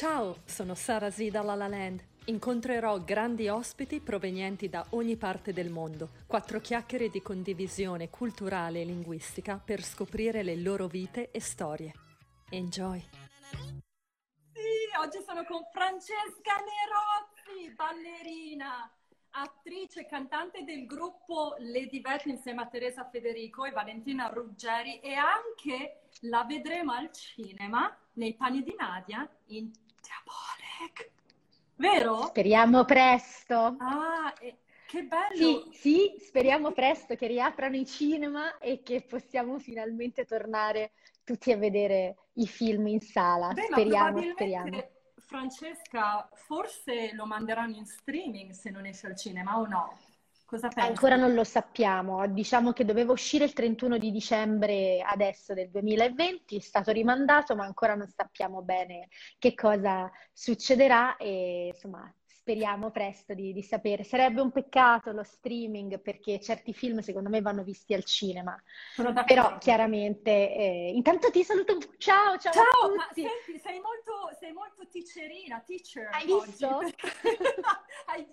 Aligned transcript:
Ciao, 0.00 0.36
sono 0.46 0.74
Sara 0.74 1.10
Z 1.10 1.28
da 1.28 1.42
La 1.42 1.54
La 1.54 1.68
Land. 1.68 2.02
Incontrerò 2.24 3.00
grandi 3.00 3.48
ospiti 3.48 4.00
provenienti 4.00 4.70
da 4.70 4.82
ogni 4.92 5.18
parte 5.18 5.52
del 5.52 5.68
mondo. 5.68 6.12
Quattro 6.26 6.58
chiacchiere 6.58 7.10
di 7.10 7.20
condivisione 7.20 8.08
culturale 8.08 8.80
e 8.80 8.86
linguistica 8.86 9.60
per 9.62 9.82
scoprire 9.82 10.42
le 10.42 10.56
loro 10.56 10.86
vite 10.86 11.30
e 11.30 11.40
storie. 11.42 11.92
Enjoy! 12.48 12.98
Sì, 14.54 14.96
oggi 14.98 15.22
sono 15.22 15.44
con 15.44 15.60
Francesca 15.70 16.54
Nerozzi, 16.64 17.70
ballerina, 17.74 18.90
attrice 19.32 20.00
e 20.00 20.06
cantante 20.06 20.64
del 20.64 20.86
gruppo 20.86 21.56
Lady 21.58 22.00
Vet 22.00 22.24
insieme 22.24 22.62
a 22.62 22.66
Teresa 22.68 23.06
Federico 23.10 23.66
e 23.66 23.70
Valentina 23.70 24.28
Ruggeri 24.28 25.00
e 25.00 25.12
anche 25.12 26.04
la 26.20 26.44
vedremo 26.44 26.92
al 26.92 27.12
cinema 27.12 27.94
nei 28.14 28.32
panni 28.34 28.62
di 28.62 28.74
Nadia 28.78 29.28
in 29.48 29.70
Diabolic. 30.10 31.10
Vero? 31.76 32.22
Speriamo 32.26 32.84
presto. 32.84 33.76
Ah, 33.78 34.34
che 34.86 35.02
bello! 35.04 35.70
Sì, 35.70 35.70
sì, 35.72 36.14
speriamo 36.18 36.72
presto 36.72 37.14
che 37.14 37.28
riaprano 37.28 37.76
i 37.76 37.86
cinema 37.86 38.58
e 38.58 38.82
che 38.82 39.02
possiamo 39.02 39.58
finalmente 39.58 40.24
tornare 40.24 40.92
tutti 41.22 41.52
a 41.52 41.56
vedere 41.56 42.16
i 42.34 42.48
film 42.48 42.88
in 42.88 43.00
sala. 43.00 43.52
Beh, 43.52 43.62
speriamo, 43.62 44.20
speriamo. 44.20 44.88
Francesca, 45.14 46.28
forse 46.32 47.12
lo 47.14 47.24
manderanno 47.24 47.76
in 47.76 47.86
streaming 47.86 48.50
se 48.50 48.70
non 48.70 48.84
esce 48.84 49.06
al 49.06 49.16
cinema 49.16 49.60
o 49.60 49.66
no? 49.66 49.96
Cosa 50.50 50.66
pensi? 50.66 50.90
Ancora 50.90 51.14
non 51.14 51.32
lo 51.32 51.44
sappiamo, 51.44 52.26
diciamo 52.26 52.72
che 52.72 52.84
doveva 52.84 53.12
uscire 53.12 53.44
il 53.44 53.52
31 53.52 53.98
di 53.98 54.10
dicembre 54.10 55.00
adesso 55.00 55.54
del 55.54 55.70
2020, 55.70 56.56
è 56.56 56.60
stato 56.60 56.90
rimandato, 56.90 57.54
ma 57.54 57.64
ancora 57.64 57.94
non 57.94 58.08
sappiamo 58.08 58.60
bene 58.60 59.06
che 59.38 59.54
cosa 59.54 60.10
succederà 60.32 61.16
e 61.18 61.68
insomma 61.72 62.12
speriamo 62.50 62.90
presto 62.90 63.32
di, 63.32 63.52
di 63.52 63.62
sapere. 63.62 64.02
Sarebbe 64.02 64.40
un 64.40 64.50
peccato 64.50 65.12
lo 65.12 65.22
streaming 65.22 66.00
perché 66.00 66.40
certi 66.40 66.72
film 66.72 66.98
secondo 66.98 67.28
me 67.28 67.40
vanno 67.40 67.62
visti 67.62 67.94
al 67.94 68.02
cinema, 68.02 68.60
però 69.24 69.56
chiaramente 69.58 70.30
eh, 70.30 70.90
intanto 70.92 71.30
ti 71.30 71.44
saluto, 71.44 71.78
ciao 71.98 72.36
ciao, 72.38 72.52
ciao 72.52 72.94
ma 72.96 73.08
senti, 73.12 73.56
sei 73.62 73.78
molto, 73.78 74.34
sei 74.40 74.52
molto 74.52 74.84
teacherina, 74.88 75.62
teacher 75.64 76.08
Hai 76.10 76.30
oggi, 76.30 76.50
visto? 76.50 76.80
Hai 78.06 78.26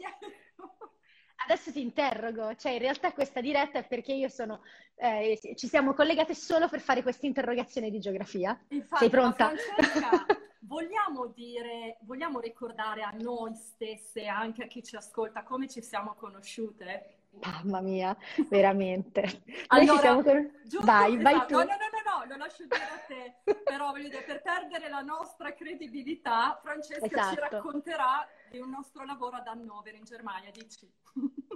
adesso 1.67 1.71
ti 1.71 1.81
interrogo, 1.81 2.55
cioè 2.55 2.73
in 2.73 2.79
realtà 2.79 3.11
questa 3.11 3.41
diretta 3.41 3.79
è 3.79 3.87
perché 3.87 4.13
io 4.13 4.29
sono, 4.29 4.61
eh, 4.95 5.39
ci 5.55 5.67
siamo 5.67 5.93
collegate 5.93 6.33
solo 6.33 6.67
per 6.67 6.79
fare 6.79 7.01
questa 7.01 7.25
interrogazione 7.25 7.89
di 7.89 7.99
geografia. 7.99 8.57
Infatti, 8.69 9.01
Sei 9.01 9.09
pronta? 9.09 9.51
Francesca, 9.53 10.25
vogliamo 10.61 11.27
dire, 11.27 11.97
vogliamo 12.01 12.39
ricordare 12.39 13.03
a 13.03 13.11
noi 13.19 13.53
stesse, 13.55 14.25
anche 14.27 14.63
a 14.63 14.67
chi 14.67 14.83
ci 14.83 14.95
ascolta, 14.95 15.43
come 15.43 15.67
ci 15.67 15.81
siamo 15.81 16.15
conosciute? 16.15 17.17
Mamma 17.43 17.81
mia, 17.81 18.17
veramente. 18.49 19.43
Allora, 19.67 19.99
siamo 19.99 20.23
con... 20.23 20.51
giusto, 20.63 20.85
vai, 20.85 21.15
esatto. 21.15 21.23
vai 21.23 21.47
tu. 21.47 21.53
No, 21.53 21.59
no, 21.59 21.65
no, 21.65 21.75
no, 21.91 22.19
no, 22.19 22.25
lo 22.25 22.37
lascio 22.37 22.63
dire 22.63 22.81
a 22.81 22.97
te. 23.05 23.53
Però 23.63 23.91
voglio 23.91 24.09
dire, 24.09 24.23
per 24.23 24.41
perdere 24.41 24.89
la 24.89 25.01
nostra 25.01 25.53
credibilità, 25.53 26.59
Francesca 26.63 27.05
Esatto. 27.05 27.35
ci 27.35 27.39
racconterà 27.39 28.27
di 28.49 28.59
un 28.59 28.69
nostro 28.69 29.05
lavoro 29.05 29.35
ad 29.35 29.47
Hannover 29.47 29.93
in 29.93 30.03
Germania, 30.03 30.49
dici. 30.51 30.89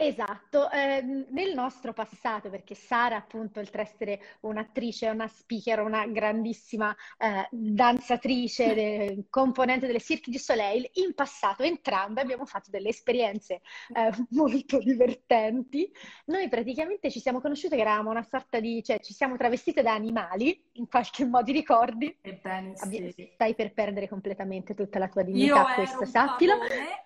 Esatto, 0.04 0.68
ehm, 0.72 1.28
nel 1.30 1.54
nostro 1.54 1.94
passato, 1.94 2.50
perché 2.50 2.74
Sara 2.74 3.18
appunto 3.18 3.60
oltre 3.60 3.84
ad 3.84 3.88
essere 3.88 4.20
un'attrice, 4.42 5.08
una 5.10 5.28
speaker, 5.28 5.80
una 5.82 6.08
grandissima 6.08 6.96
eh, 7.20 7.48
danzatrice, 7.52 8.74
de- 8.74 9.26
componente 9.30 9.86
delle 9.86 10.00
Cirque 10.00 10.32
du 10.32 10.40
Soleil, 10.40 10.90
in 10.94 11.14
passato 11.14 11.62
entrambe 11.62 12.20
abbiamo 12.20 12.48
fatto 12.48 12.72
delle 12.72 12.90
esperienze 12.90 13.62
eh, 13.94 14.10
molto 14.32 14.80
divertenti. 14.80 15.92
Noi 16.26 16.50
praticamente 16.50 17.12
ci 17.12 17.20
siamo 17.20 17.40
conosciute 17.40 17.76
che 17.76 17.82
eravamo 17.82 18.10
una 18.10 18.24
sorta 18.24 18.60
di, 18.60 18.82
cioè 18.84 19.00
ci 19.02 19.14
siamo 19.14 19.38
travestite 19.38 19.84
da 19.84 19.94
animali, 19.94 20.70
in 20.74 20.88
qualche 20.88 21.26
modo 21.26 21.46
ti 21.46 21.52
ricordi? 21.52 22.18
Ebbene 22.22 22.74
Abbi- 22.80 23.12
sì. 23.16 23.30
Stai 23.36 23.54
per 23.54 23.72
perdere 23.72 24.08
completamente 24.08 24.74
tutta 24.74 24.98
la 24.98 25.10
tua 25.10 25.22
dignità, 25.22 25.76
questo 25.76 26.06
sappilo. 26.06 26.58
pavone, 26.58 27.06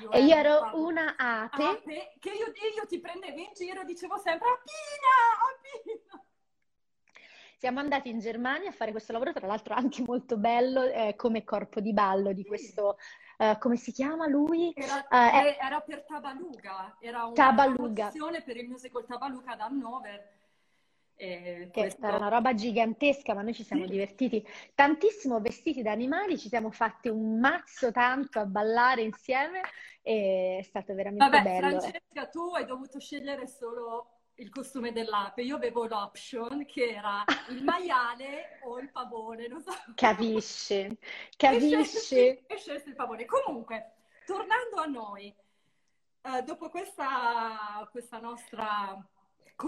io 0.00 0.10
E 0.10 0.22
io 0.22 0.34
ero 0.34 0.70
una 0.74 1.14
ape. 1.16 1.62
Ape, 1.64 2.12
che 2.20 2.30
io, 2.30 2.46
io 2.46 2.86
ti 2.86 3.00
prendevo 3.00 3.38
in 3.38 3.50
giro 3.54 3.80
e 3.80 3.84
dicevo 3.84 4.16
sempre 4.18 4.48
Apina, 4.48 6.02
Apina. 6.04 6.22
Siamo 7.56 7.80
andati 7.80 8.08
in 8.08 8.20
Germania 8.20 8.68
a 8.68 8.72
fare 8.72 8.92
questo 8.92 9.12
lavoro, 9.12 9.32
tra 9.32 9.46
l'altro 9.46 9.74
anche 9.74 10.02
molto 10.06 10.36
bello, 10.36 10.82
eh, 10.82 11.14
come 11.16 11.42
corpo 11.42 11.80
di 11.80 11.92
ballo 11.92 12.32
di 12.32 12.42
Sì. 12.42 12.48
questo, 12.48 12.98
eh, 13.36 13.56
come 13.58 13.76
si 13.76 13.90
chiama 13.90 14.28
lui? 14.28 14.72
Era, 14.76 15.08
eh, 15.08 15.56
era 15.60 15.80
per 15.80 16.04
Tabaluga, 16.04 16.96
era 17.00 17.24
una 17.24 17.34
Tabaluga. 17.34 18.12
per 18.44 18.56
il 18.56 18.68
musical 18.68 19.04
Tabaluga 19.04 19.52
ad 19.52 19.60
Hannover. 19.60 20.36
E 21.20 21.68
che 21.72 21.80
questo- 21.80 22.06
era 22.06 22.16
una 22.16 22.28
roba 22.28 22.54
gigantesca, 22.54 23.34
ma 23.34 23.42
noi 23.42 23.52
ci 23.52 23.64
siamo 23.64 23.86
divertiti 23.86 24.46
tantissimo 24.72 25.40
vestiti 25.40 25.82
da 25.82 25.90
animali, 25.90 26.38
ci 26.38 26.48
siamo 26.48 26.70
fatti 26.70 27.08
un 27.08 27.40
mazzo 27.40 27.90
tanto 27.90 28.38
a 28.38 28.46
ballare 28.46 29.02
insieme 29.02 29.60
e 30.02 30.58
è 30.60 30.62
stato 30.62 30.94
veramente 30.94 31.28
Vabbè, 31.28 31.42
bello. 31.42 31.80
Francesca, 31.80 32.26
tu 32.28 32.54
hai 32.54 32.64
dovuto 32.64 33.00
scegliere 33.00 33.48
solo 33.48 34.18
il 34.36 34.48
costume 34.50 34.92
dell'ape. 34.92 35.42
Io 35.42 35.56
avevo 35.56 35.86
l'option 35.86 36.64
che 36.64 36.94
era 36.94 37.24
il 37.48 37.64
maiale 37.64 38.60
o 38.62 38.78
il 38.78 38.88
pavone, 38.90 39.48
non 39.48 39.60
so. 39.60 39.72
Capisci, 39.96 40.96
capisci? 41.36 42.16
e 42.46 42.56
scelsi 42.56 42.90
il 42.90 42.94
pavone. 42.94 43.24
Comunque, 43.24 43.94
tornando 44.24 44.76
a 44.76 44.86
noi, 44.86 45.34
eh, 46.22 46.42
dopo 46.42 46.70
questa, 46.70 47.88
questa 47.90 48.20
nostra 48.20 49.04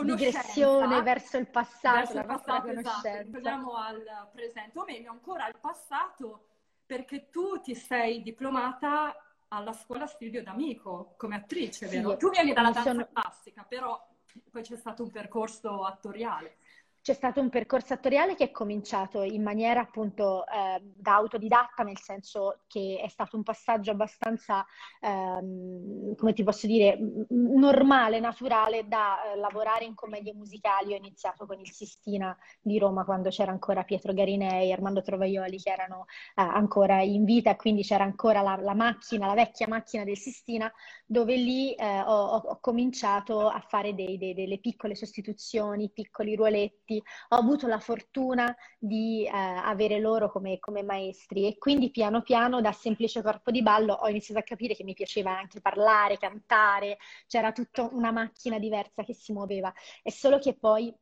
Digressione 0.05 1.03
verso 1.03 1.37
il 1.37 1.49
passato, 1.49 1.97
verso 1.97 2.19
il 2.19 2.25
passato, 2.25 2.69
esatto, 2.69 3.31
torniamo 3.33 3.75
al 3.75 4.29
presente, 4.33 4.79
o 4.79 4.85
meglio 4.85 5.11
ancora 5.11 5.47
al 5.47 5.59
passato, 5.59 6.47
perché 6.87 7.29
tu 7.29 7.61
ti 7.61 7.75
sei 7.75 8.23
diplomata 8.23 9.17
alla 9.49 9.73
scuola 9.73 10.07
Studio 10.07 10.45
D'Amico 10.45 11.15
come 11.17 11.35
attrice, 11.35 11.89
Sì, 11.89 11.97
vero? 11.97 12.17
Tu 12.17 12.31
vieni 12.31 12.53
dalla 12.53 12.71
danza 12.71 12.93
sono- 12.93 13.09
classica, 13.13 13.65
però 13.65 14.01
poi 14.49 14.63
c'è 14.63 14.77
stato 14.77 15.03
un 15.03 15.11
percorso 15.11 15.85
attoriale. 15.85 16.59
C'è 17.03 17.15
stato 17.15 17.41
un 17.41 17.49
percorso 17.49 17.95
attoriale 17.95 18.35
che 18.35 18.45
è 18.45 18.51
cominciato 18.51 19.23
in 19.23 19.43
maniera 19.43 19.81
appunto 19.81 20.47
eh, 20.47 20.81
da 20.83 21.15
autodidatta, 21.15 21.83
nel 21.83 21.99
senso 21.99 22.61
che 22.67 23.01
è 23.03 23.09
stato 23.09 23.37
un 23.37 23.43
passaggio 23.43 23.91
abbastanza, 23.91 24.67
ehm, 25.01 26.15
come 26.17 26.33
ti 26.35 26.43
posso 26.45 26.67
dire, 26.67 26.99
normale, 27.31 28.21
naturale 28.21 28.87
da 28.87 29.33
eh, 29.33 29.37
lavorare 29.37 29.85
in 29.87 29.95
commedie 29.95 30.35
musicali. 30.35 30.93
Ho 30.93 30.97
iniziato 30.97 31.47
con 31.47 31.59
il 31.59 31.71
Sistina 31.71 32.37
di 32.61 32.79
Roma 32.79 33.05
quando 33.05 33.31
c'era 33.31 33.51
ancora 33.51 33.83
Pietro 33.85 34.13
Garinei, 34.13 34.71
Armando 34.73 35.01
Trovaioli 35.03 35.59
che 35.59 35.71
erano 35.71 36.05
eh, 36.35 36.43
ancora 36.43 37.01
in 37.03 37.25
vita, 37.25 37.57
quindi 37.57 37.83
c'era 37.83 38.05
ancora 38.05 38.43
la, 38.43 38.57
la 38.61 38.75
macchina, 38.75 39.27
la 39.27 39.35
vecchia 39.35 39.67
macchina 39.69 40.05
del 40.05 40.19
Sistina, 40.19 40.71
dove 41.07 41.35
lì 41.37 41.75
eh, 41.75 42.01
ho- 42.03 42.37
ho 42.37 42.59
cominciato 42.61 43.49
a 43.49 43.61
fare 43.61 43.95
dei- 43.95 44.19
dei- 44.19 44.35
delle 44.35 44.59
piccole 44.59 44.95
sostituzioni, 44.95 45.91
piccoli 45.91 46.35
ruoletti 46.37 46.90
ho 46.99 47.37
avuto 47.37 47.67
la 47.67 47.79
fortuna 47.79 48.55
di 48.79 49.25
eh, 49.27 49.31
avere 49.31 49.99
loro 50.01 50.31
come, 50.31 50.59
come 50.59 50.83
maestri 50.83 51.47
e 51.47 51.59
quindi 51.59 51.91
piano 51.91 52.23
piano 52.23 52.61
da 52.61 52.73
semplice 52.73 53.23
corpo 53.23 53.51
di 53.51 53.63
ballo 53.63 53.95
ho 53.95 54.09
iniziato 54.09 54.41
a 54.41 54.45
capire 54.45 54.75
che 54.75 54.85
mi 54.85 54.95
piaceva 54.95 55.37
anche 55.37 55.61
parlare, 55.61 56.19
cantare, 56.19 56.99
c'era 57.27 57.53
tutta 57.53 57.89
una 57.93 58.11
macchina 58.11 58.59
diversa 58.59 59.03
che 59.05 59.15
si 59.15 59.33
muoveva. 59.33 59.73
È 60.03 60.11
solo 60.11 60.39
che 60.39 60.55
poi 60.55 60.95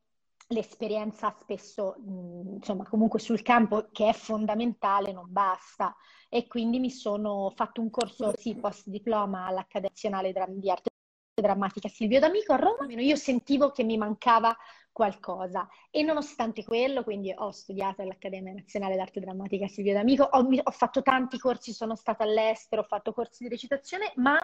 l'esperienza 0.49 1.35
spesso, 1.39 1.97
mh, 1.99 2.55
insomma, 2.57 2.85
comunque 2.89 3.19
sul 3.19 3.43
campo 3.43 3.89
che 3.93 4.09
è 4.09 4.13
fondamentale 4.13 5.13
non 5.13 5.27
basta 5.29 5.95
e 6.29 6.47
quindi 6.47 6.79
mi 6.79 6.91
sono 6.91 7.53
fatto 7.55 7.81
un 7.81 7.91
corso, 7.91 8.33
sì, 8.37 8.55
post 8.55 8.89
diploma 8.89 9.47
all'Accademia 9.47 9.89
Nazionale 9.91 10.33
di 10.59 10.71
Arte 10.71 10.91
Drammatica 11.41 11.89
Silvio 11.89 12.21
D'Amico 12.21 12.53
a 12.53 12.57
Roma. 12.57 12.81
Almeno 12.81 13.01
Io 13.01 13.17
sentivo 13.17 13.71
che 13.71 13.85
mi 13.85 13.97
mancava 13.97 14.57
qualcosa 14.93 15.69
e 15.91 16.03
nonostante 16.03 16.65
quello, 16.65 17.05
quindi 17.05 17.33
ho 17.37 17.53
studiato 17.53 18.03
all'Accademia 18.03 18.53
Nazionale 18.53 18.97
d'Arte 18.97 19.21
Drammatica 19.21 19.69
Silvio 19.69 19.93
D'Amico, 19.93 20.25
ho, 20.25 20.49
ho 20.63 20.71
fatto 20.73 21.03
tanti 21.03 21.39
corsi, 21.39 21.73
sono 21.73 21.95
stata 21.95 22.25
all'estero, 22.25 22.83
ho 22.83 22.85
fatto 22.85 23.13
corsi 23.13 23.45
di 23.45 23.49
recitazione, 23.49 24.13
ma 24.17 24.37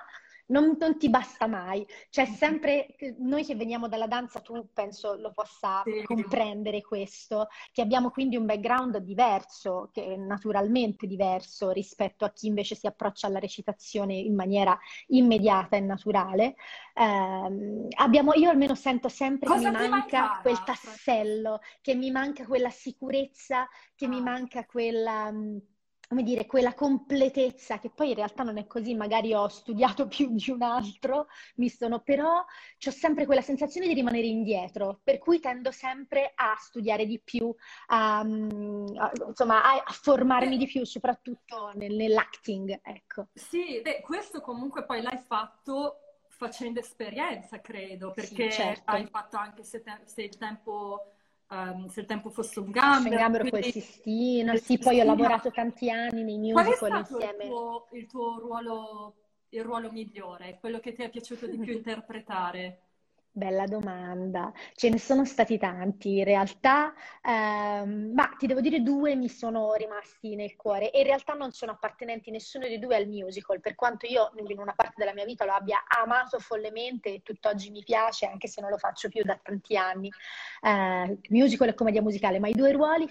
non, 0.47 0.77
non 0.79 0.99
ti 0.99 1.09
basta 1.11 1.47
mai. 1.47 1.87
C'è 2.11 2.25
sempre, 2.27 2.87
noi 3.19 3.45
che 3.45 3.55
veniamo 3.55 3.89
dalla 3.89 4.07
danza, 4.07 4.41
tu 4.41 4.69
penso 4.73 5.15
lo 5.17 5.33
possa 5.33 5.87
Sì. 5.87 6.03
comprendere 6.03 6.81
questo, 6.83 7.49
che 7.73 7.83
abbiamo 7.83 8.11
quindi 8.11 8.37
un 8.37 8.47
background 8.47 8.99
diverso, 8.99 9.89
che 9.93 10.05
è 10.05 10.17
naturalmente 10.17 11.07
diverso 11.07 11.71
rispetto 11.71 12.25
a 12.25 12.33
chi 12.33 12.47
invece 12.49 12.75
si 12.75 12.87
approccia 12.87 13.27
alla 13.27 13.39
recitazione 13.39 14.15
in 14.15 14.35
maniera 14.35 14.79
immediata 15.09 15.77
e 15.77 15.81
naturale. 15.81 16.55
Ehm, 16.95 17.87
abbiamo, 17.97 18.33
io 18.35 18.51
almeno 18.51 18.75
sento 18.75 19.09
sempre 19.09 19.51
che 19.51 19.59
Cosa 19.59 19.59
mi 19.59 19.71
ti 19.75 19.89
manca 19.89 19.89
mancava, 19.89 20.41
quel 20.41 20.63
tassello, 20.63 21.61
che 21.81 21.95
mi 21.95 22.11
manca 22.11 22.47
quella 22.47 22.71
sicurezza, 22.71 23.69
che 23.95 24.07
mi 24.09 24.21
Ah. 24.21 24.23
manca 24.23 24.65
quella, 24.65 25.33
come 26.09 26.23
dire, 26.23 26.47
quella 26.47 26.75
completezza 26.75 27.79
che 27.79 27.91
poi 27.91 28.11
in 28.11 28.15
realtà 28.15 28.43
non 28.43 28.59
è 28.59 28.67
così, 28.67 28.95
magari 28.95 29.35
ho 29.35 29.49
studiato 29.49 30.07
più 30.09 30.29
di 30.33 30.51
un 30.51 30.63
altro, 30.63 31.27
mi 31.57 31.69
sono, 31.69 32.01
però 32.01 32.39
ho 32.39 32.91
sempre 32.91 33.27
quella 33.27 33.41
sensazione 33.41 33.87
di 33.87 33.95
rimanere 33.95 34.27
indietro, 34.27 35.01
per 35.03 35.19
cui 35.19 35.41
tendo 35.41 35.71
sempre 35.71 36.33
a 36.35 36.55
studiare 36.59 37.07
di 37.07 37.21
più, 37.21 37.55
a, 37.87 38.21
a 38.21 38.25
insomma, 39.29 39.63
a, 39.65 39.83
a, 39.85 39.93
formarmi 39.93 40.57
di 40.57 40.67
più, 40.67 40.85
soprattutto 40.85 41.73
nel, 41.75 41.95
nell'acting, 41.95 42.81
ecco. 42.83 43.29
Sì, 43.33 43.81
beh, 43.83 44.01
questo 44.03 44.41
comunque 44.41 44.85
poi 44.85 45.03
l'hai 45.03 45.19
fatto 45.19 45.99
facendo 46.29 46.81
esperienza, 46.81 47.61
credo, 47.61 48.13
perché 48.13 48.51
sì, 48.51 48.57
certo. 48.57 48.91
hai 48.91 49.07
fatto 49.07 49.37
anche 49.37 49.63
se, 49.63 49.83
te- 49.83 50.03
se 50.05 50.23
il 50.23 50.37
tempo 50.37 51.14
um, 51.51 51.87
se 51.89 52.01
il 52.01 52.07
tempo 52.07 52.31
fosse 52.31 52.61
un 52.61 52.71
gambero. 52.71 53.15
Un 53.15 53.21
gambero 53.21 53.49
quindi... 53.49 53.73
col 53.73 53.83
Sistino, 53.83 54.53
sì, 54.53 54.59
Sistina. 54.59 54.91
poi 54.91 55.01
ho 55.01 55.05
lavorato 55.05 55.51
tanti 55.51 55.91
anni 55.91 56.23
nei 56.23 56.39
musical 56.39 56.99
insieme. 56.99 57.45
Il 57.45 57.49
tuo, 57.49 57.89
il 57.93 58.07
tuo 58.07 58.39
ruolo, 58.39 59.15
il 59.51 59.63
ruolo 59.63 59.91
migliore, 59.91 60.59
quello 60.61 60.81
che 60.81 60.93
ti 60.93 61.03
è 61.03 61.11
piaciuto 61.11 61.47
di 61.47 61.59
più 61.59 61.73
interpretare? 61.77 62.84
Bella 63.37 63.67
domanda, 63.67 64.53
ce 64.77 64.89
ne 64.91 64.99
sono 65.01 65.25
stati 65.25 65.59
tanti 65.59 66.19
in 66.19 66.25
realtà, 66.25 66.95
ehm, 67.21 68.13
ma 68.15 68.29
ti 68.39 68.47
devo 68.47 68.61
dire 68.61 68.81
due 68.81 69.17
mi 69.17 69.29
sono 69.29 69.73
rimasti 69.75 70.37
nel 70.37 70.55
cuore. 70.55 70.93
E 70.93 71.01
in 71.01 71.07
realtà 71.07 71.33
non 71.33 71.51
sono 71.51 71.73
appartenenti 71.73 72.31
nessuno 72.31 72.69
dei 72.69 72.79
due 72.79 72.95
al 72.95 73.09
musical, 73.09 73.59
per 73.59 73.75
quanto 73.75 74.07
io 74.07 74.31
in 74.37 74.61
una 74.61 74.73
parte 74.75 74.95
della 74.99 75.13
mia 75.13 75.25
vita 75.25 75.45
lo 75.45 75.51
abbia 75.53 75.83
amato 75.89 76.39
follemente 76.39 77.13
e 77.13 77.23
tutt'oggi 77.25 77.71
mi 77.71 77.83
piace, 77.83 78.27
anche 78.27 78.47
se 78.47 78.61
non 78.61 78.71
lo 78.71 78.79
faccio 78.79 79.09
più 79.09 79.25
da 79.25 79.37
tanti 79.43 79.77
anni, 79.77 80.13
eh, 80.63 81.19
musical 81.31 81.69
e 81.69 81.75
commedia 81.75 82.03
musicale, 82.03 82.39
ma 82.39 82.47
i 82.47 82.53
due 82.53 82.71
ruoli 82.71 83.09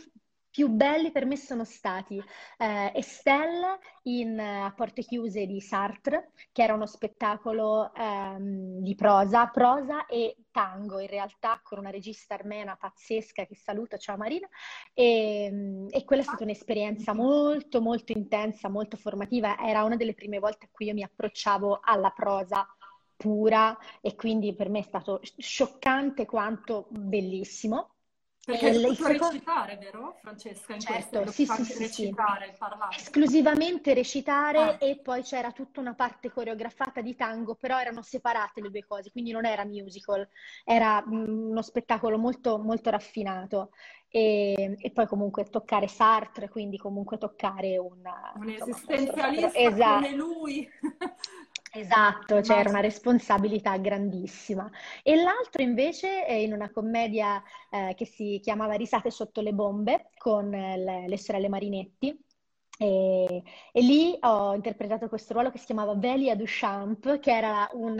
più 0.53 0.67
belli 0.67 1.11
per 1.11 1.25
me 1.25 1.35
sono 1.35 1.63
stati 1.63 2.23
eh, 2.59 2.91
Estelle 2.93 3.79
in 4.03 4.37
uh, 4.37 4.71
Porte 4.75 5.01
Chiuse 5.01 5.47
di 5.47 5.59
Sartre, 5.59 6.29
che 6.51 6.61
era 6.61 6.75
uno 6.75 6.85
spettacolo 6.85 7.91
um, 7.97 8.79
di 8.79 8.93
prosa, 8.93 9.47
prosa 9.47 10.05
e 10.05 10.37
tango 10.51 10.99
in 10.99 11.07
realtà, 11.07 11.59
con 11.63 11.79
una 11.79 11.89
regista 11.89 12.35
armena 12.35 12.77
pazzesca 12.79 13.45
che 13.47 13.55
saluto, 13.55 13.97
ciao 13.97 14.15
Marina, 14.15 14.47
e, 14.93 15.87
e 15.89 16.03
quella 16.03 16.21
è 16.21 16.25
stata 16.25 16.43
un'esperienza 16.43 17.15
molto 17.15 17.81
molto 17.81 18.11
intensa, 18.11 18.69
molto 18.69 18.95
formativa, 18.95 19.57
era 19.57 19.83
una 19.83 19.95
delle 19.95 20.13
prime 20.13 20.37
volte 20.37 20.67
a 20.67 20.69
cui 20.71 20.85
io 20.85 20.93
mi 20.93 21.01
approcciavo 21.01 21.79
alla 21.81 22.11
prosa 22.11 22.63
pura 23.15 23.75
e 24.01 24.13
quindi 24.13 24.53
per 24.53 24.69
me 24.69 24.79
è 24.79 24.83
stato 24.83 25.19
scioccante 25.23 26.27
quanto 26.27 26.85
bellissimo. 26.91 27.93
Perché 28.45 28.65
hai 28.65 28.73
dovuto 28.73 28.95
secondo... 28.95 29.29
recitare, 29.29 29.77
vero 29.77 30.17
Francesca? 30.19 30.73
In 30.73 30.79
certo, 30.81 31.21
questo, 31.21 31.31
sì, 31.31 31.45
sì, 31.45 31.63
sì, 31.63 31.77
recitare, 31.79 32.49
sì. 32.51 32.57
parlare. 32.57 32.95
Esclusivamente 32.97 33.93
recitare 33.93 34.59
ah. 34.59 34.77
e 34.79 34.97
poi 34.97 35.23
c'era 35.23 35.53
tutta 35.53 35.79
una 35.79 35.93
parte 35.93 36.29
coreografata 36.29 36.99
di 36.99 37.15
tango, 37.15 37.55
però 37.55 37.79
erano 37.79 38.01
separate 38.01 38.59
le 38.61 38.69
due 38.69 38.83
cose, 38.85 39.11
quindi 39.11 39.31
non 39.31 39.45
era 39.45 39.63
musical, 39.63 40.27
era 40.65 41.01
mm, 41.07 41.51
uno 41.51 41.61
spettacolo 41.61 42.17
molto, 42.17 42.57
molto 42.57 42.89
raffinato. 42.89 43.69
E, 44.09 44.77
e, 44.77 44.91
poi 44.91 45.07
comunque 45.07 45.45
toccare 45.45 45.87
Sartre, 45.87 46.49
quindi 46.49 46.77
comunque 46.77 47.17
toccare 47.17 47.77
una, 47.77 48.33
un 48.35 48.49
esistenzialista 48.49 49.57
esatto. 49.57 50.01
come 50.03 50.15
lui. 50.15 50.69
Esatto, 51.75 52.39
c'era 52.41 52.61
cioè 52.61 52.69
una 52.69 52.81
responsabilità 52.81 53.75
grandissima. 53.77 54.69
E 55.01 55.15
l'altro 55.15 55.63
invece 55.63 56.23
è 56.23 56.33
in 56.33 56.53
una 56.53 56.69
commedia 56.71 57.41
eh, 57.71 57.95
che 57.95 58.05
si 58.05 58.39
chiamava 58.43 58.75
Risate 58.75 59.09
sotto 59.09 59.41
le 59.41 59.53
bombe 59.53 60.11
con 60.17 60.53
eh, 60.53 60.77
le, 60.77 61.07
le, 61.07 61.17
sorelle 61.17 61.49
Marinetti. 61.49 62.15
E, 62.77 63.43
e, 63.71 63.81
lì 63.81 64.15
ho 64.21 64.53
interpretato 64.53 65.09
questo 65.09 65.33
ruolo 65.33 65.49
che 65.49 65.57
si 65.57 65.65
chiamava 65.65 65.95
Velia 65.95 66.35
Duchamp, 66.35 67.19
che 67.19 67.31
era 67.31 67.67
un, 67.73 67.99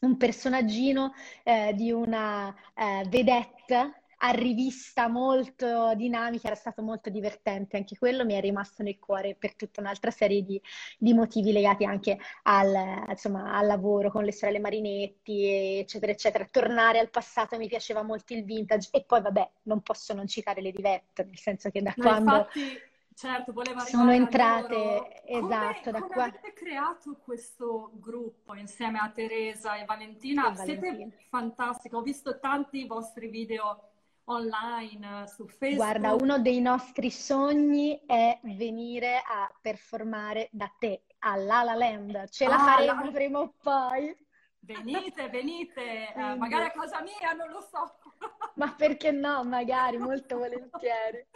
un 0.00 0.16
personaggino 0.16 1.12
eh, 1.42 1.74
di 1.74 1.92
una 1.92 2.54
eh, 2.74 3.04
vedette 3.08 3.99
a 4.22 4.30
rivista 4.30 5.08
molto 5.08 5.94
dinamica, 5.94 6.48
era 6.48 6.56
stato 6.56 6.82
molto 6.82 7.08
divertente, 7.08 7.76
anche 7.76 7.96
quello 7.96 8.24
mi 8.24 8.34
è 8.34 8.40
rimasto 8.40 8.82
nel 8.82 8.98
cuore 8.98 9.34
per 9.34 9.54
tutta 9.54 9.80
un'altra 9.80 10.10
serie 10.10 10.42
di, 10.42 10.60
di 10.98 11.14
motivi 11.14 11.52
legati 11.52 11.84
anche 11.84 12.18
al, 12.42 13.06
insomma, 13.08 13.56
al, 13.56 13.66
lavoro 13.66 14.10
con 14.10 14.24
le 14.24 14.32
sorelle 14.32 14.58
Marinetti, 14.58 15.78
eccetera, 15.78 16.12
eccetera. 16.12 16.46
Tornare 16.50 16.98
al 16.98 17.08
passato 17.08 17.56
mi 17.56 17.68
piaceva 17.68 18.02
molto 18.02 18.34
il 18.34 18.44
vintage 18.44 18.88
e 18.92 19.04
poi 19.04 19.22
vabbè, 19.22 19.50
non 19.62 19.80
posso 19.80 20.12
non 20.12 20.26
citare 20.26 20.60
le 20.60 20.72
divette, 20.72 21.24
nel 21.24 21.38
senso 21.38 21.70
che 21.70 21.80
da 21.80 21.94
Ma 21.96 22.04
quando... 22.04 22.36
Infatti... 22.36 22.88
Certo, 23.12 23.52
voleva 23.52 23.80
sono 23.80 24.12
entrate, 24.12 25.22
esatto, 25.26 25.90
come, 25.90 25.98
da 25.98 26.06
qua. 26.06 26.24
avete 26.24 26.54
creato 26.54 27.18
questo 27.22 27.90
gruppo 27.96 28.54
insieme 28.54 28.98
a 28.98 29.10
Teresa 29.10 29.76
e 29.76 29.84
Valentina? 29.84 30.50
E 30.50 30.56
Siete 30.56 30.90
Valentina. 30.90 31.22
fantastiche, 31.28 31.96
ho 31.96 32.00
visto 32.00 32.38
tanti 32.38 32.86
vostri 32.86 33.28
video 33.28 33.89
online, 34.30 35.26
su 35.26 35.46
Facebook. 35.46 35.76
Guarda, 35.76 36.12
uno 36.14 36.38
dei 36.38 36.60
nostri 36.60 37.10
sogni 37.10 38.00
è 38.06 38.38
venire 38.42 39.16
a 39.16 39.52
performare 39.60 40.48
da 40.52 40.72
te 40.78 41.04
alla 41.20 41.62
La 41.62 41.74
Land. 41.74 42.28
Ce 42.30 42.46
la 42.46 42.54
ah, 42.54 42.76
faremo 42.76 43.04
la... 43.04 43.10
prima 43.10 43.38
o 43.40 43.54
poi. 43.62 44.28
Venite, 44.62 45.28
venite, 45.30 46.12
eh, 46.14 46.34
magari 46.36 46.66
a 46.66 46.70
casa 46.70 47.00
mia, 47.00 47.32
non 47.32 47.50
lo 47.50 47.60
so. 47.62 47.96
Ma 48.56 48.74
perché 48.74 49.10
no, 49.10 49.42
magari, 49.42 49.96
molto 49.96 50.36
volentieri. 50.36 51.26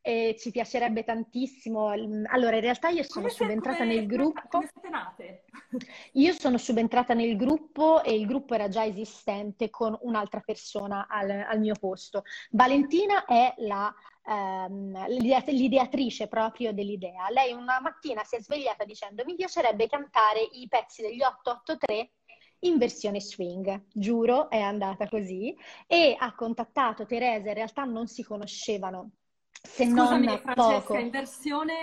E 0.00 0.36
ci 0.38 0.52
piacerebbe 0.52 1.02
tantissimo. 1.02 1.88
Allora, 1.88 2.54
in 2.54 2.62
realtà 2.62 2.88
io 2.88 3.02
sono 3.02 3.26
come 3.26 3.34
subentrata 3.34 3.78
come, 3.78 3.94
nel 3.94 4.06
gruppo. 4.06 4.40
Come 4.48 4.70
siete 4.72 4.88
nate? 4.88 5.44
Io 6.12 6.32
sono 6.32 6.56
subentrata 6.56 7.14
nel 7.14 7.36
gruppo 7.36 8.02
e 8.02 8.14
il 8.14 8.26
gruppo 8.26 8.54
era 8.54 8.68
già 8.68 8.84
esistente 8.84 9.70
con 9.70 9.96
un'altra 10.02 10.40
persona 10.40 11.06
al, 11.08 11.30
al 11.30 11.58
mio 11.58 11.74
posto. 11.78 12.22
Valentina 12.50 13.24
è 13.24 13.54
la 13.58 13.92
ehm, 14.24 15.08
l'ideatrice 15.08 16.28
proprio 16.28 16.72
dell'idea. 16.72 17.28
Lei 17.30 17.52
una 17.52 17.80
mattina 17.80 18.22
si 18.24 18.36
è 18.36 18.40
svegliata 18.40 18.84
dicendo 18.84 19.24
mi 19.24 19.34
piacerebbe 19.34 19.88
cantare 19.88 20.40
i 20.40 20.66
pezzi 20.68 21.02
degli 21.02 21.22
883 21.22 22.12
in 22.60 22.78
versione 22.78 23.20
swing, 23.20 23.84
giuro, 23.92 24.50
è 24.50 24.60
andata 24.60 25.08
così, 25.08 25.56
e 25.86 26.16
ha 26.18 26.34
contattato 26.34 27.06
Teresa, 27.06 27.48
in 27.48 27.54
realtà 27.54 27.84
non 27.84 28.06
si 28.06 28.22
conoscevano, 28.22 29.10
se 29.50 29.86
Scusami, 29.86 30.26
non 30.26 30.38
Francesca, 30.38 30.80
poco. 30.80 30.96
in 30.98 31.10
versione 31.10 31.74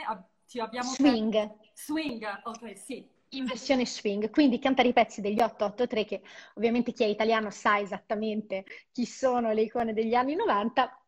ti 0.48 0.60
abbiamo 0.60 0.90
swing. 0.90 1.58
Swing, 1.74 2.42
ok, 2.44 2.78
sì. 2.78 3.08
In 3.30 3.46
versione 3.46 3.86
swing, 3.86 4.30
quindi 4.30 4.60
cantare 4.60 4.88
i 4.90 4.94
pezzi 4.94 5.20
degli 5.20 5.42
883 5.42 6.06
che 6.06 6.22
ovviamente 6.54 6.94
chi 6.94 7.04
è 7.04 7.08
italiano 7.08 7.50
sa 7.50 7.80
esattamente 7.80 8.64
chi 8.92 9.06
sono 9.06 9.52
le 9.52 9.64
icone 9.64 9.94
degli 9.94 10.14
anni 10.14 10.36
90, 10.36 11.06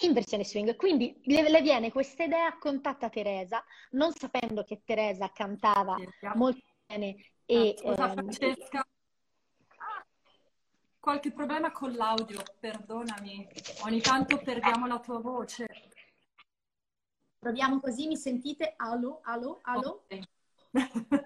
in 0.00 0.12
versione 0.12 0.44
swing. 0.44 0.74
Quindi 0.76 1.20
le, 1.24 1.48
le 1.48 1.60
viene 1.60 1.92
questa 1.92 2.24
idea, 2.24 2.56
contatta 2.58 3.08
Teresa, 3.08 3.62
non 3.90 4.12
sapendo 4.12 4.64
che 4.64 4.82
Teresa 4.84 5.30
cantava 5.32 5.96
molto 6.34 6.64
bene 6.86 7.16
e... 7.44 7.74
Scusa, 7.78 8.08
ehm, 8.08 8.12
Francesca, 8.12 8.81
qualche 11.02 11.32
problema 11.32 11.72
con 11.72 11.92
l'audio, 11.94 12.44
perdonami. 12.60 13.48
Ogni 13.86 14.00
tanto 14.00 14.38
perdiamo 14.38 14.86
la 14.86 15.00
tua 15.00 15.18
voce. 15.18 15.66
Proviamo 17.40 17.80
così, 17.80 18.06
mi 18.06 18.16
sentite? 18.16 18.74
Allo, 18.76 19.18
allo, 19.24 19.58
allo? 19.62 20.04
Okay. 20.04 20.22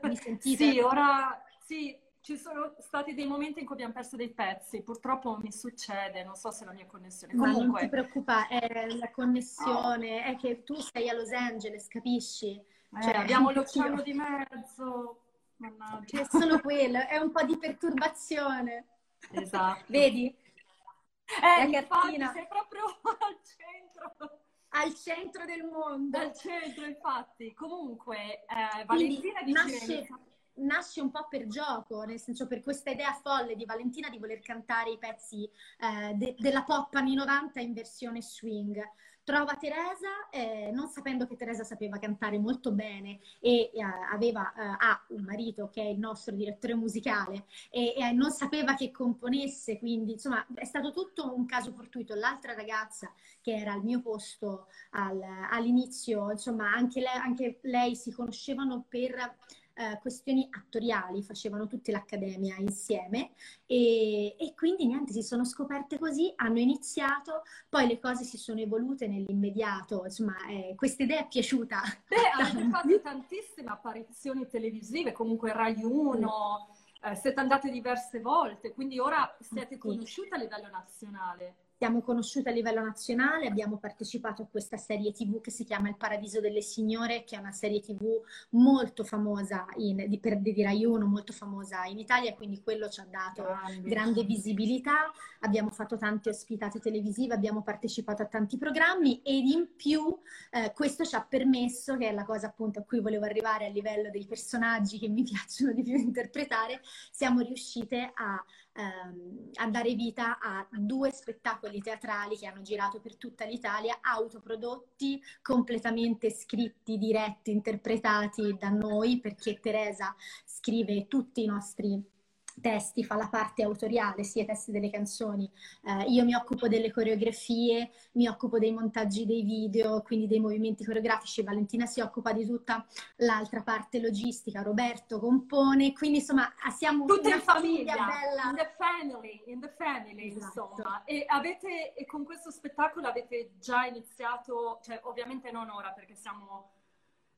Mi 0.09 0.16
sentite? 0.16 0.71
sì, 0.73 0.80
ora 0.80 1.45
sì, 1.62 1.95
ci 2.23 2.38
sono 2.38 2.75
stati 2.78 3.12
dei 3.12 3.26
momenti 3.26 3.61
in 3.61 3.66
cui 3.66 3.75
abbiamo 3.75 3.92
perso 3.92 4.16
dei 4.16 4.33
pezzi, 4.33 4.83
purtroppo 4.83 5.37
mi 5.37 5.52
succede, 5.52 6.25
non 6.25 6.37
so 6.37 6.50
se 6.50 6.64
la 6.64 6.73
mia 6.73 6.87
connessione. 6.87 7.35
Ma 7.35 7.52
Comunque... 7.52 7.66
non 7.66 7.80
ti 7.80 7.88
preoccupare, 7.88 8.59
è 8.61 8.88
la 8.95 9.11
connessione, 9.11 10.21
oh. 10.21 10.25
è 10.25 10.37
che 10.37 10.64
tu 10.64 10.80
sei 10.80 11.11
a 11.11 11.12
Los 11.12 11.33
Angeles, 11.33 11.87
capisci? 11.88 12.52
Eh, 12.52 13.02
cioè, 13.02 13.14
abbiamo 13.14 13.50
l'oceano 13.50 14.00
di 14.00 14.14
mezzo. 14.14 15.21
Mannaggia. 15.56 16.23
È 16.23 16.26
solo 16.30 16.61
quello, 16.61 16.99
è 17.06 17.18
un 17.18 17.30
po' 17.30 17.45
di 17.45 17.59
perturbazione. 17.59 18.96
Esatto. 19.33 19.85
Vedi? 19.87 20.26
Eh, 20.26 21.68
la 21.71 21.85
cartina. 21.85 22.33
sei 22.33 22.47
proprio 22.47 22.85
al 23.02 23.38
centro. 23.42 24.40
Al 24.68 24.95
centro 24.95 25.45
del 25.45 25.64
mondo. 25.64 26.18
Al 26.18 26.35
centro, 26.35 26.85
infatti. 26.85 27.52
Comunque, 27.54 28.45
eh, 28.45 28.85
Valentina 28.85 29.42
dice... 29.42 29.62
Nasce, 29.62 30.09
nasce, 30.56 31.00
un 31.00 31.11
po' 31.11 31.26
per 31.28 31.47
gioco, 31.47 32.02
nel 32.04 32.21
senso 32.21 32.47
per 32.47 32.62
questa 32.62 32.90
idea 32.90 33.12
folle 33.12 33.56
di 33.56 33.64
Valentina 33.64 34.09
di 34.09 34.18
voler 34.18 34.40
cantare 34.40 34.90
i 34.90 34.99
pezzi 34.99 35.45
eh, 35.45 36.14
de- 36.14 36.35
della 36.38 36.62
pop 36.62 36.95
anni 36.95 37.14
90 37.14 37.61
in 37.61 37.73
versione 37.73 38.23
swing. 38.23 38.78
Trova 39.26 39.56
Teresa, 39.56 40.30
eh, 40.30 40.71
non 40.73 40.87
sapendo 40.87 41.26
che 41.26 41.35
Teresa 41.35 41.64
sapeva 41.64 41.99
cantare 41.99 42.38
molto 42.38 42.71
bene 42.71 43.18
e 43.40 43.73
eh, 43.75 43.83
aveva, 44.12 44.52
eh, 44.54 44.76
ha 44.78 45.04
un 45.09 45.25
marito 45.25 45.68
che 45.68 45.83
è 45.83 45.87
il 45.87 45.99
nostro 45.99 46.33
direttore 46.37 46.76
musicale 46.76 47.47
e, 47.68 47.92
e, 47.97 48.12
non 48.12 48.30
sapeva 48.30 48.75
che 48.75 48.92
componesse, 48.92 49.80
quindi 49.80 50.12
insomma 50.12 50.47
è 50.54 50.64
stato 50.64 50.92
tutto 50.92 51.35
un 51.35 51.45
caso 51.45 51.73
fortuito. 51.73 52.14
L'altra 52.14 52.54
ragazza 52.54 53.12
che 53.42 53.52
era 53.52 53.73
al 53.73 53.83
mio 53.83 54.00
posto 54.00 54.68
al, 54.90 55.21
all'inizio, 55.50 56.30
insomma 56.30 56.71
anche 56.73 57.00
lei, 57.00 57.16
anche 57.16 57.59
lei 57.62 57.97
si 57.97 58.12
conoscevano 58.12 58.85
per 58.88 59.35
eh, 59.76 59.99
questioni 60.00 60.49
attoriali, 60.50 61.23
facevano 61.23 61.66
tutte 61.66 61.92
l'accademia 61.92 62.56
insieme. 62.59 63.33
E, 63.66 64.35
e, 64.38 64.54
quindi 64.56 64.87
niente, 64.87 65.12
si 65.12 65.23
sono 65.23 65.45
scoperte 65.45 65.99
così, 65.99 66.33
hanno 66.37 66.59
iniziato, 66.59 67.42
poi 67.68 67.87
le 67.87 67.99
cose 67.99 68.25
si 68.25 68.38
sono 68.38 68.61
evolute 68.61 69.06
nell'immediato, 69.06 70.04
insomma 70.04 70.37
eh, 70.49 70.75
questa 70.76 71.02
idea 71.02 71.21
è 71.21 71.28
piaciuta. 71.28 71.83
Beh, 72.09 72.42
avete 72.42 72.68
fatto 72.71 73.00
tantissime 73.00 73.71
apparizioni 73.71 74.47
televisive, 74.47 75.12
comunque 75.12 75.52
Rai 75.52 75.83
1, 75.83 76.68
eh, 77.02 77.14
siete 77.14 77.40
andate 77.40 77.71
diverse 77.71 78.21
volte, 78.21 78.73
quindi 78.73 78.99
ora 78.99 79.37
siete 79.40 79.76
conosciute 79.76 80.35
a 80.35 80.38
livello 80.38 80.68
nazionale 80.71 81.65
siamo 81.76 82.00
conosciute 82.00 82.49
a 82.49 82.52
livello 82.52 82.83
nazionale, 82.83 83.47
abbiamo 83.47 83.76
partecipato 83.76 84.42
a 84.42 84.47
questa 84.47 84.78
serie 84.78 85.12
TV 85.12 85.40
che 85.40 85.50
si 85.50 85.64
chiama 85.64 85.88
Il 85.88 85.97
Paradiso 85.97 86.40
delle 86.40 86.62
Signore, 86.62 87.25
che 87.25 87.37
è 87.37 87.38
una 87.38 87.52
serie 87.52 87.80
TV 87.80 88.18
molto 88.50 89.04
famosa 89.04 89.66
in, 89.76 90.09
di, 90.09 90.18
per, 90.18 90.38
di 90.38 90.62
Rai 90.62 90.87
1, 90.87 91.06
molto 91.06 91.35
famosa 91.35 91.85
in 91.85 91.99
Italia, 91.99 92.35
quindi 92.35 92.62
quello 92.62 92.88
ci 92.88 93.00
ha 93.00 93.06
dato 93.11 93.42
grande, 93.42 93.88
grande 93.88 94.25
visibilità. 94.25 95.12
Abbiamo 95.40 95.68
fatto 95.68 95.99
tante 95.99 96.30
ospitate 96.30 96.80
televisive, 96.80 97.35
abbiamo 97.35 97.62
partecipato 97.62 98.23
a 98.23 98.26
tanti 98.26 98.56
programmi 98.56 99.21
e 99.23 99.37
in 99.37 99.76
più 99.76 100.18
eh, 100.52 100.73
questo 100.75 101.04
ci 101.04 101.14
ha 101.14 101.25
permesso, 101.28 101.99
che 101.99 102.09
è 102.09 102.12
la 102.12 102.25
cosa 102.25 102.47
appunto 102.47 102.78
a 102.78 102.85
cui 102.85 103.00
volevo 103.00 103.26
arrivare 103.26 103.66
a 103.66 103.71
livello 103.71 104.09
dei 104.09 104.25
personaggi 104.25 104.99
che 104.99 105.09
mi 105.09 105.25
piacciono 105.28 105.73
di 105.73 105.83
più 105.83 105.95
interpretare, 105.95 106.80
siamo 107.11 107.40
riuscite 107.40 108.12
a 108.14 108.42
ehm, 108.76 109.50
a 109.54 109.68
dare 109.68 109.95
vita 109.95 110.38
a 110.38 110.66
due 110.71 111.11
spettacoli 111.11 111.80
teatrali 111.80 112.37
che 112.37 112.47
hanno 112.47 112.62
girato 112.62 113.00
per 113.00 113.16
tutta 113.16 113.45
l'Italia, 113.45 113.99
autoprodotti, 114.00 115.21
completamente 115.42 116.30
scritti, 116.30 116.99
diretti, 116.99 117.50
interpretati 117.50 118.56
da 118.59 118.68
noi, 118.68 119.18
perché 119.21 119.59
Teresa 119.61 120.14
scrive 120.45 121.06
tutti 121.09 121.42
i 121.42 121.47
nostri 121.47 122.14
testi, 122.61 123.05
fa 123.05 123.17
la 123.17 123.29
parte 123.29 123.63
autoriale, 123.63 124.25
sia 124.25 124.43
i 124.43 124.47
testi 124.47 124.71
delle 124.71 124.91
canzoni. 124.91 125.51
Eh, 125.85 126.05
io 126.09 126.25
mi 126.25 126.35
occupo 126.35 126.69
delle 126.69 126.91
coreografie, 126.91 127.91
mi 128.13 128.27
occupo 128.29 128.59
dei 128.59 128.73
montaggi 128.73 129.27
dei 129.27 129.43
video, 129.43 130.03
quindi 130.03 130.27
dei 130.27 130.41
movimenti 130.41 130.85
coreografici. 130.85 131.43
Valentina 131.43 131.87
si 131.87 132.01
occupa 132.01 132.33
di 132.33 132.47
tutta 132.47 132.85
l'altra 133.17 133.63
parte 133.63 134.01
logistica, 134.01 134.63
Roberto 134.63 135.19
compone, 135.19 135.93
quindi 135.93 136.19
insomma 136.19 136.53
siamo 136.77 137.05
Tutta 137.05 137.29
una 137.29 137.41
famiglia, 137.41 137.95
famiglia, 137.95 138.21
bella. 138.21 138.43
In 138.51 138.57
the 138.57 138.73
family, 138.77 139.43
in 139.47 139.61
the 139.61 139.75
family 139.77 140.29
esatto. 140.29 140.73
insomma. 140.77 141.05
E, 141.05 141.25
avete, 141.27 141.95
e 141.95 142.05
con 142.07 142.25
questo 142.25 142.51
spettacolo 142.51 143.07
avete 143.07 143.53
già 143.61 143.85
iniziato, 143.85 144.81
cioè 144.83 145.01
ovviamente 145.05 145.51
non 145.51 145.71
ora 145.71 145.91
perché 145.91 146.15
siamo 146.15 146.75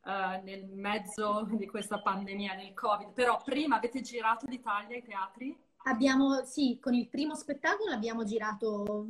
uh, 0.04 0.42
nel 0.44 0.66
mezzo 0.66 1.46
di 1.50 1.66
questa 1.66 2.00
pandemia, 2.00 2.54
nel 2.54 2.74
Covid, 2.74 3.12
però 3.12 3.40
prima 3.44 3.76
avete 3.76 4.00
girato 4.00 4.46
l'Italia 4.46 4.96
ai 4.96 5.02
teatri? 5.02 5.66
Abbiamo, 5.84 6.44
sì, 6.44 6.78
con 6.80 6.92
il 6.92 7.08
primo 7.08 7.34
spettacolo 7.34 7.92
abbiamo 7.92 8.24
girato 8.24 9.06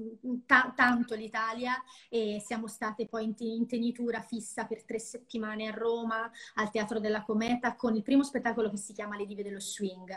ta- 0.46 0.72
tanto 0.76 1.14
l'Italia 1.14 1.74
e 2.08 2.40
siamo 2.44 2.68
state 2.68 3.06
poi 3.06 3.24
in, 3.24 3.34
in, 3.38 3.66
tenitura 3.66 4.20
fissa 4.20 4.66
per 4.66 4.84
tre 4.84 5.00
settimane 5.00 5.66
a 5.66 5.72
Roma, 5.72 6.30
al 6.54 6.70
Teatro 6.70 7.00
della 7.00 7.24
Cometa, 7.24 7.74
con 7.74 7.96
il 7.96 8.02
primo 8.02 8.22
spettacolo 8.22 8.70
che 8.70 8.76
si 8.76 8.92
chiama 8.92 9.16
Le 9.16 9.26
Dive 9.26 9.42
dello 9.42 9.60
Swing. 9.60 10.10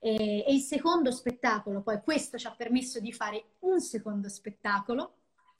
E, 0.00 0.44
e 0.44 0.52
il 0.52 0.60
secondo 0.60 1.12
spettacolo, 1.12 1.82
poi 1.82 2.00
questo 2.02 2.36
ci 2.36 2.46
ha 2.46 2.54
permesso 2.56 3.00
di 3.00 3.12
fare 3.12 3.50
un 3.60 3.80
secondo 3.80 4.28
spettacolo 4.28 5.17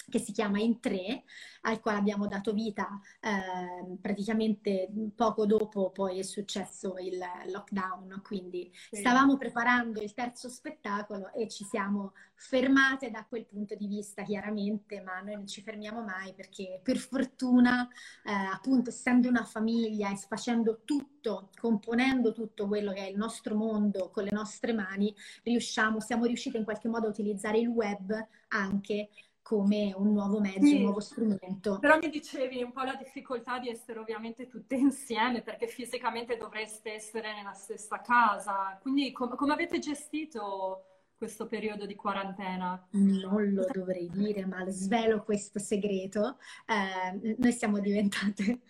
che 0.08 0.18
si 0.18 0.32
chiama 0.32 0.58
In 0.58 0.80
Tre, 0.80 1.24
al 1.62 1.80
quale 1.80 1.98
abbiamo 1.98 2.26
dato 2.26 2.52
vita 2.52 3.00
eh, 3.20 3.96
praticamente 4.00 4.88
poco 5.14 5.46
dopo 5.46 5.90
poi 5.90 6.18
è 6.18 6.22
successo 6.22 6.96
il 6.98 7.18
lockdown, 7.50 8.20
quindi 8.22 8.70
stavamo 8.90 9.36
preparando 9.36 10.00
il 10.00 10.14
terzo 10.14 10.48
spettacolo 10.48 11.32
e 11.32 11.48
ci 11.48 11.64
siamo 11.64 12.12
fermate 12.34 13.10
da 13.10 13.26
quel 13.28 13.46
punto 13.46 13.74
di 13.74 13.86
vista 13.86 14.22
chiaramente, 14.22 15.00
ma 15.00 15.20
noi 15.20 15.34
non 15.34 15.46
ci 15.46 15.60
fermiamo 15.60 16.02
mai 16.02 16.32
perché 16.34 16.80
per 16.82 16.96
fortuna 16.96 17.88
eh, 18.24 18.32
appunto 18.32 18.90
essendo 18.90 19.28
una 19.28 19.44
famiglia 19.44 20.10
e 20.10 20.16
facendo 20.16 20.82
tutto, 20.84 21.50
componendo 21.58 22.32
tutto 22.32 22.68
quello 22.68 22.92
che 22.92 23.06
è 23.06 23.10
il 23.10 23.16
nostro 23.16 23.56
mondo 23.56 24.10
con 24.10 24.22
le 24.22 24.30
nostre 24.32 24.72
mani, 24.72 25.14
riusciamo, 25.42 26.00
siamo 26.00 26.24
riusciti 26.26 26.56
in 26.56 26.64
qualche 26.64 26.88
modo 26.88 27.06
a 27.06 27.10
utilizzare 27.10 27.58
il 27.58 27.68
web 27.68 28.14
anche 28.48 29.10
come 29.48 29.94
un 29.96 30.12
nuovo 30.12 30.40
mezzo, 30.40 30.66
sì. 30.66 30.74
un 30.74 30.82
nuovo 30.82 31.00
strumento. 31.00 31.78
Però 31.78 31.96
mi 31.96 32.10
dicevi 32.10 32.62
un 32.62 32.70
po' 32.70 32.82
la 32.82 32.96
difficoltà 32.96 33.58
di 33.58 33.70
essere 33.70 33.98
ovviamente 33.98 34.46
tutte 34.46 34.74
insieme 34.76 35.40
perché 35.40 35.66
fisicamente 35.66 36.36
dovreste 36.36 36.92
essere 36.92 37.32
nella 37.32 37.54
stessa 37.54 38.02
casa. 38.02 38.78
Quindi 38.82 39.10
com- 39.10 39.34
come 39.34 39.54
avete 39.54 39.78
gestito 39.78 40.84
questo 41.16 41.46
periodo 41.46 41.86
di 41.86 41.94
quarantena? 41.94 42.86
Non 42.90 43.54
lo 43.54 43.64
dovrei 43.72 44.10
dire, 44.12 44.44
ma 44.44 44.68
svelo 44.68 45.24
questo 45.24 45.58
segreto. 45.58 46.36
Eh, 46.66 47.34
noi 47.38 47.52
siamo 47.52 47.78
diventate 47.78 48.60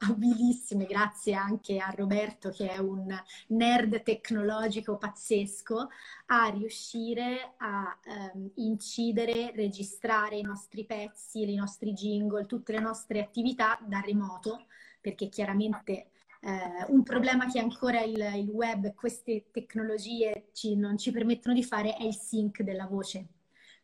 abilissime, 0.00 0.86
grazie 0.86 1.34
anche 1.34 1.78
a 1.78 1.92
Roberto 1.96 2.50
che 2.50 2.70
è 2.70 2.78
un 2.78 3.14
nerd 3.48 4.02
tecnologico 4.02 4.96
pazzesco, 4.96 5.88
a 6.26 6.48
riuscire 6.48 7.54
a 7.58 7.98
ehm, 8.04 8.50
incidere, 8.56 9.52
registrare 9.54 10.36
i 10.36 10.42
nostri 10.42 10.84
pezzi, 10.84 11.42
i 11.42 11.54
nostri 11.54 11.92
jingle, 11.92 12.46
tutte 12.46 12.72
le 12.72 12.80
nostre 12.80 13.20
attività 13.20 13.78
da 13.86 14.00
remoto, 14.00 14.66
perché 15.00 15.28
chiaramente 15.28 16.10
eh, 16.40 16.84
un 16.88 17.02
problema 17.02 17.46
che 17.50 17.58
ancora 17.58 18.02
il, 18.02 18.18
il 18.36 18.48
web, 18.48 18.94
queste 18.94 19.46
tecnologie 19.50 20.50
ci, 20.52 20.76
non 20.76 20.96
ci 20.96 21.10
permettono 21.10 21.54
di 21.54 21.64
fare 21.64 21.94
è 21.96 22.04
il 22.04 22.14
sync 22.14 22.62
della 22.62 22.86
voce. 22.86 23.26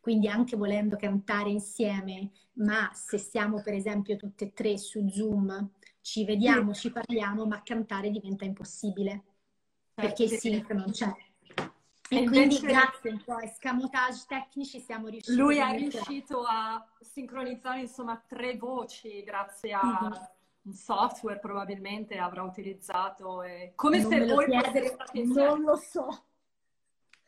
Quindi 0.01 0.29
anche 0.29 0.57
volendo 0.57 0.97
cantare 0.97 1.49
insieme, 1.49 2.31
ma 2.55 2.91
se 2.93 3.17
siamo 3.17 3.63
per 3.63 3.73
esempio 3.73 4.17
tutte 4.17 4.45
e 4.45 4.53
tre 4.53 4.77
su 4.77 5.09
Zoom, 5.09 5.71
ci 6.05 6.27
vediamo, 6.27 6.75
ci 6.75 6.93
parliamo, 6.93 7.47
ma 7.47 7.63
cantare 7.63 8.11
diventa 8.11 8.45
impossibile 8.45 9.23
perché 9.95 10.25
il 10.25 10.31
sync 10.33 10.71
non 10.73 10.91
c'è. 10.91 11.11
E, 12.11 12.23
e 12.23 12.27
quindi 12.27 12.59
grazie 12.59 13.11
un 13.11 13.23
po' 13.25 13.37
a 13.37 13.43
escamotage 13.43 14.25
tecnici 14.29 14.81
siamo 14.81 15.09
riusciti. 15.09 15.35
Lui 15.35 15.57
è 15.57 15.75
riuscito 15.75 16.43
a 16.43 16.87
sincronizzare 17.01 17.81
insomma 17.81 18.23
tre 18.29 18.59
voci 18.59 19.25
grazie 19.25 19.73
a 19.73 19.81
mm-hmm. 19.83 20.13
un 20.65 20.73
software 20.75 21.39
probabilmente 21.39 22.19
avrà 22.19 22.43
utilizzato. 22.43 23.43
E... 23.43 23.73
Come 23.75 24.03
non 24.03 24.11
se 24.11 24.27
voi 24.27 24.47
chiedere, 24.47 24.97
Non 25.25 25.63
lo 25.63 25.77
so. 25.77 26.25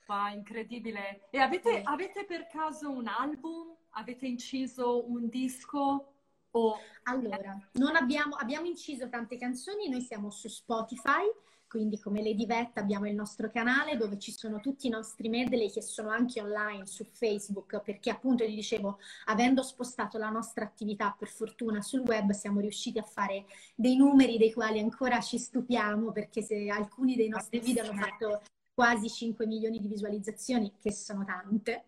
Ma 0.06 0.30
incredibile. 0.32 1.28
E 1.30 1.38
avete, 1.38 1.80
avete 1.82 2.26
per 2.26 2.46
caso 2.46 2.90
un 2.90 3.06
album? 3.06 3.74
Avete 3.92 4.26
inciso 4.26 5.10
un 5.10 5.30
disco? 5.30 6.15
O... 6.52 6.76
Allora, 7.04 7.98
abbiamo, 7.98 8.34
abbiamo 8.36 8.66
inciso 8.66 9.08
tante 9.08 9.36
canzoni, 9.36 9.88
noi 9.88 10.00
siamo 10.00 10.30
su 10.30 10.48
Spotify, 10.48 11.24
quindi 11.68 11.98
come 11.98 12.22
Lady 12.22 12.46
Vet 12.46 12.78
abbiamo 12.78 13.06
il 13.08 13.14
nostro 13.14 13.50
canale 13.50 13.96
dove 13.96 14.18
ci 14.18 14.32
sono 14.32 14.60
tutti 14.60 14.86
i 14.86 14.90
nostri 14.90 15.28
medley 15.28 15.70
che 15.70 15.82
sono 15.82 16.10
anche 16.10 16.40
online 16.40 16.86
su 16.86 17.04
Facebook 17.04 17.80
perché 17.82 18.10
appunto 18.10 18.46
vi 18.46 18.54
dicevo 18.54 18.98
avendo 19.26 19.62
spostato 19.62 20.16
la 20.16 20.30
nostra 20.30 20.64
attività 20.64 21.14
per 21.18 21.28
fortuna 21.28 21.82
sul 21.82 22.00
web 22.00 22.30
siamo 22.30 22.60
riusciti 22.60 22.98
a 22.98 23.02
fare 23.02 23.46
dei 23.74 23.96
numeri 23.96 24.38
dei 24.38 24.52
quali 24.52 24.78
ancora 24.78 25.20
ci 25.20 25.38
stupiamo 25.38 26.12
perché 26.12 26.40
se 26.40 26.68
alcuni 26.68 27.16
dei 27.16 27.28
nostri 27.28 27.58
video 27.58 27.82
hanno 27.82 28.00
fatto 28.00 28.42
quasi 28.72 29.08
5 29.08 29.46
milioni 29.46 29.80
di 29.80 29.88
visualizzazioni 29.88 30.72
che 30.78 30.92
sono 30.92 31.24
tante 31.24 31.84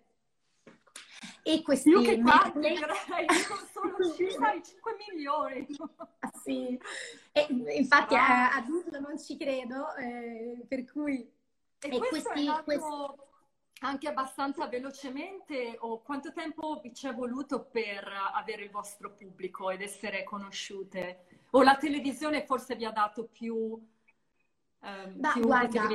e 1.42 1.62
questi 1.62 1.90
Più 1.90 2.02
che 2.02 2.20
quanti, 2.20 2.58
direi, 2.58 3.26
sono 3.72 4.14
circa 4.14 4.52
i 4.52 4.62
5 4.62 4.96
milioni. 5.08 5.66
Ah, 6.20 6.32
sì, 6.42 6.78
e, 7.32 7.46
infatti 7.76 8.14
ah. 8.14 8.50
a, 8.50 8.56
a 8.56 8.60
dirlo 8.62 9.00
non 9.00 9.18
ci 9.18 9.36
credo, 9.36 9.94
eh, 9.96 10.64
per 10.68 10.84
cui... 10.84 11.20
E, 11.80 11.88
e 11.88 11.98
questi, 11.98 12.46
questi... 12.64 12.84
anche 13.80 14.08
abbastanza 14.08 14.66
velocemente 14.66 15.76
o 15.78 16.02
quanto 16.02 16.32
tempo 16.32 16.80
vi 16.82 16.92
ci 16.92 17.06
è 17.06 17.14
voluto 17.14 17.64
per 17.64 18.06
avere 18.34 18.64
il 18.64 18.70
vostro 18.70 19.14
pubblico 19.14 19.70
ed 19.70 19.80
essere 19.80 20.24
conosciute? 20.24 21.24
O 21.50 21.62
la 21.62 21.76
televisione 21.76 22.44
forse 22.44 22.74
vi 22.74 22.84
ha 22.84 22.90
dato 22.90 23.24
più, 23.26 23.80
ehm, 24.82 25.12
da, 25.14 25.32
più 25.32 25.42
guarda, 25.42 25.86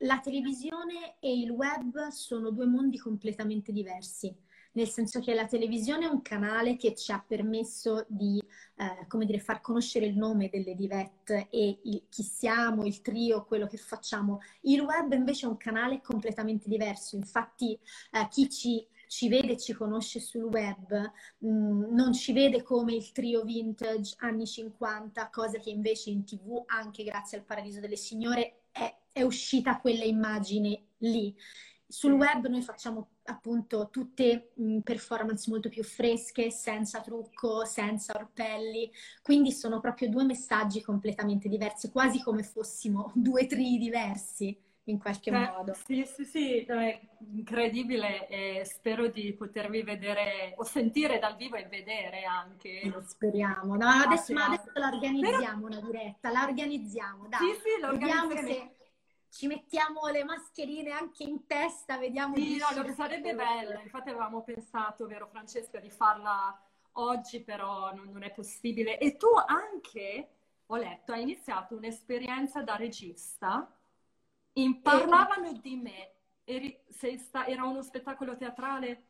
La 0.00 0.20
televisione 0.20 1.16
e 1.20 1.38
il 1.38 1.50
web 1.50 2.08
sono 2.08 2.50
due 2.50 2.66
mondi 2.66 2.98
completamente 2.98 3.72
diversi 3.72 4.34
nel 4.76 4.88
senso 4.88 5.20
che 5.20 5.34
la 5.34 5.46
televisione 5.46 6.04
è 6.06 6.08
un 6.08 6.22
canale 6.22 6.76
che 6.76 6.94
ci 6.94 7.10
ha 7.10 7.22
permesso 7.26 8.04
di, 8.08 8.38
eh, 8.76 9.06
come 9.08 9.24
dire, 9.24 9.40
far 9.40 9.60
conoscere 9.60 10.06
il 10.06 10.16
nome 10.16 10.50
delle 10.50 10.74
Divette 10.74 11.48
e 11.50 11.80
il, 11.84 12.04
chi 12.10 12.22
siamo, 12.22 12.84
il 12.84 13.00
trio, 13.00 13.46
quello 13.46 13.66
che 13.66 13.78
facciamo. 13.78 14.40
Il 14.62 14.82
web 14.82 15.12
invece 15.12 15.46
è 15.46 15.48
un 15.48 15.56
canale 15.56 16.00
completamente 16.02 16.68
diverso, 16.68 17.16
infatti 17.16 17.72
eh, 17.72 18.28
chi 18.30 18.48
ci 18.48 18.86
ci 19.08 19.28
vede 19.28 19.52
e 19.52 19.56
ci 19.56 19.72
conosce 19.72 20.18
sul 20.18 20.42
web, 20.42 20.92
mh, 21.38 21.48
mm, 21.48 21.94
non 21.94 22.12
ci 22.12 22.32
vede 22.32 22.64
come 22.64 22.92
il 22.92 23.12
trio 23.12 23.44
vintage 23.44 24.16
anni 24.18 24.46
50, 24.48 25.30
cosa 25.30 25.58
che 25.58 25.70
invece 25.70 26.10
in 26.10 26.24
tv, 26.24 26.64
anche 26.66 27.04
grazie 27.04 27.38
al 27.38 27.44
Paradiso 27.44 27.78
delle 27.78 27.94
Signore, 27.94 28.62
è, 28.72 28.92
è 29.16 29.22
uscita 29.22 29.80
quella 29.80 30.04
immagine 30.04 30.88
lì. 30.98 31.34
Sul 31.88 32.12
web 32.12 32.48
noi 32.48 32.60
facciamo 32.60 33.12
appunto 33.24 33.88
tutte 33.90 34.50
mh, 34.56 34.80
performance 34.80 35.48
molto 35.48 35.70
più 35.70 35.82
fresche, 35.82 36.50
senza 36.50 37.00
trucco, 37.00 37.64
senza 37.64 38.12
orpelli, 38.14 38.92
quindi 39.22 39.52
sono 39.52 39.80
proprio 39.80 40.10
due 40.10 40.24
messaggi 40.24 40.82
completamente 40.82 41.48
diversi, 41.48 41.90
quasi 41.90 42.22
come 42.22 42.42
fossimo 42.42 43.10
due 43.16 43.46
tri 43.46 43.78
diversi 43.78 44.54
in 44.84 44.98
qualche 44.98 45.30
eh, 45.30 45.32
modo. 45.32 45.72
Sì, 45.72 46.04
sì, 46.04 46.24
sì, 46.26 46.58
è 46.58 47.00
incredibile 47.32 48.28
e 48.28 48.66
spero 48.66 49.08
di 49.08 49.32
potervi 49.32 49.82
vedere 49.82 50.52
o 50.58 50.64
sentire 50.64 51.18
dal 51.18 51.36
vivo 51.36 51.56
e 51.56 51.66
vedere 51.70 52.24
anche. 52.24 52.82
Lo 52.84 53.00
speriamo. 53.00 53.76
No, 53.76 53.88
adesso, 53.88 54.34
ma 54.34 54.44
adesso 54.44 54.72
la 54.74 54.88
organizziamo 54.88 55.68
Però... 55.68 55.78
una 55.78 55.90
diretta, 55.90 56.30
la 56.30 56.44
organizziamo, 56.44 57.28
dai. 57.28 57.38
Sì, 57.38 57.60
sì, 57.62 57.80
la 57.80 57.88
organizziamo. 57.88 58.28
Vediamo 58.28 58.52
se 58.52 58.75
ci 59.36 59.46
mettiamo 59.46 60.06
le 60.06 60.24
mascherine 60.24 60.92
anche 60.92 61.22
in 61.22 61.46
testa, 61.46 61.98
vediamo. 61.98 62.36
Sì, 62.36 62.56
no, 62.56 62.94
sarebbe 62.94 63.34
bello. 63.34 63.78
Infatti 63.80 64.08
avevamo 64.08 64.42
pensato, 64.42 65.06
vero 65.06 65.26
Francesca, 65.26 65.78
di 65.78 65.90
farla 65.90 66.58
oggi, 66.92 67.42
però 67.42 67.92
non, 67.94 68.10
non 68.10 68.22
è 68.22 68.30
possibile. 68.30 68.96
E 68.96 69.16
tu 69.16 69.28
anche, 69.46 70.28
ho 70.64 70.76
letto, 70.76 71.12
hai 71.12 71.20
iniziato 71.20 71.76
un'esperienza 71.76 72.62
da 72.62 72.76
regista 72.76 73.70
in 74.54 74.80
Parlavano 74.80 75.52
di 75.52 75.76
me. 75.76 76.12
Eri, 76.44 76.80
sta, 77.18 77.46
era 77.46 77.64
uno 77.64 77.82
spettacolo 77.82 78.38
teatrale? 78.38 79.02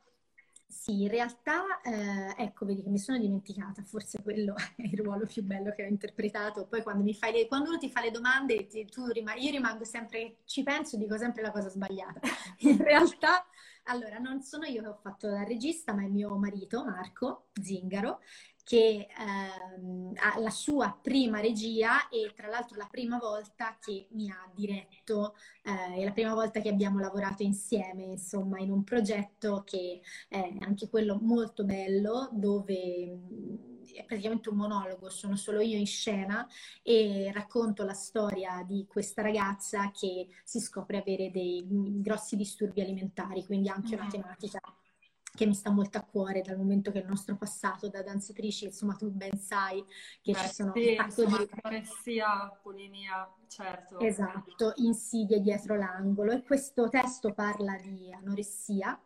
Sì, 0.68 1.02
in 1.02 1.08
realtà, 1.08 1.80
eh, 1.82 2.34
ecco, 2.42 2.64
vedi 2.66 2.82
che 2.82 2.90
mi 2.90 2.98
sono 2.98 3.18
dimenticata, 3.18 3.82
forse 3.82 4.20
quello 4.22 4.54
è 4.76 4.82
il 4.82 4.98
ruolo 4.98 5.24
più 5.26 5.42
bello 5.42 5.72
che 5.74 5.84
ho 5.84 5.88
interpretato. 5.88 6.66
Poi 6.66 6.82
quando, 6.82 7.02
mi 7.04 7.14
fai 7.14 7.32
le, 7.32 7.46
quando 7.46 7.68
uno 7.70 7.78
ti 7.78 7.88
fa 7.90 8.00
le 8.00 8.10
domande, 8.10 8.66
ti, 8.66 8.86
rim- 9.12 9.34
io 9.38 9.50
rimango 9.50 9.84
sempre, 9.84 10.38
ci 10.44 10.62
penso, 10.62 10.96
dico 10.96 11.16
sempre 11.16 11.42
la 11.42 11.50
cosa 11.52 11.68
sbagliata. 11.68 12.20
In 12.60 12.78
realtà, 12.78 13.46
allora, 13.84 14.18
non 14.18 14.42
sono 14.42 14.64
io 14.66 14.82
che 14.82 14.88
ho 14.88 14.98
fatto 15.00 15.28
la 15.28 15.44
regista, 15.44 15.92
ma 15.94 16.02
è 16.04 16.08
mio 16.08 16.36
marito, 16.36 16.84
Marco 16.84 17.46
Zingaro, 17.60 18.20
che 18.66 19.06
ehm, 19.16 20.12
ha 20.16 20.40
la 20.40 20.50
sua 20.50 20.98
prima 21.00 21.38
regia 21.38 22.08
e 22.08 22.32
tra 22.34 22.48
l'altro 22.48 22.76
la 22.76 22.88
prima 22.90 23.16
volta 23.16 23.76
che 23.80 24.08
mi 24.10 24.28
ha 24.28 24.50
diretto, 24.52 25.36
eh, 25.62 26.00
è 26.00 26.04
la 26.04 26.10
prima 26.10 26.34
volta 26.34 26.60
che 26.60 26.68
abbiamo 26.68 26.98
lavorato 26.98 27.44
insieme, 27.44 28.02
insomma, 28.02 28.58
in 28.58 28.72
un 28.72 28.82
progetto 28.82 29.62
che 29.64 30.00
è 30.28 30.52
anche 30.58 30.88
quello 30.88 31.16
molto 31.22 31.62
bello, 31.64 32.28
dove 32.32 33.06
mm, 33.06 33.54
è 33.94 34.04
praticamente 34.04 34.48
un 34.48 34.56
monologo, 34.56 35.10
sono 35.10 35.36
solo 35.36 35.60
io 35.60 35.78
in 35.78 35.86
scena 35.86 36.44
e 36.82 37.30
racconto 37.32 37.84
la 37.84 37.94
storia 37.94 38.64
di 38.66 38.84
questa 38.88 39.22
ragazza 39.22 39.92
che 39.92 40.26
si 40.42 40.58
scopre 40.58 40.98
avere 40.98 41.30
dei 41.30 41.64
grossi 41.68 42.34
disturbi 42.34 42.80
alimentari, 42.80 43.44
quindi 43.44 43.68
anche 43.68 43.94
una 43.94 44.08
tematica 44.08 44.58
che 45.36 45.46
mi 45.46 45.54
sta 45.54 45.70
molto 45.70 45.98
a 45.98 46.02
cuore 46.02 46.40
dal 46.40 46.56
momento 46.56 46.90
che 46.90 46.98
il 46.98 47.06
nostro 47.06 47.36
passato 47.36 47.88
da 47.88 48.02
danzatrici, 48.02 48.64
insomma 48.64 48.94
tu 48.94 49.08
ben 49.10 49.38
sai 49.38 49.84
che 50.20 50.32
Beh, 50.32 50.38
ci 50.38 50.48
sono 50.48 50.72
sì, 50.74 50.88
un 50.88 50.96
sacco 50.96 51.22
insomma, 51.22 51.38
di... 51.38 51.50
anoressia, 51.62 52.60
bulimia, 52.62 53.34
certo. 53.46 54.00
Esatto, 54.00 54.72
insidie 54.76 55.40
dietro 55.40 55.76
l'angolo 55.76 56.32
e 56.32 56.42
questo 56.42 56.88
testo 56.88 57.32
parla 57.32 57.76
di 57.76 58.12
anoressia 58.12 59.00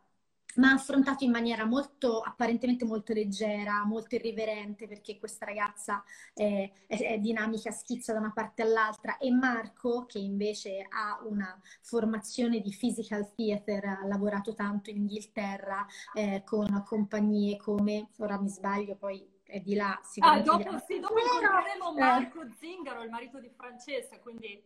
ma 0.57 0.73
affrontato 0.73 1.25
in 1.25 1.31
maniera 1.31 1.65
molto, 1.65 2.21
apparentemente 2.21 2.85
molto 2.85 3.13
leggera, 3.13 3.85
molto 3.85 4.17
irriverente, 4.17 4.89
perché 4.89 5.19
questa 5.19 5.45
ragazza 5.45 6.03
è, 6.35 6.71
è, 6.87 6.97
è, 6.97 7.19
dinamica, 7.19 7.71
schizza 7.71 8.13
da 8.13 8.19
una 8.19 8.33
parte 8.33 8.63
all'altra, 8.63 9.19
e 9.19 9.31
Marco, 9.31 10.07
che 10.07 10.19
invece 10.19 10.87
ha 10.89 11.21
una 11.25 11.59
formazione 11.83 12.61
di 12.61 12.75
physical 12.77 13.33
theater, 13.35 13.85
ha 13.85 14.07
lavorato 14.07 14.55
tanto 14.55 14.91
in 14.91 14.97
Inghilterra 14.97 15.87
eh, 16.15 16.43
con 16.45 16.83
compagnie 16.85 17.57
come, 17.57 18.09
ora 18.19 18.41
mi 18.41 18.49
sbaglio, 18.49 18.97
poi 18.97 19.27
è 19.45 19.61
di 19.61 19.75
là. 19.75 20.01
Ah, 20.21 20.41
dopo, 20.41 20.79
sì, 20.87 20.99
dopo 20.99 21.15
incontreremo 21.19 21.91
eh. 21.91 21.99
Marco 21.99 22.47
Zingaro, 22.59 23.03
il 23.03 23.11
marito 23.11 23.39
di 23.39 23.51
Francesca, 23.51 24.19
quindi 24.19 24.63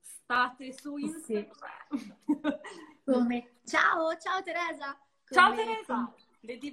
state 0.00 0.72
su 0.72 0.96
Instagram. 0.96 1.50
Sì. 1.96 2.14
Come? 3.04 3.58
Ciao, 3.64 4.16
ciao 4.16 4.42
Teresa! 4.42 4.98
Ciao 5.28 5.54
Teresa! 5.54 6.14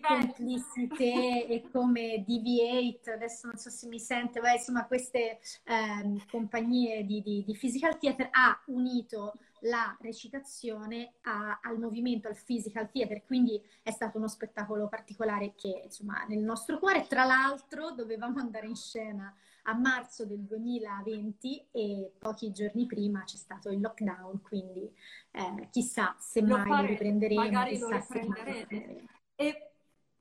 complicité 0.01 1.47
e 1.47 1.67
come 1.71 2.23
DV8, 2.27 3.09
adesso 3.09 3.47
non 3.47 3.57
so 3.57 3.71
se 3.71 3.87
mi 3.87 3.99
sente, 3.99 4.39
ma 4.39 4.51
insomma 4.51 4.85
queste 4.85 5.39
eh, 5.63 6.25
compagnie 6.29 7.03
di, 7.03 7.23
di, 7.23 7.43
di, 7.43 7.57
physical 7.57 7.97
theater 7.97 8.27
ha 8.31 8.61
unito 8.67 9.33
la 9.61 9.97
recitazione 10.01 11.13
a, 11.23 11.59
al 11.63 11.79
movimento, 11.79 12.27
al 12.27 12.37
physical 12.45 12.91
theater, 12.91 13.23
quindi 13.25 13.59
è 13.81 13.89
stato 13.89 14.19
uno 14.19 14.27
spettacolo 14.27 14.87
particolare 14.87 15.55
che 15.55 15.81
insomma 15.85 16.23
nel 16.27 16.43
nostro 16.43 16.77
cuore, 16.77 17.07
tra 17.07 17.23
l'altro 17.23 17.91
dovevamo 17.91 18.39
andare 18.39 18.67
in 18.67 18.75
scena 18.75 19.33
a 19.63 19.73
marzo 19.73 20.25
del 20.25 20.41
2020 20.41 21.67
e 21.71 22.11
pochi 22.17 22.51
giorni 22.51 22.85
prima 22.85 23.23
c'è 23.23 23.37
stato 23.37 23.69
il 23.69 23.79
lockdown, 23.79 24.41
quindi 24.41 24.91
eh, 25.31 25.67
chissà 25.71 26.15
se 26.19 26.41
lo 26.41 26.57
mai 26.57 26.67
fare, 26.67 26.87
riprenderemo. 26.87 27.41
Magari 27.41 27.77
lo 27.77 27.89
riprenderete. 27.89 29.05
E 29.35 29.71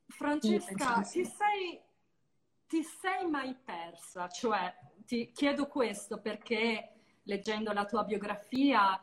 Francesca, 0.06 1.02
sì, 1.02 1.22
ti, 1.22 1.28
sei, 1.28 1.80
ti 2.66 2.82
sei 2.82 3.28
mai 3.28 3.54
persa? 3.54 4.28
Cioè, 4.28 4.74
ti 5.04 5.32
chiedo 5.32 5.66
questo 5.66 6.20
perché 6.20 6.92
leggendo 7.24 7.72
la 7.72 7.84
tua 7.84 8.04
biografia, 8.04 8.94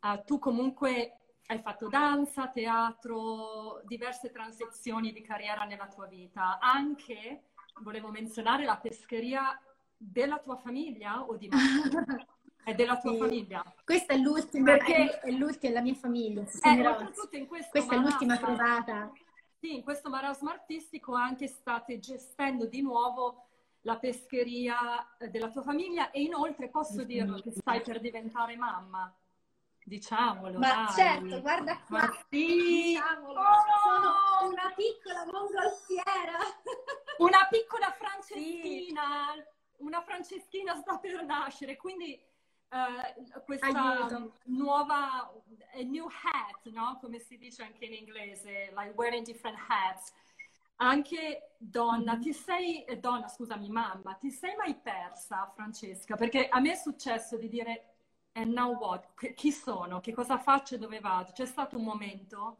uh, 0.00 0.24
tu 0.24 0.38
comunque 0.38 1.18
hai 1.46 1.60
fatto 1.60 1.88
danza, 1.88 2.48
teatro, 2.48 3.80
diverse 3.84 4.30
transizioni 4.30 5.12
di 5.12 5.22
carriera 5.22 5.64
nella 5.64 5.86
tua 5.86 6.06
vita. 6.06 6.58
Anche, 6.58 7.50
volevo 7.82 8.10
menzionare, 8.10 8.64
la 8.64 8.78
pescheria 8.78 9.60
della 9.96 10.38
tua 10.38 10.56
famiglia 10.56 11.22
o 11.22 11.36
di 11.36 11.48
me? 11.52 12.26
È 12.66 12.74
della 12.74 12.98
tua 12.98 13.12
sì. 13.12 13.18
famiglia? 13.18 13.74
Questa 13.84 14.12
è 14.12 14.16
l'ultima, 14.16 14.72
Perché... 14.72 15.20
è, 15.20 15.30
l'ultima, 15.30 15.74
la 15.74 15.80
mia 15.82 15.94
famiglia. 15.94 16.40
Eh, 16.40 17.46
Questa 17.46 17.94
è 17.94 17.98
l'ultima 17.98 18.36
trovata. 18.38 19.12
Sì, 19.60 19.76
in 19.76 19.82
questo 19.84 20.10
marasma 20.10 20.50
artistico 20.50 21.14
anche 21.14 21.46
state 21.46 22.00
gestendo 22.00 22.66
di 22.66 22.82
nuovo 22.82 23.46
la 23.82 23.96
pescheria 23.98 25.16
eh, 25.16 25.28
della 25.28 25.48
tua 25.48 25.62
famiglia 25.62 26.10
e 26.10 26.22
inoltre 26.22 26.68
posso 26.68 27.04
dirlo 27.04 27.38
che 27.38 27.52
stai 27.52 27.82
per 27.82 28.00
diventare 28.00 28.56
mamma. 28.56 29.14
Diciamolo. 29.84 30.58
Ma 30.58 30.86
dai. 30.86 30.94
certo, 30.96 31.40
guarda 31.40 31.78
qua. 31.86 32.00
Ma 32.00 32.24
sì. 32.28 32.98
Oh! 32.98 33.34
Sono 33.84 34.50
una 34.50 34.72
piccola 34.74 35.24
mongolfiera. 35.24 36.38
Una 37.18 37.46
piccola 37.48 37.94
franceschina. 37.96 39.02
Sì 39.36 39.54
una 39.78 40.02
Franceschina 40.02 40.74
sta 40.76 40.98
per 40.98 41.24
nascere, 41.24 41.76
quindi 41.76 42.20
uh, 42.70 43.42
questa 43.44 43.66
Aiuto. 43.66 44.34
nuova 44.44 45.32
new 45.84 46.06
hat, 46.06 46.70
no? 46.72 46.98
come 47.00 47.18
si 47.18 47.36
dice 47.36 47.62
anche 47.62 47.84
in 47.84 47.92
inglese, 47.92 48.72
like 48.76 48.92
wearing 48.96 49.24
different 49.24 49.58
hats. 49.68 50.12
Anche 50.78 51.54
donna, 51.56 52.12
mm-hmm. 52.12 52.20
ti 52.20 52.32
sei, 52.34 52.84
eh, 52.84 52.98
donna, 52.98 53.28
scusami, 53.28 53.70
mamma, 53.70 54.14
ti 54.14 54.30
sei 54.30 54.54
mai 54.56 54.74
persa, 54.74 55.50
Francesca? 55.54 56.16
Perché 56.16 56.48
a 56.48 56.60
me 56.60 56.72
è 56.72 56.76
successo 56.76 57.38
di 57.38 57.48
dire, 57.48 57.94
and 58.32 58.52
now 58.52 58.76
what? 58.76 59.14
Chi 59.34 59.52
sono? 59.52 60.00
Che 60.00 60.12
cosa 60.12 60.38
faccio 60.38 60.74
e 60.74 60.78
dove 60.78 61.00
vado? 61.00 61.32
C'è 61.32 61.46
stato 61.46 61.78
un 61.78 61.84
momento 61.84 62.58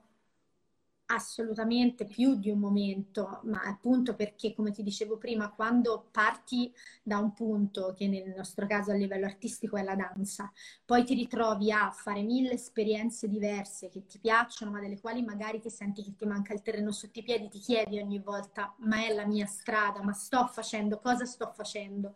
assolutamente 1.06 2.04
più 2.04 2.34
di 2.36 2.50
un 2.50 2.58
momento, 2.58 3.40
ma 3.44 3.60
appunto 3.62 4.14
perché, 4.14 4.54
come 4.54 4.70
ti 4.72 4.82
dicevo 4.82 5.16
prima, 5.16 5.50
quando 5.50 6.08
parti 6.10 6.72
da 7.02 7.18
un 7.18 7.32
punto, 7.32 7.94
che 7.96 8.08
nel 8.08 8.34
nostro 8.36 8.66
caso 8.66 8.90
a 8.90 8.94
livello 8.94 9.26
artistico 9.26 9.76
è 9.76 9.82
la 9.82 9.94
danza, 9.94 10.50
poi 10.84 11.04
ti 11.04 11.14
ritrovi 11.14 11.70
a 11.70 11.90
fare 11.90 12.22
mille 12.22 12.52
esperienze 12.52 13.28
diverse 13.28 13.88
che 13.88 14.06
ti 14.06 14.18
piacciono, 14.18 14.70
ma 14.72 14.80
delle 14.80 15.00
quali 15.00 15.22
magari 15.22 15.60
ti 15.60 15.70
senti 15.70 16.02
che 16.02 16.14
ti 16.16 16.26
manca 16.26 16.52
il 16.52 16.62
terreno 16.62 16.90
sotto 16.90 17.18
i 17.18 17.22
piedi, 17.22 17.48
ti 17.48 17.58
chiedi 17.58 17.98
ogni 17.98 18.18
volta, 18.18 18.74
ma 18.78 19.04
è 19.04 19.12
la 19.12 19.26
mia 19.26 19.46
strada, 19.46 20.02
ma 20.02 20.12
sto 20.12 20.46
facendo, 20.46 20.98
cosa 20.98 21.24
sto 21.24 21.52
facendo? 21.54 22.14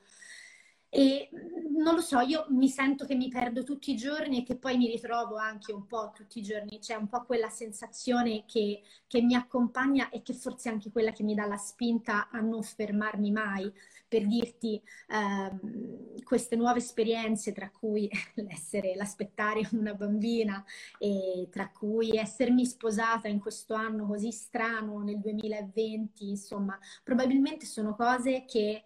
E 0.92 1.28
non 1.76 1.94
lo 1.94 2.00
so, 2.00 2.18
io 2.18 2.46
mi 2.48 2.68
sento 2.68 3.06
che 3.06 3.14
mi 3.14 3.28
perdo 3.28 3.62
tutti 3.62 3.92
i 3.92 3.96
giorni 3.96 4.40
e 4.40 4.42
che 4.42 4.56
poi 4.56 4.76
mi 4.76 4.88
ritrovo 4.88 5.36
anche 5.36 5.72
un 5.72 5.86
po' 5.86 6.10
tutti 6.12 6.40
i 6.40 6.42
giorni, 6.42 6.78
c'è 6.80 6.94
un 6.96 7.08
po' 7.08 7.24
quella 7.24 7.48
sensazione 7.48 8.44
che, 8.44 8.82
che 9.06 9.22
mi 9.22 9.34
accompagna 9.34 10.08
e 10.10 10.22
che 10.22 10.34
forse 10.34 10.68
è 10.68 10.72
anche 10.72 10.90
quella 10.90 11.12
che 11.12 11.22
mi 11.22 11.34
dà 11.34 11.46
la 11.46 11.56
spinta 11.56 12.28
a 12.30 12.40
non 12.40 12.62
fermarmi 12.62 13.30
mai 13.30 13.72
per 14.08 14.26
dirti 14.26 14.82
ehm, 15.08 16.22
queste 16.24 16.56
nuove 16.56 16.78
esperienze, 16.78 17.52
tra 17.52 17.70
cui 17.70 18.10
l'essere, 18.34 18.96
l'aspettare 18.96 19.68
una 19.72 19.94
bambina 19.94 20.64
e 20.98 21.46
tra 21.50 21.70
cui 21.70 22.16
essermi 22.16 22.66
sposata 22.66 23.28
in 23.28 23.38
questo 23.38 23.74
anno 23.74 24.06
così 24.06 24.32
strano 24.32 25.00
nel 25.02 25.20
2020, 25.20 26.28
insomma, 26.28 26.76
probabilmente 27.04 27.64
sono 27.66 27.94
cose 27.94 28.44
che 28.44 28.84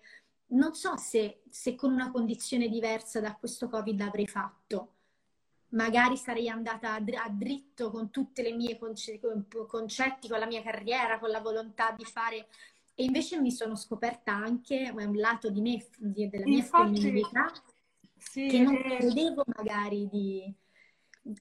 non 0.48 0.74
so 0.74 0.96
se, 0.96 1.42
se 1.48 1.74
con 1.74 1.92
una 1.92 2.10
condizione 2.10 2.68
diversa 2.68 3.20
da 3.20 3.34
questo 3.34 3.68
Covid 3.68 4.00
avrei 4.00 4.26
fatto 4.26 4.94
magari 5.74 6.16
sarei 6.16 6.48
andata 6.48 6.94
a, 6.94 7.00
dritto 7.30 7.90
con 7.90 8.10
tutti 8.10 8.46
i 8.46 8.52
miei 8.52 8.78
concetti, 8.78 10.28
con 10.28 10.38
la 10.38 10.46
mia 10.46 10.62
carriera, 10.62 11.18
con 11.18 11.30
la 11.30 11.40
volontà 11.40 11.90
di 11.90 12.04
fare 12.04 12.46
e 12.94 13.04
invece 13.04 13.40
mi 13.40 13.50
sono 13.50 13.74
scoperta 13.74 14.32
anche 14.32 14.92
un 14.94 15.16
lato 15.16 15.50
di 15.50 15.60
me, 15.60 15.84
della 15.98 16.44
mia 16.44 16.58
Infatti, 16.58 17.00
femminilità, 17.00 17.52
sì, 18.16 18.46
che 18.46 18.60
non 18.60 18.74
eh... 18.74 18.98
credevo 18.98 19.42
magari 19.56 20.08
di, 20.08 20.54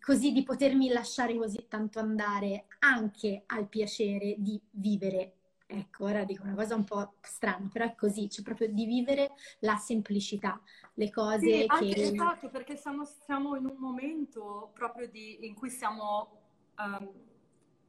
così 0.01 0.31
di 0.31 0.43
potermi 0.43 0.89
lasciare 0.89 1.35
così 1.37 1.67
tanto 1.67 1.99
andare 1.99 2.65
anche 2.79 3.43
al 3.45 3.67
piacere 3.67 4.35
di 4.39 4.59
vivere. 4.71 5.35
Ecco, 5.75 6.03
ora 6.05 6.23
dico 6.23 6.43
una 6.43 6.53
cosa 6.53 6.75
un 6.75 6.83
po' 6.83 7.15
strana, 7.21 7.67
però 7.71 7.85
è 7.85 7.95
così, 7.95 8.27
c'è 8.27 8.43
proprio 8.43 8.71
di 8.71 8.85
vivere 8.85 9.31
la 9.61 9.75
semplicità, 9.77 10.61
le 10.93 11.09
cose 11.09 11.39
sì, 11.39 11.49
che... 11.49 11.65
Anche, 11.67 11.95
esatto, 11.95 12.49
perché 12.49 12.75
siamo, 12.75 13.05
siamo, 13.05 13.55
in 13.55 13.65
un 13.65 13.77
momento 13.79 14.69
proprio 14.73 15.09
di, 15.09 15.45
in 15.47 15.55
cui 15.55 15.71
siamo... 15.71 16.41
Um, 16.77 17.11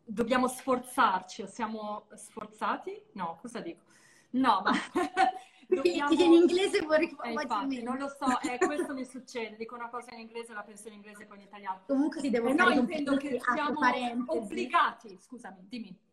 dobbiamo 0.02 0.48
sforzarci, 0.48 1.46
siamo 1.46 2.06
sforzati? 2.14 3.02
No, 3.12 3.38
cosa 3.40 3.60
dico? 3.60 3.82
No, 4.30 4.62
ma 4.64 4.72
dobbiamo... 5.68 6.12
in 6.12 6.32
inglese 6.32 6.80
vorrei 6.80 7.14
eh, 7.22 7.32
infatti, 7.32 7.82
non 7.82 7.98
lo 7.98 8.08
so, 8.08 8.40
eh, 8.50 8.56
questo 8.58 8.94
mi 8.94 9.04
succede, 9.04 9.56
dico 9.56 9.74
una 9.74 9.90
cosa 9.90 10.12
in 10.14 10.20
inglese, 10.20 10.54
la 10.54 10.62
penso 10.62 10.88
in 10.88 10.94
inglese 10.94 11.26
poi 11.26 11.36
in 11.36 11.44
italiano. 11.44 11.82
Comunque 11.86 12.22
ti 12.22 12.30
devo 12.30 12.48
eh, 12.48 12.54
fare 12.54 12.74
no, 12.74 12.80
intendo 12.80 13.16
che 13.18 13.38
siamo 13.40 13.78
obbligati, 14.26 15.18
scusami, 15.20 15.66
dimmi. 15.68 16.12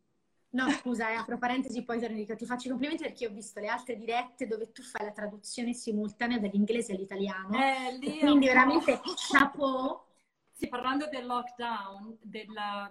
No, 0.54 0.70
scusa, 0.72 1.10
eh, 1.10 1.16
apro 1.16 1.38
parentesi, 1.38 1.84
poi 1.84 2.00
dico, 2.14 2.36
ti 2.36 2.46
faccio 2.46 2.68
i 2.68 2.72
complimenti 2.72 3.04
perché 3.04 3.28
ho 3.28 3.32
visto 3.32 3.60
le 3.62 3.68
altre 3.68 3.96
dirette 3.96 4.48
dove 4.48 4.72
tu 4.72 4.82
fai 4.82 5.06
la 5.06 5.14
traduzione 5.14 5.74
simultanea 5.74 6.40
dall'inglese 6.40 6.94
all'italiano. 6.94 7.58
Eh, 7.58 7.98
lì 7.98 8.20
quindi 8.20 8.48
veramente 8.48 9.00
chapeau. 9.16 10.02
Sì, 10.52 10.68
parlando 10.68 11.08
del 11.08 11.26
lockdown, 11.26 12.18
della 12.22 12.90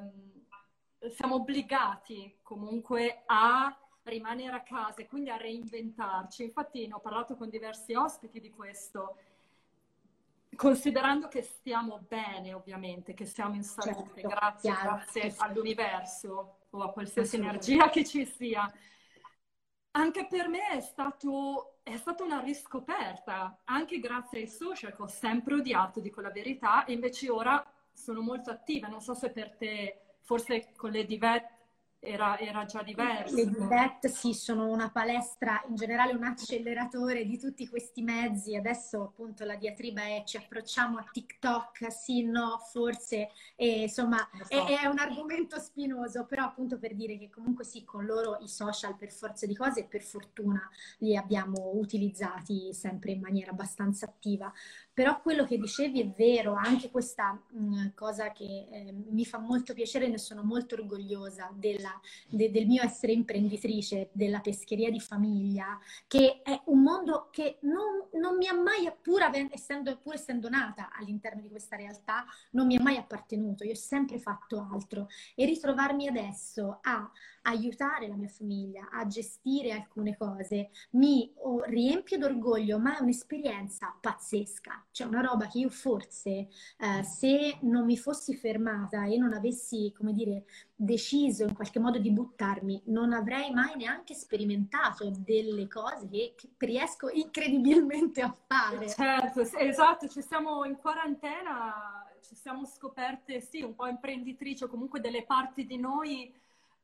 siamo 1.09 1.37
obbligati 1.37 2.37
comunque 2.43 3.23
a 3.27 3.75
rimanere 4.03 4.57
a 4.57 4.63
casa 4.63 5.01
e 5.01 5.07
quindi 5.07 5.31
a 5.31 5.37
reinventarci. 5.37 6.43
Infatti 6.43 6.87
ne 6.87 6.95
ho 6.95 7.01
parlato 7.01 7.37
con 7.37 7.49
diversi 7.49 7.95
ospiti 7.95 8.41
di 8.41 8.51
questo, 8.51 9.17
considerando 10.57 11.29
che 11.29 11.43
stiamo 11.43 12.05
bene 12.07 12.53
ovviamente, 12.53 13.15
che 13.15 13.25
siamo 13.25 13.55
in 13.55 13.65
salute, 13.65 14.21
certo, 14.21 14.29
grazie, 14.29 14.73
grazie 14.73 15.35
all'universo 15.39 16.57
o 16.71 16.83
a 16.83 16.93
qualsiasi 16.93 17.37
energia 17.37 17.89
che 17.91 18.05
ci 18.05 18.25
sia. 18.25 18.71
Anche 19.93 20.27
per 20.29 20.49
me 20.49 20.69
è, 20.69 20.81
stato, 20.81 21.81
è 21.83 21.97
stata 21.97 22.23
una 22.23 22.41
riscoperta, 22.41 23.63
anche 23.65 23.99
grazie 23.99 24.41
ai 24.41 24.47
social 24.47 24.95
che 24.95 25.03
ho 25.03 25.09
sempre 25.09 25.55
odiato, 25.55 26.01
dico 26.01 26.21
la 26.21 26.31
verità, 26.31 26.85
e 26.85 26.93
invece 26.93 27.29
ora 27.29 27.65
sono 27.93 28.21
molto 28.21 28.51
attiva. 28.51 28.87
Non 28.87 29.01
so 29.01 29.15
se 29.15 29.31
per 29.31 29.57
te 29.57 30.17
forse 30.21 30.73
con 30.77 30.91
le 30.91 31.05
divette 31.05 31.59
era, 32.01 32.39
era, 32.39 32.65
già 32.65 32.83
diverso. 32.83 33.35
Le 33.35 33.47
divette 33.47 34.09
sì, 34.09 34.33
sono 34.33 34.69
una 34.71 34.91
palestra, 34.91 35.63
in 35.69 35.75
generale 35.75 36.15
un 36.15 36.25
acceleratore 36.25 37.25
di 37.25 37.39
tutti 37.39 37.69
questi 37.69 38.01
mezzi. 38.03 38.57
Adesso 38.57 39.03
appunto 39.03 39.45
la 39.45 39.57
diatriba 39.57 40.03
è 40.03 40.23
ci 40.25 40.39
approcciamo 40.39 40.97
a 40.97 41.07
TikTok, 41.11 41.93
sì, 41.93 42.25
no, 42.25 42.59
forse, 42.71 43.29
e, 43.55 43.83
insomma 43.83 44.17
so. 44.45 44.67
è, 44.67 44.81
è, 44.81 44.87
un 44.87 44.99
argomento 44.99 45.61
spinoso, 45.61 46.25
però 46.25 46.45
appunto 46.45 46.79
per 46.79 46.95
dire 46.95 47.19
che 47.19 47.29
comunque 47.29 47.65
sì, 47.65 47.85
con 47.85 48.07
loro 48.07 48.39
i 48.41 48.49
social 48.49 48.97
per 48.97 49.13
forza 49.13 49.45
di 49.45 49.55
cose 49.55 49.81
e 49.81 49.85
per 49.85 50.03
fortuna 50.03 50.67
li 50.99 51.17
abbiamo 51.17 51.73
utilizzati 51.75 52.73
sempre 52.73 53.13
in 53.13 53.21
maniera 53.21 53.51
abbastanza 53.51 54.07
attiva. 54.07 54.51
Però 55.01 55.19
quello 55.23 55.47
che 55.47 55.57
dicevi 55.57 56.03
è 56.03 56.09
vero, 56.11 56.53
anche 56.53 56.91
questa 56.91 57.33
mh, 57.33 57.59
mm, 57.59 57.87
cosa 57.95 58.33
che 58.33 58.69
eh, 58.71 58.93
mi 58.93 59.25
fa 59.25 59.39
molto 59.39 59.73
piacere, 59.73 60.09
ne 60.09 60.19
sono 60.19 60.43
molto 60.43 60.75
orgogliosa 60.75 61.51
della, 61.55 61.99
de, 62.29 62.51
del 62.51 62.67
mio 62.67 62.83
essere 62.83 63.13
imprenditrice, 63.13 64.11
della 64.13 64.41
pescheria 64.41 64.91
di 64.91 65.01
famiglia, 65.01 65.79
che 66.07 66.43
è 66.43 66.61
un 66.67 66.83
mondo 66.83 67.29
che 67.31 67.61
non, 67.63 68.09
non 68.21 68.37
mi 68.37 68.47
ha 68.47 68.53
mai, 68.53 68.93
pur, 69.01 69.23
essendo, 69.51 69.97
pur 69.97 70.13
essendo 70.17 70.51
nata 70.51 70.91
all'interno 70.93 71.41
di 71.41 71.49
questa 71.49 71.77
realtà, 71.77 72.27
non 72.51 72.67
mi 72.67 72.77
è 72.77 72.83
mai 72.83 72.99
appartenuto. 72.99 73.65
Io 73.65 73.73
ho 73.73 73.77
sempre 73.77 74.19
fatto 74.19 74.69
altro 74.71 75.09
e 75.35 75.47
ritrovarmi 75.47 76.09
adesso 76.09 76.79
a 76.83 77.11
aiutare 77.43 78.07
la 78.07 78.17
mia 78.17 78.29
famiglia 78.29 78.91
a 78.91 79.07
gestire 79.07 79.73
alcune 79.73 80.17
cose 80.17 80.71
mi 80.91 81.33
riempie 81.65 82.19
d'orgoglio, 82.19 82.79
ma 82.79 82.99
è 82.99 83.01
un'esperienza 83.01 83.97
pazzesca. 83.99 84.85
Cioè 84.93 85.07
una 85.07 85.21
roba 85.21 85.47
che 85.47 85.59
io 85.59 85.69
forse 85.69 86.49
eh, 86.79 87.03
se 87.03 87.59
non 87.63 87.85
mi 87.85 87.97
fossi 87.97 88.35
fermata 88.35 89.05
e 89.05 89.17
non 89.17 89.33
avessi, 89.33 89.93
come 89.97 90.13
dire, 90.13 90.45
deciso 90.75 91.45
in 91.45 91.55
qualche 91.55 91.79
modo 91.79 91.99
di 91.99 92.11
buttarmi, 92.11 92.83
non 92.87 93.13
avrei 93.13 93.53
mai 93.53 93.77
neanche 93.77 94.15
sperimentato 94.15 95.11
delle 95.19 95.69
cose 95.69 96.09
che, 96.09 96.35
che 96.37 96.67
riesco 96.67 97.09
incredibilmente 97.09 98.21
a 98.21 98.35
fare. 98.47 98.89
Certo, 98.89 99.41
esatto, 99.41 100.09
ci 100.09 100.23
siamo 100.23 100.65
in 100.65 100.77
quarantena, 100.77 102.05
ci 102.21 102.35
siamo 102.35 102.65
scoperte, 102.65 103.41
sì, 103.41 103.63
un 103.63 103.75
po' 103.75 103.87
imprenditrici 103.87 104.65
o 104.65 104.69
comunque 104.69 105.01
delle 105.01 105.25
parti 105.25 105.67
di 105.67 105.79
noi 105.79 106.33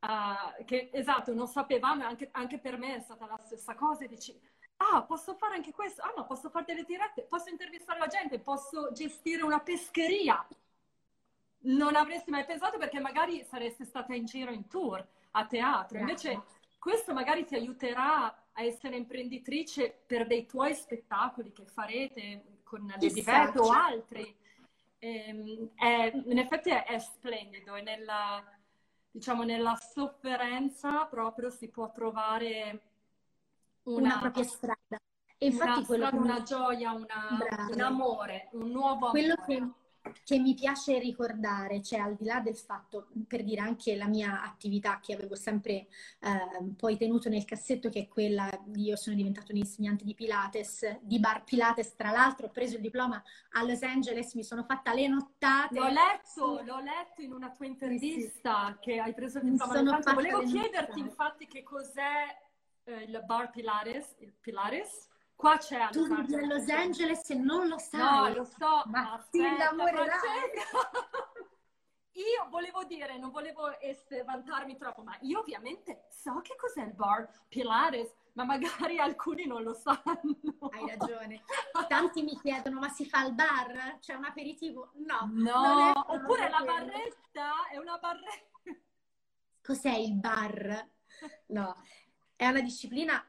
uh, 0.00 0.64
che 0.64 0.90
esatto, 0.92 1.34
non 1.34 1.46
sapevamo, 1.46 2.04
anche, 2.04 2.28
anche, 2.32 2.58
per 2.58 2.78
me 2.78 2.96
è 2.96 3.00
stata 3.00 3.26
la 3.26 3.40
stessa 3.44 3.74
cosa, 3.74 4.06
dici, 4.06 4.38
ah, 4.76 5.02
posso 5.02 5.34
fare 5.34 5.54
anche 5.54 5.72
questo, 5.72 6.02
ah, 6.02 6.12
ma 6.16 6.24
posso 6.24 6.50
fare 6.50 6.64
delle 6.66 6.84
dirette, 6.84 7.22
posso 7.22 7.48
intervistare 7.50 7.98
la 7.98 8.06
gente, 8.06 8.38
posso 8.38 8.92
gestire 8.92 9.42
una 9.42 9.60
pescheria. 9.60 10.46
Non 11.68 11.96
avresti 11.96 12.30
mai 12.30 12.44
pensato 12.44 12.78
perché 12.78 13.00
magari 13.00 13.42
saresti 13.44 13.84
stata 13.84 14.14
in 14.14 14.24
giro 14.24 14.52
in 14.52 14.68
tour, 14.68 15.04
a 15.32 15.46
teatro. 15.46 15.98
Invece 15.98 16.42
questo 16.78 17.12
magari 17.12 17.44
ti 17.44 17.54
aiuterà 17.54 18.26
a 18.52 18.62
essere 18.62 18.96
imprenditrice 18.96 20.02
per 20.06 20.26
dei 20.26 20.46
tuoi 20.46 20.74
spettacoli 20.74 21.52
che 21.52 21.66
farete 21.66 22.60
con 22.62 22.86
le 22.86 22.96
Divette 22.98 23.58
o 23.58 23.70
altri. 23.70 24.34
E, 24.98 25.08
ehm, 25.08 25.70
è, 25.74 26.12
in 26.24 26.38
effetti 26.38 26.70
è, 26.70 26.84
è 26.84 26.98
splendido, 26.98 27.74
è 27.74 27.82
nella, 27.82 28.42
diciamo, 29.10 29.42
nella 29.42 29.76
sofferenza 29.76 31.04
proprio 31.06 31.50
si 31.50 31.68
può 31.68 31.90
trovare 31.90 32.80
una, 33.86 33.98
una 33.98 34.18
propria 34.18 34.44
strada. 34.44 34.96
E 35.38 35.46
infatti 35.46 35.84
una, 35.92 36.08
strada, 36.08 36.16
una 36.16 36.42
gioia, 36.42 36.92
una, 36.92 37.68
un 37.70 37.80
amore, 37.80 38.48
un 38.52 38.70
nuovo 38.70 39.10
quello 39.10 39.34
amore. 39.34 39.46
Che 39.46 39.84
che 40.24 40.38
mi 40.38 40.54
piace 40.54 40.98
ricordare, 40.98 41.82
cioè 41.82 42.00
al 42.00 42.14
di 42.14 42.24
là 42.24 42.40
del 42.40 42.56
fatto, 42.56 43.08
per 43.26 43.42
dire 43.42 43.60
anche 43.60 43.96
la 43.96 44.06
mia 44.06 44.42
attività 44.42 45.00
che 45.00 45.14
avevo 45.14 45.34
sempre 45.34 45.72
eh, 45.72 46.74
poi 46.76 46.96
tenuto 46.96 47.28
nel 47.28 47.44
cassetto, 47.44 47.88
che 47.88 48.00
è 48.00 48.08
quella, 48.08 48.48
io 48.74 48.96
sono 48.96 49.16
diventata 49.16 49.52
un'insegnante 49.52 50.04
di 50.04 50.14
Pilates, 50.14 51.00
di 51.00 51.18
bar 51.18 51.44
Pilates, 51.44 51.94
tra 51.94 52.10
l'altro 52.10 52.46
ho 52.46 52.50
preso 52.50 52.76
il 52.76 52.82
diploma 52.82 53.22
a 53.52 53.64
Los 53.64 53.82
Angeles, 53.82 54.34
mi 54.34 54.44
sono 54.44 54.64
fatta 54.64 54.92
le 54.92 55.08
nottate. 55.08 55.74
L'ho 55.74 55.88
letto, 55.88 56.62
l'ho 56.64 56.80
letto 56.80 57.22
in 57.22 57.32
una 57.32 57.50
tua 57.50 57.66
intervista 57.66 58.72
sì. 58.74 58.78
che 58.80 59.00
hai 59.00 59.14
preso 59.14 59.38
il 59.38 59.50
diploma. 59.50 60.00
Volevo 60.12 60.42
chiederti 60.42 61.00
infatti 61.00 61.46
che 61.46 61.62
cos'è 61.62 62.44
eh, 62.86 63.02
il 63.04 63.22
bar 63.24 63.50
Pilates, 63.50 64.16
il 64.18 64.32
Pilates 64.32 65.08
Qua 65.36 65.58
c'è 65.58 65.78
a 65.78 65.88
Tu 65.90 66.08
vivi 66.08 66.34
a 66.34 66.46
Los 66.46 66.66
Angeles 66.70 67.28
e 67.28 67.34
non 67.34 67.68
lo 67.68 67.76
sai. 67.78 68.32
No, 68.32 68.34
lo 68.38 68.44
so. 68.44 68.82
Ma 68.86 69.22
ti 69.30 69.36
innamorerai. 69.36 70.16
Io 72.16 72.48
volevo 72.48 72.84
dire, 72.84 73.18
non 73.18 73.30
volevo 73.30 73.78
essere, 73.78 74.24
vantarmi 74.24 74.78
troppo, 74.78 75.02
ma 75.02 75.14
io 75.20 75.40
ovviamente 75.40 76.06
so 76.08 76.40
che 76.40 76.56
cos'è 76.56 76.82
il 76.82 76.94
bar 76.94 77.28
Pilates, 77.46 78.10
ma 78.32 78.44
magari 78.44 78.96
alcuni 78.98 79.44
non 79.44 79.62
lo 79.62 79.74
sanno. 79.74 80.70
Hai 80.70 80.96
ragione. 80.96 81.42
Tanti 81.86 82.22
mi 82.22 82.34
chiedono, 82.40 82.80
ma 82.80 82.88
si 82.88 83.04
fa 83.04 83.18
al 83.18 83.34
bar? 83.34 83.98
C'è 84.00 84.14
un 84.14 84.24
aperitivo? 84.24 84.92
No. 84.94 85.28
No, 85.30 85.92
oppure 86.06 86.48
la 86.48 86.62
barretta 86.64 87.68
è 87.70 87.76
una 87.76 87.98
barretta. 87.98 88.80
Cos'è 89.62 89.92
il 89.92 90.14
bar? 90.14 90.88
No, 91.48 91.74
È 92.38 92.46
una 92.46 92.60
disciplina 92.60 93.24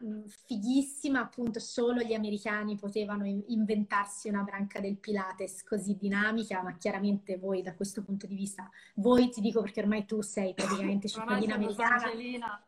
fighissima, 0.46 1.22
appunto 1.22 1.62
solo 1.62 2.02
gli 2.02 2.14
americani 2.14 2.76
potevano 2.76 3.26
inventarsi 3.26 4.28
una 4.28 4.42
branca 4.42 4.82
del 4.82 4.98
Pilates 4.98 5.64
così 5.64 5.96
dinamica, 5.96 6.62
ma 6.62 6.76
chiaramente 6.76 7.38
voi 7.38 7.62
da 7.62 7.74
questo 7.74 8.04
punto 8.04 8.28
di 8.28 8.36
vista, 8.36 8.70
voi 8.96 9.30
ti 9.30 9.40
dico 9.40 9.62
perché 9.62 9.80
ormai 9.80 10.06
tu 10.06 10.22
sei 10.22 10.54
praticamente 10.54 11.08
cittadina 11.08 11.56
americana. 11.56 12.04
Angelina. 12.04 12.68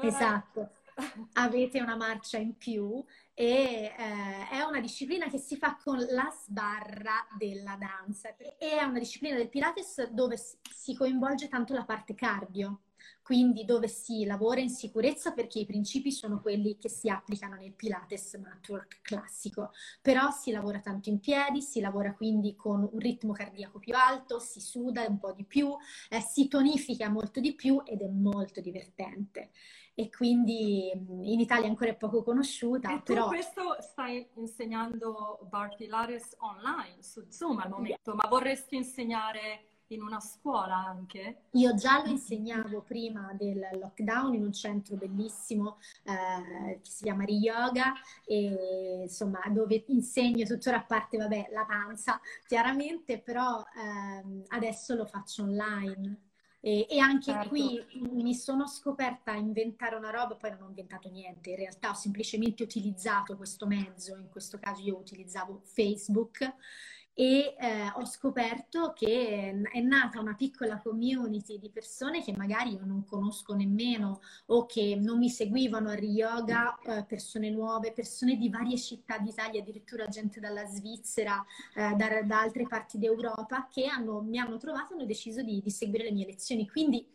Esatto, 0.00 0.70
avete 1.34 1.82
una 1.82 1.96
marcia 1.96 2.38
in 2.38 2.56
più 2.56 3.04
e 3.34 3.92
eh, 3.94 4.48
è 4.48 4.62
una 4.62 4.80
disciplina 4.80 5.28
che 5.28 5.38
si 5.38 5.58
fa 5.58 5.76
con 5.76 5.98
la 5.98 6.34
sbarra 6.44 7.26
della 7.36 7.76
danza 7.76 8.34
e 8.36 8.56
è 8.58 8.82
una 8.82 8.98
disciplina 8.98 9.36
del 9.36 9.50
Pilates 9.50 10.08
dove 10.10 10.38
si 10.38 10.94
coinvolge 10.94 11.48
tanto 11.48 11.74
la 11.74 11.84
parte 11.84 12.14
cardio 12.14 12.83
quindi 13.22 13.64
dove 13.64 13.88
si 13.88 14.24
lavora 14.24 14.60
in 14.60 14.68
sicurezza 14.68 15.32
perché 15.32 15.58
i 15.58 15.66
principi 15.66 16.12
sono 16.12 16.40
quelli 16.40 16.76
che 16.76 16.88
si 16.88 17.08
applicano 17.08 17.56
nel 17.56 17.72
Pilates 17.72 18.34
Network 18.34 19.00
classico, 19.02 19.70
però 20.02 20.30
si 20.30 20.50
lavora 20.50 20.80
tanto 20.80 21.08
in 21.08 21.20
piedi, 21.20 21.62
si 21.62 21.80
lavora 21.80 22.14
quindi 22.14 22.54
con 22.54 22.88
un 22.90 22.98
ritmo 22.98 23.32
cardiaco 23.32 23.78
più 23.78 23.94
alto, 23.94 24.38
si 24.38 24.60
suda 24.60 25.06
un 25.06 25.18
po' 25.18 25.32
di 25.32 25.44
più, 25.44 25.74
eh, 26.10 26.20
si 26.20 26.48
tonifica 26.48 27.08
molto 27.08 27.40
di 27.40 27.54
più 27.54 27.82
ed 27.84 28.02
è 28.02 28.08
molto 28.08 28.60
divertente 28.60 29.50
e 29.94 30.10
quindi 30.10 30.90
in 30.90 31.40
Italia 31.40 31.68
ancora 31.68 31.90
è 31.90 31.96
poco 31.96 32.22
conosciuta. 32.22 32.92
E 32.92 33.00
però... 33.02 33.28
questo 33.28 33.76
stai 33.80 34.28
insegnando 34.34 35.38
Bar 35.48 35.76
Pilates 35.76 36.36
online 36.38 37.02
su 37.02 37.24
Zoom 37.28 37.60
al 37.60 37.70
momento, 37.70 38.14
ma 38.14 38.28
vorresti 38.28 38.76
insegnare 38.76 39.66
in 39.94 40.02
una 40.02 40.20
scuola 40.20 40.76
anche? 40.76 41.44
Io 41.52 41.74
già 41.74 42.02
lo 42.02 42.10
insegnavo 42.10 42.82
prima 42.82 43.32
del 43.38 43.68
lockdown 43.72 44.34
in 44.34 44.42
un 44.42 44.52
centro 44.52 44.96
bellissimo 44.96 45.78
eh, 46.04 46.80
che 46.82 46.90
si 46.90 47.04
chiama 47.04 47.24
Riyoga 47.24 47.92
e 48.24 49.02
insomma 49.02 49.40
dove 49.48 49.84
insegno 49.88 50.44
tuttora 50.44 50.78
a 50.78 50.84
parte 50.84 51.16
vabbè 51.16 51.48
la 51.52 51.64
panza 51.64 52.20
chiaramente 52.46 53.18
però 53.18 53.60
eh, 53.60 54.44
adesso 54.48 54.94
lo 54.94 55.06
faccio 55.06 55.42
online 55.42 56.18
e, 56.66 56.86
e 56.88 56.98
anche 56.98 57.30
certo. 57.30 57.48
qui 57.50 57.84
mi 58.10 58.34
sono 58.34 58.66
scoperta 58.66 59.32
a 59.32 59.36
inventare 59.36 59.96
una 59.96 60.08
roba, 60.08 60.34
poi 60.34 60.48
non 60.52 60.62
ho 60.62 60.68
inventato 60.68 61.10
niente, 61.10 61.50
in 61.50 61.56
realtà 61.56 61.90
ho 61.90 61.94
semplicemente 61.94 62.62
utilizzato 62.62 63.36
questo 63.36 63.66
mezzo, 63.66 64.16
in 64.16 64.30
questo 64.30 64.58
caso 64.58 64.80
io 64.80 64.96
utilizzavo 64.96 65.60
Facebook 65.64 66.54
e 67.14 67.54
eh, 67.56 67.92
ho 67.94 68.04
scoperto 68.04 68.92
che 68.92 69.54
è 69.70 69.80
nata 69.80 70.18
una 70.18 70.34
piccola 70.34 70.80
community 70.80 71.60
di 71.60 71.70
persone 71.70 72.24
che 72.24 72.34
magari 72.36 72.72
io 72.74 72.84
non 72.84 73.04
conosco 73.04 73.54
nemmeno 73.54 74.20
o 74.46 74.66
che 74.66 74.98
non 75.00 75.18
mi 75.18 75.30
seguivano 75.30 75.90
a 75.90 75.94
Ryoga, 75.94 76.76
eh, 76.80 77.04
persone 77.04 77.50
nuove, 77.50 77.92
persone 77.92 78.36
di 78.36 78.48
varie 78.48 78.76
città 78.76 79.18
d'Italia, 79.18 79.60
addirittura 79.60 80.08
gente 80.08 80.40
dalla 80.40 80.66
Svizzera, 80.66 81.44
eh, 81.74 81.94
da, 81.94 82.22
da, 82.22 82.40
altre 82.40 82.66
parti 82.66 82.98
d'Europa, 82.98 83.68
che 83.70 83.86
hanno, 83.86 84.20
mi 84.20 84.38
hanno 84.38 84.56
trovato 84.56 84.92
e 84.92 84.96
hanno 84.96 85.06
deciso 85.06 85.42
di, 85.42 85.60
di 85.62 85.70
seguire 85.70 86.04
le 86.04 86.12
mie 86.12 86.26
lezioni. 86.26 86.68
Quindi 86.68 87.06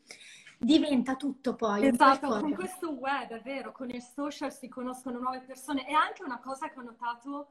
diventa 0.58 1.18
tutto 1.18 1.56
poi. 1.56 1.88
Esatto, 1.88 2.40
con 2.40 2.54
questo 2.54 2.92
web, 2.92 3.32
è 3.32 3.42
vero, 3.42 3.74
con 3.74 3.90
i 3.90 4.02
social 4.02 4.54
si 4.54 4.70
conoscono 4.70 5.20
nuove 5.20 5.42
persone. 5.42 5.86
E 5.88 5.94
anche 5.94 6.24
una 6.24 6.40
cosa 6.40 6.70
che 6.70 6.80
ho 6.80 6.84
notato 6.84 7.48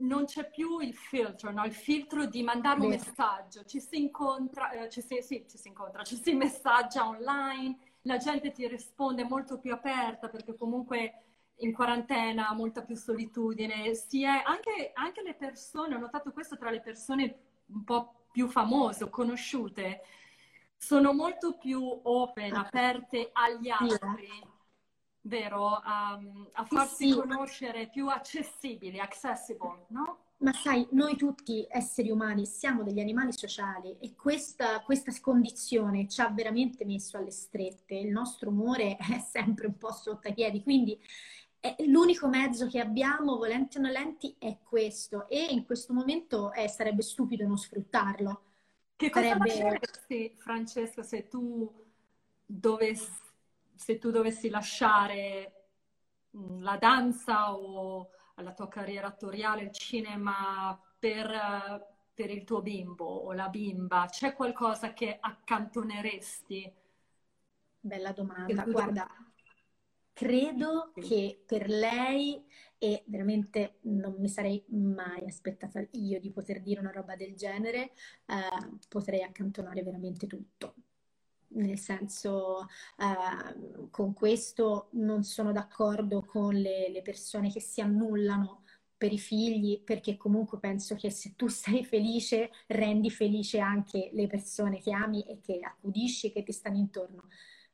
non 0.00 0.24
c'è 0.24 0.48
più 0.48 0.80
il 0.80 0.94
filtro, 0.94 1.50
no? 1.50 1.64
il 1.64 1.74
filtro 1.74 2.26
di 2.26 2.42
mandare 2.42 2.80
un 2.80 2.88
messaggio, 2.88 3.64
ci 3.64 3.80
si 3.80 4.00
incontra, 4.00 4.70
eh, 4.70 4.88
ci 4.88 5.00
si, 5.00 5.20
sì, 5.22 5.44
ci 5.48 5.58
si 5.58 5.68
incontra, 5.68 6.02
ci 6.02 6.16
si 6.16 6.32
messaggia 6.34 7.06
online, 7.06 7.78
la 8.02 8.16
gente 8.16 8.52
ti 8.52 8.66
risponde 8.66 9.24
molto 9.24 9.58
più 9.58 9.72
aperta 9.72 10.28
perché 10.28 10.54
comunque 10.54 11.24
in 11.56 11.72
quarantena 11.72 12.48
ha 12.48 12.54
molta 12.54 12.82
più 12.82 12.96
solitudine, 12.96 13.94
si 13.94 14.24
è, 14.24 14.42
anche, 14.44 14.92
anche 14.94 15.22
le 15.22 15.34
persone, 15.34 15.94
ho 15.94 15.98
notato 15.98 16.32
questo 16.32 16.56
tra 16.56 16.70
le 16.70 16.80
persone 16.80 17.38
un 17.66 17.84
po' 17.84 18.26
più 18.32 18.48
famose 18.48 19.04
o 19.04 19.10
conosciute, 19.10 20.02
sono 20.76 21.12
molto 21.12 21.58
più 21.58 21.82
open, 22.02 22.54
aperte 22.54 23.28
agli 23.32 23.68
altri 23.68 24.28
vero? 25.22 25.80
Um, 25.84 26.48
a 26.52 26.64
farsi 26.64 27.10
sì. 27.10 27.14
conoscere 27.14 27.88
più 27.88 28.08
accessibili, 28.08 28.98
accessible, 28.98 29.86
no? 29.88 30.18
Ma 30.38 30.52
sai, 30.54 30.86
noi 30.92 31.16
tutti 31.16 31.66
esseri 31.68 32.10
umani 32.10 32.46
siamo 32.46 32.82
degli 32.82 33.00
animali 33.00 33.30
sociali 33.30 33.94
e 34.00 34.14
questa, 34.14 34.80
questa 34.80 35.12
condizione 35.20 36.08
ci 36.08 36.22
ha 36.22 36.30
veramente 36.30 36.86
messo 36.86 37.18
alle 37.18 37.30
strette. 37.30 37.94
Il 37.94 38.08
nostro 38.08 38.48
umore 38.48 38.96
è 39.12 39.18
sempre 39.18 39.66
un 39.66 39.76
po' 39.76 39.92
sotto 39.92 40.28
ai 40.28 40.34
piedi, 40.34 40.62
quindi 40.62 40.98
l'unico 41.86 42.26
mezzo 42.26 42.66
che 42.68 42.80
abbiamo, 42.80 43.36
volenti 43.36 43.76
o 43.76 43.80
nolenti, 43.82 44.34
è 44.38 44.56
questo 44.62 45.28
e 45.28 45.44
in 45.50 45.66
questo 45.66 45.92
momento 45.92 46.54
eh, 46.54 46.68
sarebbe 46.68 47.02
stupido 47.02 47.46
non 47.46 47.58
sfruttarlo. 47.58 48.42
Che 48.96 49.10
cosa 49.10 49.28
sarebbe... 49.28 49.50
faresti, 49.50 50.34
Francesco, 50.38 51.02
se 51.02 51.28
tu 51.28 51.70
dovessi 52.46 53.28
se 53.80 53.96
tu 53.96 54.10
dovessi 54.10 54.50
lasciare 54.50 55.68
mm, 56.36 56.60
la 56.60 56.76
danza 56.76 57.54
o 57.54 58.10
la 58.36 58.52
tua 58.52 58.68
carriera 58.68 59.06
attoriale, 59.06 59.62
il 59.62 59.72
cinema 59.72 60.78
per, 60.98 61.88
per 62.12 62.30
il 62.30 62.44
tuo 62.44 62.60
bimbo 62.60 63.06
o 63.06 63.32
la 63.32 63.48
bimba, 63.48 64.06
c'è 64.10 64.34
qualcosa 64.34 64.92
che 64.92 65.16
accantoneresti? 65.18 66.70
Bella 67.80 68.12
domanda. 68.12 68.64
Guarda, 68.64 69.08
credo 70.12 70.92
che 70.94 71.42
per 71.46 71.66
lei, 71.66 72.44
e 72.76 73.02
veramente 73.06 73.78
non 73.84 74.16
mi 74.18 74.28
sarei 74.28 74.62
mai 74.68 75.24
aspettata 75.26 75.82
io 75.92 76.20
di 76.20 76.30
poter 76.30 76.60
dire 76.60 76.80
una 76.80 76.92
roba 76.92 77.16
del 77.16 77.34
genere, 77.34 77.92
eh, 78.26 78.78
potrei 78.88 79.22
accantonare 79.22 79.82
veramente 79.82 80.26
tutto 80.26 80.74
nel 81.52 81.78
senso 81.78 82.68
eh, 82.96 83.88
con 83.90 84.12
questo 84.12 84.88
non 84.92 85.24
sono 85.24 85.52
d'accordo 85.52 86.22
con 86.24 86.54
le, 86.54 86.90
le, 86.90 87.02
persone 87.02 87.50
che 87.50 87.60
si 87.60 87.80
annullano 87.80 88.64
per 88.96 89.12
i 89.12 89.18
figli 89.18 89.82
perché 89.82 90.16
comunque 90.16 90.58
penso 90.58 90.94
che 90.94 91.10
se 91.10 91.34
tu 91.34 91.48
sei 91.48 91.84
felice 91.84 92.50
rendi 92.66 93.10
felice 93.10 93.58
anche 93.58 94.10
le 94.12 94.26
persone 94.26 94.78
che 94.78 94.92
ami 94.92 95.22
e 95.22 95.40
che 95.40 95.60
accudisci 95.62 96.28
e 96.28 96.32
che 96.32 96.42
ti 96.42 96.52
stanno 96.52 96.76
intorno. 96.76 97.28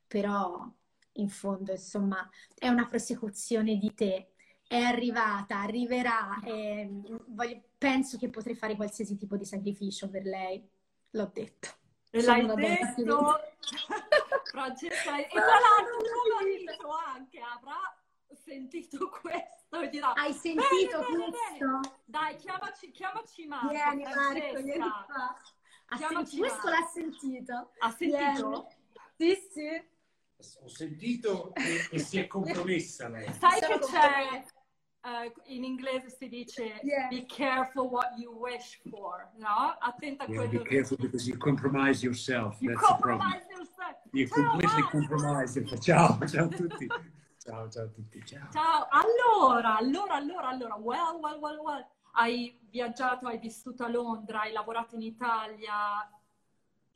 Però 0.07 0.73
in 1.15 1.29
fondo 1.29 1.73
insomma 1.73 2.29
è 2.57 2.69
una 2.69 2.87
prosecuzione 2.87 3.77
di 3.77 3.93
te. 3.95 4.31
È 4.69 4.79
arrivata, 4.79 5.61
arriverà 5.61 6.41
e 6.45 6.89
voglio, 7.27 7.63
penso 7.79 8.19
che 8.19 8.29
potrei 8.29 8.57
fare 8.57 8.75
qualsiasi 8.75 9.17
tipo 9.17 9.37
di 9.37 9.45
sacrificio 9.45 10.09
per 10.09 10.25
lei. 10.25 10.65
L'ho 11.11 11.31
detto. 11.33 11.69
E 12.11 12.23
l'hai 12.23 12.47
detto, 12.55 13.41
Francesca, 14.51 15.19
e 15.19 15.29
tra 15.29 15.41
l'altro 15.41 15.97
tuo 15.99 16.35
marito 16.35 16.91
anche 16.91 17.41
avrà 17.41 17.97
sentito 18.35 19.09
questo 19.21 19.81
e 19.81 19.89
dirà 19.89 20.13
hai 20.13 20.33
sentito 20.33 20.99
bene, 21.01 21.31
questo? 21.31 21.67
Bene, 21.67 21.81
dai 22.05 22.37
chiamaci, 22.37 22.91
chiamaci 22.91 23.47
Marco 23.47 23.69
vieni 23.69 24.03
Marco 24.05 24.63
vieni 24.63 24.79
qua. 24.79 25.37
Senti- 25.97 26.39
questo 26.39 26.69
l'ha 26.69 26.91
sentito. 26.93 27.71
Ha 27.79 27.91
sentito? 27.93 28.69
Vieni. 29.17 29.37
sì 29.37 29.49
sì. 29.53 29.95
Ho 30.63 30.69
sentito 30.69 31.55
e, 31.55 31.89
e 31.91 31.99
si 31.99 32.19
è 32.19 32.27
compromessa 32.27 33.09
lei. 33.09 33.33
Sai 33.33 33.61
Sono 33.61 33.79
che 33.79 33.87
c'è 33.87 34.45
uh, 35.07 35.31
in 35.47 35.63
inglese 35.63 36.11
si 36.11 36.29
dice 36.29 36.81
yeah. 36.83 37.09
be 37.09 37.25
careful 37.27 37.89
what 37.89 38.09
you 38.19 38.33
wish 38.33 38.81
for, 38.91 39.31
no? 39.39 39.75
Attenta 39.81 40.25
a 40.25 40.29
yeah, 40.29 40.37
quello 40.37 40.63
be 40.63 40.69
careful 40.69 40.97
che... 40.97 41.07
because 41.07 41.29
you 41.29 41.37
compromise 41.39 42.03
yourself. 42.03 42.57
You 42.61 42.75
That's 42.75 42.87
compromise 42.87 43.47
yourself. 43.49 43.97
You 44.13 44.27
ciao, 44.27 44.51
completely 44.51 44.83
compromise 44.91 45.57
yourself. 45.57 45.81
Ciao, 45.81 46.19
ciao 46.27 46.45
a 46.45 46.49
tutti. 46.49 46.87
ciao, 47.39 47.69
ciao 47.69 47.85
a 47.85 47.89
tutti. 47.89 48.23
Ciao. 48.25 48.49
Ciao. 48.53 48.89
Allora, 48.91 49.77
allora, 49.77 50.15
allora, 50.17 50.49
allora, 50.49 50.75
well, 50.77 51.21
well, 51.21 51.39
well, 51.41 51.59
well. 51.63 51.87
Hai 52.19 52.59
viaggiato, 52.71 53.27
hai 53.27 53.39
vissuto 53.39 53.85
a 53.85 53.89
Londra, 53.89 54.41
hai 54.41 54.53
lavorato 54.53 54.97
in 54.97 55.03
Italia, 55.03 56.11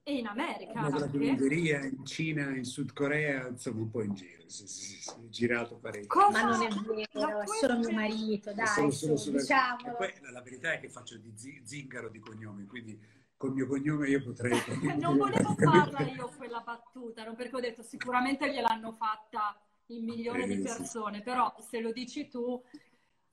e 0.02 0.16
in 0.16 0.26
America. 0.26 0.80
Ho 0.80 0.82
lavorato 0.82 1.16
in 1.16 1.30
Ungheria, 1.30 1.84
in 1.84 2.04
Cina, 2.04 2.54
in 2.56 2.64
Sud 2.64 2.92
Corea, 2.92 3.48
insomma 3.48 3.80
un 3.82 3.90
po' 3.90 4.02
in 4.02 4.14
giro, 4.14 4.42
si, 4.46 4.66
si, 4.66 4.84
si, 4.84 5.00
si 5.00 5.28
girato 5.28 5.76
parecchio. 5.76 6.08
Cosa? 6.08 6.42
Ma 6.42 6.56
non 6.56 6.62
è 6.62 6.68
vero, 6.68 7.40
è 7.40 7.46
solo 7.46 7.78
mio 7.78 7.92
marito, 7.92 8.52
dai, 8.52 8.66
solo, 8.66 8.90
solo, 8.90 9.16
solo, 9.16 9.38
diciamo. 9.38 9.94
poi 9.96 10.12
la 10.30 10.42
verità 10.42 10.72
è 10.72 10.80
che 10.80 10.88
faccio 10.88 11.18
di 11.18 11.62
zingaro 11.64 12.08
di 12.08 12.18
cognome, 12.18 12.66
quindi 12.66 12.98
col 13.36 13.52
mio 13.52 13.66
cognome 13.66 14.08
io 14.08 14.22
potrei... 14.22 14.52
non 14.98 15.16
volevo 15.16 15.54
farla 15.58 16.00
io 16.00 16.28
quella 16.36 16.60
battuta, 16.60 17.24
non 17.24 17.36
perché 17.36 17.56
ho 17.56 17.60
detto 17.60 17.82
sicuramente 17.82 18.50
gliel'hanno 18.50 18.92
fatta 18.92 19.58
in 19.86 20.04
milioni 20.04 20.42
eh, 20.44 20.56
di 20.56 20.62
persone, 20.62 21.18
sì. 21.18 21.22
però 21.22 21.54
se 21.58 21.80
lo 21.80 21.92
dici 21.92 22.28
tu, 22.28 22.62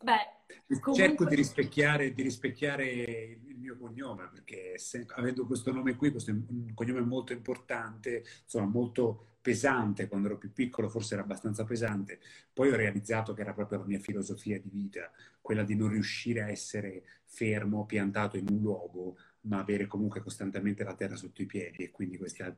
beh... 0.04 0.36
Comunque... 0.80 0.94
Cerco 0.96 1.26
di 1.26 1.36
rispecchiare, 1.36 2.14
di 2.14 2.22
rispecchiare 2.22 3.40
mio 3.68 3.78
cognome, 3.78 4.30
perché 4.30 4.78
se, 4.78 5.06
avendo 5.16 5.46
questo 5.46 5.74
nome 5.74 5.96
qui, 5.96 6.12
questo 6.12 6.32
è 6.32 6.34
un 6.34 6.72
cognome 6.74 7.02
molto 7.02 7.34
importante, 7.34 8.24
insomma 8.44 8.66
molto 8.66 9.36
pesante, 9.42 10.08
quando 10.08 10.28
ero 10.28 10.38
più 10.38 10.52
piccolo 10.54 10.90
forse 10.90 11.14
era 11.14 11.24
abbastanza 11.24 11.66
pesante, 11.66 12.20
poi 12.54 12.70
ho 12.70 12.76
realizzato 12.76 13.34
che 13.34 13.42
era 13.42 13.54
proprio 13.54 13.80
la 13.80 13.86
mia 13.86 14.00
filosofia 14.00 14.60
di 14.60 14.70
vita, 14.70 15.12
quella 15.42 15.64
di 15.64 15.76
non 15.76 15.90
riuscire 15.90 16.42
a 16.42 16.50
essere 16.50 17.04
fermo, 17.26 17.86
piantato 17.86 18.38
in 18.38 18.48
un 18.50 18.60
luogo, 18.60 19.18
ma 19.42 19.60
avere 19.60 19.86
comunque 19.86 20.22
costantemente 20.22 20.84
la 20.84 20.96
terra 20.96 21.16
sotto 21.16 21.42
i 21.42 21.46
piedi 21.46 21.84
e 21.84 21.92
quindi 21.92 22.18
questa 22.18 22.54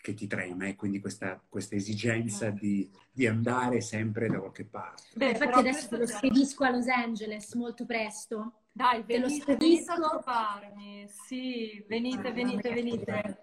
che 0.00 0.14
ti 0.14 0.26
trema 0.26 0.66
e 0.66 0.76
quindi 0.76 1.00
questa, 1.00 1.42
questa 1.48 1.74
esigenza 1.74 2.50
di, 2.50 2.90
di, 3.12 3.26
andare 3.26 3.80
sempre 3.80 4.28
da 4.28 4.38
qualche 4.38 4.64
parte. 4.64 5.02
Beh, 5.14 5.30
infatti 5.30 5.58
adesso 5.58 5.88
te 5.88 5.96
lo 5.98 6.06
spedisco 6.06 6.64
a 6.64 6.70
Los 6.70 6.88
Angeles 6.88 7.52
molto 7.54 7.84
presto. 7.84 8.60
Dai, 8.72 9.02
venite, 9.02 9.56
venite 9.56 9.90
a 9.90 9.96
trovarmi. 9.96 11.06
Sì, 11.08 11.84
venite, 11.88 12.32
venite, 12.32 12.72
venite. 12.72 13.40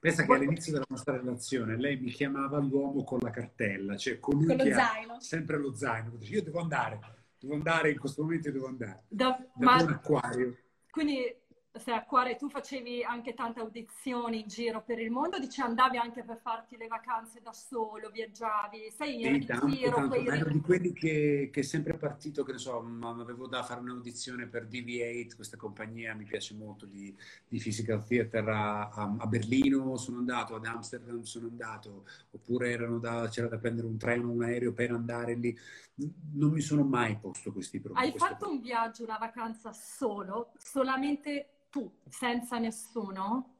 Pensa 0.00 0.24
che 0.24 0.32
all'inizio 0.32 0.72
della 0.72 0.84
nostra 0.88 1.16
relazione 1.16 1.76
lei 1.76 1.98
mi 1.98 2.10
chiamava 2.10 2.58
l'uomo 2.58 3.02
con 3.02 3.18
la 3.20 3.30
cartella, 3.30 3.96
cioè 3.96 4.20
colui 4.20 4.46
con 4.46 4.56
che 4.56 4.72
zaino. 4.72 5.14
ha 5.14 5.20
sempre 5.20 5.58
lo 5.58 5.74
zaino. 5.74 6.18
Io 6.20 6.42
devo 6.42 6.60
andare, 6.60 7.00
devo 7.40 7.54
andare 7.54 7.90
in 7.90 7.98
questo 7.98 8.22
momento, 8.22 8.50
devo 8.52 8.68
andare. 8.68 9.04
Da, 9.08 9.36
da 9.54 9.64
ma, 9.64 9.82
un 9.82 9.88
acquario. 9.88 10.56
Quindi 10.90 11.34
se 11.78 11.92
a 11.92 12.04
cuore 12.04 12.36
tu 12.36 12.48
facevi 12.48 13.02
anche 13.02 13.34
tante 13.34 13.60
audizioni 13.60 14.40
in 14.40 14.48
giro 14.48 14.82
per 14.82 14.98
il 14.98 15.10
mondo, 15.10 15.38
dici 15.38 15.60
andavi 15.60 15.96
anche 15.96 16.22
per 16.22 16.38
farti 16.42 16.76
le 16.76 16.86
vacanze 16.86 17.40
da 17.42 17.52
solo, 17.52 18.10
viaggiavi, 18.10 18.92
sei 18.96 19.24
in, 19.24 19.46
tanto, 19.46 19.68
giro. 19.68 19.94
Tanto. 19.94 20.08
Quelli... 20.08 20.28
Ero 20.28 20.50
di 20.50 20.60
quelli 20.60 20.92
che, 20.92 21.50
che, 21.52 21.60
è 21.60 21.62
sempre 21.62 21.94
partito, 21.94 22.42
che 22.42 22.52
ne 22.52 22.58
so, 22.58 22.78
avevo 23.02 23.46
da 23.46 23.62
fare 23.62 23.80
un'audizione 23.80 24.46
per 24.46 24.66
DV8, 24.66 25.34
questa 25.36 25.56
compagnia 25.56 26.14
mi 26.14 26.24
piace 26.24 26.54
molto 26.54 26.86
di, 26.86 27.14
di 27.46 27.58
Physical 27.58 28.04
Theater 28.04 28.48
a, 28.48 28.88
a, 28.90 29.26
Berlino, 29.26 29.96
sono 29.96 30.18
andato, 30.18 30.54
ad 30.54 30.66
Amsterdam 30.66 31.22
sono 31.22 31.48
andato, 31.48 32.06
oppure 32.30 32.76
da, 33.00 33.28
c'era 33.28 33.48
da 33.48 33.58
prendere 33.58 33.86
un 33.86 33.96
treno, 33.98 34.30
un 34.30 34.42
aereo 34.42 34.72
per 34.72 34.90
andare 34.90 35.34
lì. 35.34 35.56
Non 35.98 36.52
mi 36.52 36.60
sono 36.60 36.84
mai 36.84 37.16
posto 37.18 37.52
questi 37.52 37.80
problemi. 37.80 38.06
Hai 38.06 38.16
fatto 38.16 38.36
problemi. 38.36 38.56
un 38.56 38.62
viaggio, 38.62 39.04
una 39.04 39.18
vacanza 39.18 39.72
solo, 39.72 40.52
solamente 40.58 41.64
tu, 41.70 41.90
senza 42.08 42.58
nessuno? 42.58 43.54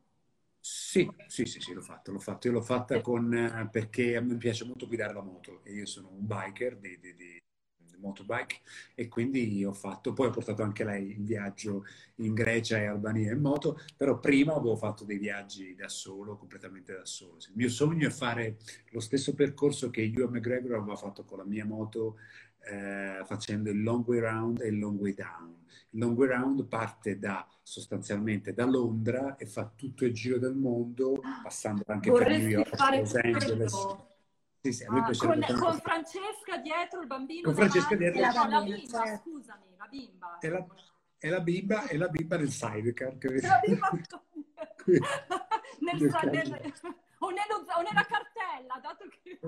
Sì, 0.60 1.10
sì, 1.26 1.46
sì, 1.46 1.60
sì, 1.60 1.72
l'ho 1.72 1.80
fatto, 1.80 2.12
l'ho 2.12 2.18
fatto. 2.18 2.46
Io 2.46 2.52
l'ho 2.52 2.60
fatta 2.60 3.00
con, 3.00 3.32
eh, 3.32 3.68
perché 3.70 4.16
a 4.16 4.20
me 4.20 4.36
piace 4.36 4.64
molto 4.64 4.86
guidare 4.86 5.14
la 5.14 5.22
moto 5.22 5.64
e 5.64 5.72
io 5.72 5.86
sono 5.86 6.10
un 6.10 6.26
biker 6.26 6.76
di, 6.78 6.98
di, 7.00 7.14
di, 7.14 7.42
motorbike 7.96 8.60
e 8.94 9.08
quindi 9.08 9.64
ho 9.64 9.72
fatto, 9.72 10.12
poi 10.12 10.28
ho 10.28 10.30
portato 10.30 10.62
anche 10.62 10.84
lei 10.84 11.12
in 11.12 11.24
viaggio 11.24 11.84
in 12.16 12.34
Grecia 12.34 12.78
e 12.78 12.86
Albania 12.86 13.32
in 13.32 13.40
moto, 13.40 13.80
però 13.96 14.18
prima 14.18 14.54
avevo 14.54 14.76
fatto 14.76 15.04
dei 15.04 15.18
viaggi 15.18 15.74
da 15.74 15.88
solo, 15.88 16.36
completamente 16.36 16.92
da 16.94 17.04
solo. 17.04 17.36
Il 17.38 17.54
mio 17.54 17.68
sogno 17.68 18.08
è 18.08 18.10
fare 18.10 18.56
lo 18.90 19.00
stesso 19.00 19.34
percorso 19.34 19.90
che 19.90 20.02
Ewan 20.02 20.32
McGregor 20.32 20.74
aveva 20.74 20.96
fatto 20.96 21.24
con 21.24 21.38
la 21.38 21.44
mia 21.44 21.64
moto 21.64 22.16
eh, 22.70 23.22
facendo 23.24 23.70
il 23.70 23.82
long 23.82 24.06
way 24.06 24.18
round 24.18 24.60
e 24.60 24.68
il 24.68 24.78
long 24.78 24.98
way 25.00 25.14
down. 25.14 25.54
Il 25.90 26.00
long 26.00 26.16
way 26.18 26.28
round 26.28 26.64
parte 26.66 27.18
da, 27.18 27.46
sostanzialmente 27.62 28.52
da 28.52 28.66
Londra 28.66 29.36
e 29.36 29.46
fa 29.46 29.70
tutto 29.74 30.04
il 30.04 30.12
giro 30.12 30.38
del 30.38 30.54
mondo, 30.54 31.20
passando 31.42 31.82
anche 31.86 32.10
Vorresti 32.10 32.32
per 32.32 32.42
New 32.42 32.50
York, 32.50 32.98
Los 32.98 33.14
Angeles. 33.14 34.06
Sì, 34.60 34.72
sì, 34.72 34.84
ah, 34.84 35.02
con, 35.16 35.44
con, 35.58 35.78
Francesca 35.78 36.56
dietro 36.60 37.00
il 37.00 37.06
bambino 37.06 37.42
con 37.42 37.54
Francesca 37.54 37.96
davanti, 37.96 38.18
dietro 38.18 38.42
la, 38.42 38.48
bambina, 38.48 38.76
bimba, 38.76 39.04
certo. 39.04 39.30
scusami, 39.30 39.64
la 39.76 39.86
bimba. 39.88 40.38
E 40.40 40.48
la, 40.48 40.66
e 41.18 41.28
la 41.28 41.40
bimba, 41.40 41.86
e 41.86 41.96
la 41.96 42.08
bimba 42.08 42.36
nel 42.38 42.50
sidecar. 42.50 43.18
Che... 43.18 43.40
La 43.40 43.60
bimba 43.64 43.90
nel, 45.78 46.50
nel, 46.50 46.72
o, 47.20 47.30
nello, 47.30 47.64
o 47.76 47.82
nella 47.82 48.06
cartella, 48.06 48.78
dato 48.80 49.06
che... 49.08 49.38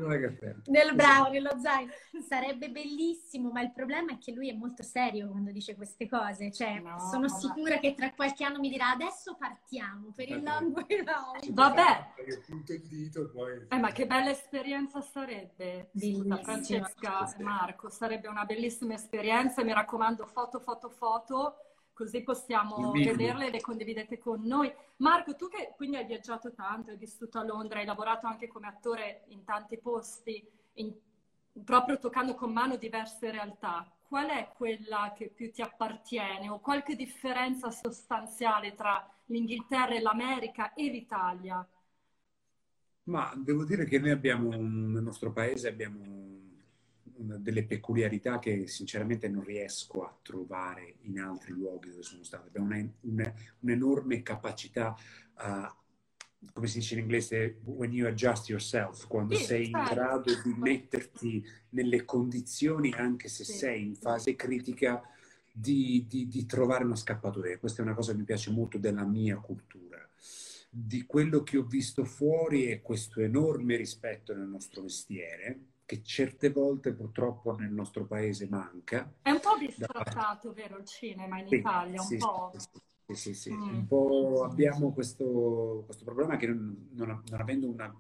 Nel 0.67 0.95
bravo, 0.95 1.29
nello 1.31 1.59
zaino. 1.61 1.93
Sarebbe 2.27 2.71
bellissimo, 2.71 3.51
ma 3.51 3.61
il 3.61 3.73
problema 3.73 4.13
è 4.13 4.19
che 4.19 4.33
lui 4.33 4.49
è 4.49 4.53
molto 4.53 4.83
serio 4.83 5.29
quando 5.29 5.51
dice 5.53 5.75
queste 5.75 6.09
cose. 6.09 6.51
Cioè, 6.51 6.81
no, 6.81 6.99
sono 7.11 7.29
sicura 7.29 7.79
che 7.79 7.95
tra 7.95 8.13
qualche 8.13 8.45
anno 8.45 8.59
mi 8.59 8.69
dirà 8.69 8.91
adesso 8.91 9.37
partiamo 9.37 10.13
per 10.15 10.29
il 10.29 10.43
long 10.43 10.75
way 10.75 11.05
round. 11.05 11.53
Vabbè. 11.53 12.15
Io 12.27 12.41
punto 12.47 12.73
il 12.73 12.87
dito 12.87 13.31
poi... 13.31 13.67
Eh, 13.69 13.79
ma 13.79 13.91
che 13.93 14.07
bella 14.07 14.31
esperienza 14.31 15.01
sarebbe. 15.01 15.91
Scusa, 15.95 16.37
Francesca 16.39 17.35
e 17.37 17.43
Marco, 17.43 17.89
sarebbe 17.89 18.29
una 18.29 18.45
bellissima 18.45 18.95
esperienza. 18.95 19.63
Mi 19.63 19.73
raccomando, 19.73 20.27
foto, 20.27 20.61
foto, 20.61 20.89
foto 20.91 21.55
così 22.01 22.23
possiamo 22.23 22.93
vederle 22.93 23.49
e 23.49 23.51
le 23.51 23.61
condividete 23.61 24.17
con 24.17 24.41
noi. 24.43 24.73
Marco, 24.97 25.37
tu 25.37 25.49
che 25.49 25.75
quindi 25.77 25.97
hai 25.99 26.07
viaggiato 26.07 26.51
tanto, 26.55 26.91
hai 26.91 26.97
vissuto 26.97 27.39
a 27.39 27.45
Londra, 27.45 27.79
hai 27.79 27.85
lavorato 27.85 28.27
anche 28.27 28.49
come 28.49 28.69
attore 28.69 29.25
in 29.29 29.45
tanti 29.45 29.77
posti, 29.77 30.43
in, 30.75 30.95
proprio 31.63 31.99
toccando 31.99 32.35
con 32.35 32.55
mano 32.55 32.77
diverse 32.77 33.31
realtà, 33.31 33.87
qual 34.09 34.31
è 34.31 34.51
quella 34.57 35.13
che 35.15 35.29
più 35.29 35.53
ti 35.53 35.61
appartiene 35.61 36.49
o 36.49 36.59
qualche 36.59 36.97
differenza 36.97 37.71
sostanziale 37.71 38.75
tra 38.75 39.07
l'Inghilterra 39.27 39.95
e 39.95 40.01
l'America 40.01 40.73
e 40.73 40.85
l'Italia? 40.85 41.69
Ma 43.05 43.31
devo 43.37 43.65
dire 43.67 43.85
che 43.85 43.99
noi 43.99 44.11
abbiamo, 44.11 44.49
nel 44.49 45.03
nostro 45.03 45.33
paese 45.33 45.69
abbiamo 45.69 46.30
delle 47.21 47.65
peculiarità 47.65 48.39
che 48.39 48.67
sinceramente 48.67 49.29
non 49.29 49.45
riesco 49.45 50.05
a 50.05 50.19
trovare 50.23 50.97
in 51.03 51.21
altri 51.21 51.53
luoghi 51.53 51.91
dove 51.91 52.03
sono 52.03 52.23
stato. 52.23 52.49
Abbiamo 52.49 52.67
una, 52.67 52.89
una, 53.01 53.35
un'enorme 53.61 54.23
capacità, 54.23 54.97
uh, 55.39 56.49
come 56.53 56.67
si 56.67 56.79
dice 56.79 56.95
in 56.95 57.01
inglese, 57.01 57.59
when 57.65 57.93
you 57.93 58.09
adjust 58.09 58.49
yourself, 58.49 59.07
quando 59.07 59.35
sì, 59.35 59.45
sei 59.45 59.67
in 59.67 59.73
certo. 59.73 59.95
grado 59.95 60.33
di 60.43 60.55
metterti 60.59 61.45
nelle 61.71 62.05
condizioni, 62.05 62.93
anche 62.93 63.29
se 63.29 63.45
sì. 63.45 63.53
sei 63.53 63.85
in 63.85 63.95
fase 63.95 64.35
critica, 64.35 65.03
di, 65.53 66.07
di, 66.09 66.29
di 66.29 66.47
trovare 66.47 66.85
una 66.85 66.97
scappatoia. 66.97 67.59
Questa 67.59 67.83
è 67.83 67.85
una 67.85 67.95
cosa 67.95 68.13
che 68.13 68.19
mi 68.19 68.25
piace 68.25 68.51
molto 68.51 68.79
della 68.79 69.05
mia 69.05 69.37
cultura 69.37 69.99
di 70.73 71.05
quello 71.05 71.43
che 71.43 71.59
ho 71.59 71.65
visto 71.65 72.05
fuori 72.05 72.67
è 72.67 72.81
questo 72.81 73.21
enorme 73.21 73.75
rispetto 73.75 74.33
nel 74.33 74.47
nostro 74.47 74.83
mestiere, 74.83 75.59
che 75.91 76.05
certe 76.05 76.51
volte 76.51 76.93
purtroppo 76.93 77.57
nel 77.57 77.73
nostro 77.73 78.07
paese 78.07 78.47
manca. 78.49 79.13
È 79.23 79.31
un 79.31 79.41
po' 79.41 79.57
bistrattato, 79.59 80.53
vero, 80.53 80.79
il 80.79 80.85
cinema 80.85 81.41
in 81.41 81.49
sì, 81.49 81.57
Italia? 81.57 82.01
Un 82.01 82.07
sì, 82.07 82.17
po'. 82.17 82.53
Sì, 83.09 83.15
sì, 83.17 83.35
sì. 83.35 83.53
Mm. 83.53 83.75
Un 83.75 83.87
po' 83.89 84.45
abbiamo 84.49 84.93
questo, 84.93 85.83
questo 85.87 86.05
problema 86.05 86.37
che 86.37 86.47
non, 86.47 86.91
non, 86.93 87.21
non 87.29 87.41
avendo 87.41 87.69
una, 87.69 87.93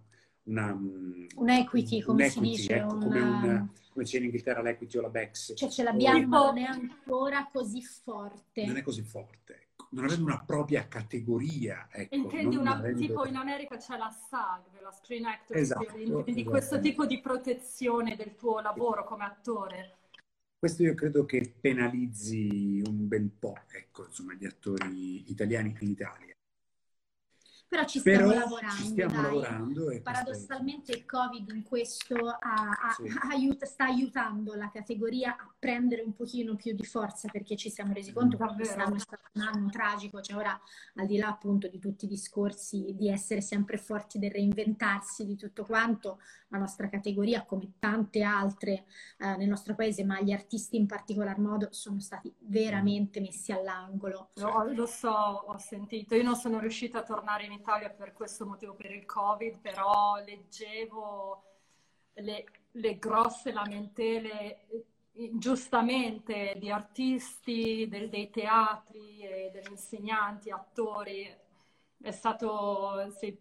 una, 0.44 0.72
un 0.72 1.48
equity, 1.48 2.00
come 2.00 2.26
un 2.26 2.30
si 2.30 2.38
dice. 2.38 2.76
Ecco, 2.76 2.94
una... 2.94 3.04
come, 3.04 3.20
un, 3.20 3.68
come, 3.92 4.04
c'è 4.04 4.18
in 4.18 4.24
Inghilterra 4.24 4.62
l'equity 4.62 4.98
o 4.98 5.00
la 5.00 5.08
BEX. 5.08 5.54
Cioè 5.56 5.68
ce 5.68 5.82
l'abbiamo, 5.82 6.44
non 6.44 6.58
è 6.58 6.62
ancora 6.62 7.48
così 7.52 7.82
forte. 7.82 8.66
Non 8.66 8.76
è 8.76 8.82
così 8.82 9.02
forte 9.02 9.69
non 9.90 10.04
avendo 10.04 10.24
una 10.24 10.42
propria 10.44 10.86
categoria. 10.88 11.88
Ecco, 11.90 12.14
Intendi 12.14 12.56
una, 12.56 12.76
avendo... 12.76 12.98
tipo 12.98 13.26
in 13.26 13.36
America 13.36 13.76
c'è 13.76 13.96
la 13.96 14.10
SAG, 14.10 14.80
la 14.80 14.92
Screen 14.92 15.24
Actor 15.24 15.56
esatto, 15.56 15.86
di 15.94 16.02
esatto. 16.02 16.50
questo 16.50 16.80
tipo 16.80 17.06
di 17.06 17.20
protezione 17.20 18.16
del 18.16 18.36
tuo 18.36 18.60
lavoro 18.60 19.04
come 19.04 19.24
attore. 19.24 19.96
Questo 20.58 20.82
io 20.82 20.94
credo 20.94 21.24
che 21.24 21.54
penalizzi 21.58 22.82
un 22.86 23.08
bel 23.08 23.30
po', 23.30 23.56
ecco, 23.70 24.04
insomma, 24.04 24.34
gli 24.34 24.44
attori 24.44 25.30
italiani 25.30 25.74
in 25.80 25.88
Italia. 25.88 26.34
Però 27.70 27.84
ci 27.84 28.00
stiamo 28.00 28.30
Però 28.30 28.40
lavorando. 28.40 28.74
Ci 28.74 28.84
stiamo 28.84 29.22
lavorando 29.22 30.00
Paradossalmente 30.02 30.90
il 30.90 31.04
Covid 31.04 31.52
in 31.52 31.62
questo 31.62 32.16
ha, 32.16 32.36
ha, 32.40 32.90
sì. 32.96 33.04
aiuta, 33.30 33.64
sta 33.64 33.84
aiutando 33.84 34.54
la 34.54 34.68
categoria 34.72 35.36
a 35.36 35.48
prendere 35.56 36.02
un 36.02 36.12
pochino 36.12 36.56
più 36.56 36.74
di 36.74 36.84
forza 36.84 37.28
perché 37.28 37.54
ci 37.54 37.70
siamo 37.70 37.92
resi 37.92 38.12
conto 38.12 38.36
che 38.36 38.54
quest'anno 38.56 38.96
è 38.96 38.98
stato 38.98 39.28
un 39.34 39.42
anno 39.42 39.70
tragico, 39.70 40.20
cioè 40.20 40.36
ora 40.36 40.60
al 40.96 41.06
di 41.06 41.16
là 41.16 41.28
appunto 41.28 41.68
di 41.68 41.78
tutti 41.78 42.06
i 42.06 42.08
discorsi 42.08 42.92
di 42.98 43.08
essere 43.08 43.40
sempre 43.40 43.76
forti 43.76 44.18
del 44.18 44.32
reinventarsi 44.32 45.24
di 45.24 45.36
tutto 45.36 45.64
quanto, 45.64 46.18
la 46.50 46.58
nostra 46.58 46.88
categoria 46.88 47.44
come 47.44 47.72
tante 47.78 48.22
altre 48.22 48.84
eh, 49.18 49.36
nel 49.36 49.48
nostro 49.48 49.74
paese, 49.74 50.04
ma 50.04 50.20
gli 50.20 50.32
artisti 50.32 50.76
in 50.76 50.86
particolar 50.86 51.38
modo 51.38 51.68
sono 51.70 52.00
stati 52.00 52.32
veramente 52.38 53.20
messi 53.20 53.52
all'angolo. 53.52 54.30
No, 54.34 54.64
lo 54.72 54.86
so, 54.86 55.10
ho 55.10 55.58
sentito, 55.58 56.14
io 56.14 56.22
non 56.22 56.36
sono 56.36 56.58
riuscita 56.58 57.00
a 57.00 57.02
tornare 57.02 57.44
in 57.44 57.52
Italia 57.52 57.90
per 57.90 58.12
questo 58.12 58.46
motivo, 58.46 58.74
per 58.74 58.90
il 58.90 59.04
Covid, 59.04 59.58
però 59.58 60.16
leggevo 60.24 61.42
le, 62.14 62.44
le 62.72 62.98
grosse 62.98 63.52
lamentele 63.52 64.66
giustamente 65.32 66.54
di 66.58 66.70
artisti, 66.70 67.86
del, 67.88 68.08
dei 68.08 68.30
teatri, 68.30 69.18
degli 69.52 69.70
insegnanti, 69.70 70.50
attori. 70.50 71.36
È 72.02 72.10
stato, 72.10 73.10
sì, 73.18 73.36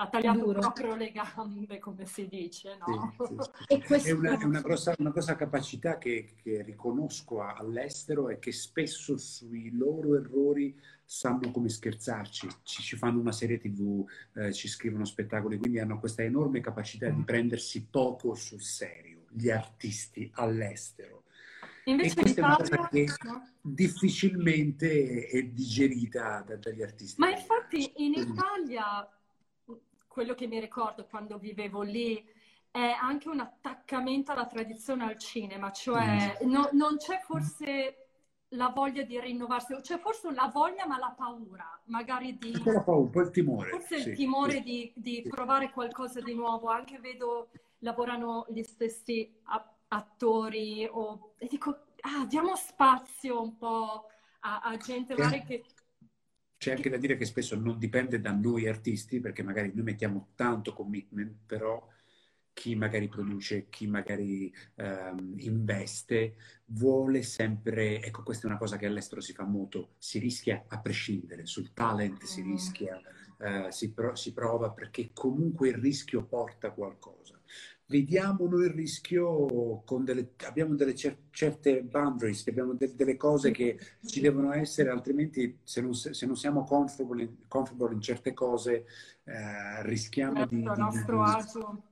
ha 0.00 0.08
tagliato 0.08 0.38
Duro. 0.38 0.60
proprio 0.60 0.94
le 0.94 1.10
gambe, 1.10 1.78
come 1.80 2.06
si 2.06 2.28
dice, 2.28 2.78
no? 2.78 3.14
Sì, 3.18 3.82
sì, 3.84 3.98
sì. 3.98 4.08
È, 4.08 4.12
una, 4.12 4.38
è 4.38 4.44
una, 4.44 4.60
grossa, 4.60 4.94
una, 4.98 5.10
grossa, 5.10 5.34
capacità 5.34 5.98
che, 5.98 6.34
che, 6.40 6.62
riconosco 6.62 7.42
all'estero 7.42 8.28
e 8.28 8.38
che 8.38 8.52
spesso 8.52 9.18
sui 9.18 9.76
loro 9.76 10.16
errori 10.16 10.78
sanno 11.04 11.50
come 11.50 11.68
scherzarci, 11.68 12.48
ci, 12.62 12.82
ci 12.82 12.96
fanno 12.96 13.18
una 13.18 13.32
serie 13.32 13.58
tv, 13.58 14.08
eh, 14.34 14.52
ci 14.52 14.68
scrivono 14.68 15.04
spettacoli, 15.04 15.58
quindi 15.58 15.80
hanno 15.80 15.98
questa 15.98 16.22
enorme 16.22 16.60
capacità 16.60 17.08
di 17.08 17.22
prendersi 17.24 17.86
poco 17.86 18.34
sul 18.34 18.62
serio, 18.62 19.24
gli 19.30 19.50
artisti 19.50 20.30
all'estero. 20.34 21.24
Invece 21.86 22.12
e 22.12 22.20
questa 22.20 22.40
Italia, 22.40 22.56
è 22.56 22.68
una 22.68 22.76
cosa 22.76 22.88
che 22.88 23.06
no? 23.24 23.48
difficilmente 23.62 25.26
è 25.26 25.42
digerita 25.42 26.44
dagli 26.60 26.82
artisti. 26.82 27.20
Ma 27.20 27.30
infatti 27.30 27.90
in 27.96 28.12
Italia 28.12 29.08
quello 30.18 30.34
che 30.34 30.48
mi 30.48 30.58
ricordo 30.58 31.06
quando 31.06 31.38
vivevo 31.38 31.82
lì 31.82 32.20
è 32.72 32.96
anche 33.00 33.28
un 33.28 33.38
attaccamento 33.38 34.32
alla 34.32 34.46
tradizione 34.46 35.04
al 35.04 35.16
cinema, 35.16 35.70
cioè 35.70 36.36
mm. 36.42 36.50
no, 36.50 36.68
non 36.72 36.96
c'è 36.96 37.20
forse 37.20 38.08
la 38.48 38.72
voglia 38.74 39.04
di 39.04 39.20
rinnovarsi, 39.20 39.76
c'è 39.80 40.00
forse 40.00 40.32
la 40.32 40.50
voglia 40.52 40.88
ma 40.88 40.98
la 40.98 41.14
paura, 41.16 41.80
magari 41.84 42.36
di... 42.36 42.50
Un 42.52 42.62
po' 42.64 42.72
la 42.72 42.82
paura, 42.82 43.22
il 43.22 43.30
timore. 43.30 43.70
Forse 43.70 44.00
sì, 44.00 44.08
il 44.08 44.16
timore 44.16 44.54
sì. 44.54 44.62
di, 44.62 44.92
di 44.96 45.20
sì. 45.22 45.28
provare 45.28 45.70
qualcosa 45.70 46.20
di 46.20 46.34
nuovo, 46.34 46.66
anche 46.66 46.98
vedo 46.98 47.50
lavorano 47.82 48.44
gli 48.48 48.64
stessi 48.64 49.32
attori 49.86 50.84
o, 50.90 51.34
e 51.38 51.46
dico, 51.48 51.84
ah, 52.00 52.26
diamo 52.26 52.56
spazio 52.56 53.40
un 53.40 53.56
po' 53.56 54.06
a, 54.40 54.62
a 54.62 54.76
gente 54.78 55.14
magari 55.14 55.44
che 55.44 55.64
c'è 56.58 56.72
anche 56.72 56.90
da 56.90 56.96
dire 56.96 57.16
che 57.16 57.24
spesso 57.24 57.56
non 57.56 57.78
dipende 57.78 58.20
da 58.20 58.32
noi 58.32 58.66
artisti, 58.66 59.20
perché 59.20 59.42
magari 59.42 59.70
noi 59.72 59.84
mettiamo 59.84 60.30
tanto 60.34 60.72
commitment, 60.72 61.36
però 61.46 61.86
chi 62.52 62.74
magari 62.74 63.06
produce, 63.06 63.68
chi 63.68 63.86
magari 63.86 64.52
um, 64.74 65.34
investe, 65.36 66.34
vuole 66.66 67.22
sempre, 67.22 68.02
ecco 68.02 68.24
questa 68.24 68.48
è 68.48 68.50
una 68.50 68.58
cosa 68.58 68.76
che 68.76 68.86
all'estero 68.86 69.20
si 69.20 69.32
fa 69.32 69.44
molto, 69.44 69.94
si 69.98 70.18
rischia 70.18 70.64
a 70.66 70.80
prescindere, 70.80 71.46
sul 71.46 71.72
talent 71.72 72.24
si 72.24 72.42
mm. 72.42 72.50
rischia, 72.50 73.00
uh, 73.38 73.70
si, 73.70 73.92
pro- 73.92 74.16
si 74.16 74.32
prova 74.32 74.72
perché 74.72 75.10
comunque 75.12 75.68
il 75.68 75.76
rischio 75.76 76.24
porta 76.24 76.72
qualcosa 76.72 77.37
vediamo 77.88 78.46
noi 78.46 78.66
il 78.66 78.72
rischio 78.72 79.82
con 79.84 80.04
delle, 80.04 80.32
abbiamo 80.44 80.74
delle 80.74 80.94
cer- 80.94 81.30
certe 81.30 81.82
boundaries, 81.82 82.46
abbiamo 82.46 82.74
de- 82.74 82.94
delle 82.94 83.16
cose 83.16 83.50
che 83.50 83.78
ci 84.04 84.20
devono 84.20 84.52
essere, 84.52 84.90
altrimenti 84.90 85.58
se 85.62 85.80
non, 85.80 85.94
se 85.94 86.26
non 86.26 86.36
siamo 86.36 86.64
comfortable 86.64 87.22
in, 87.22 87.34
comfortable 87.48 87.94
in, 87.94 88.00
certe 88.00 88.34
cose 88.34 88.84
eh, 89.24 89.82
rischiamo 89.82 90.36
certo, 90.36 90.54
di, 90.54 90.60
di, 90.60 90.70
nostro 90.76 91.22
agio 91.22 91.82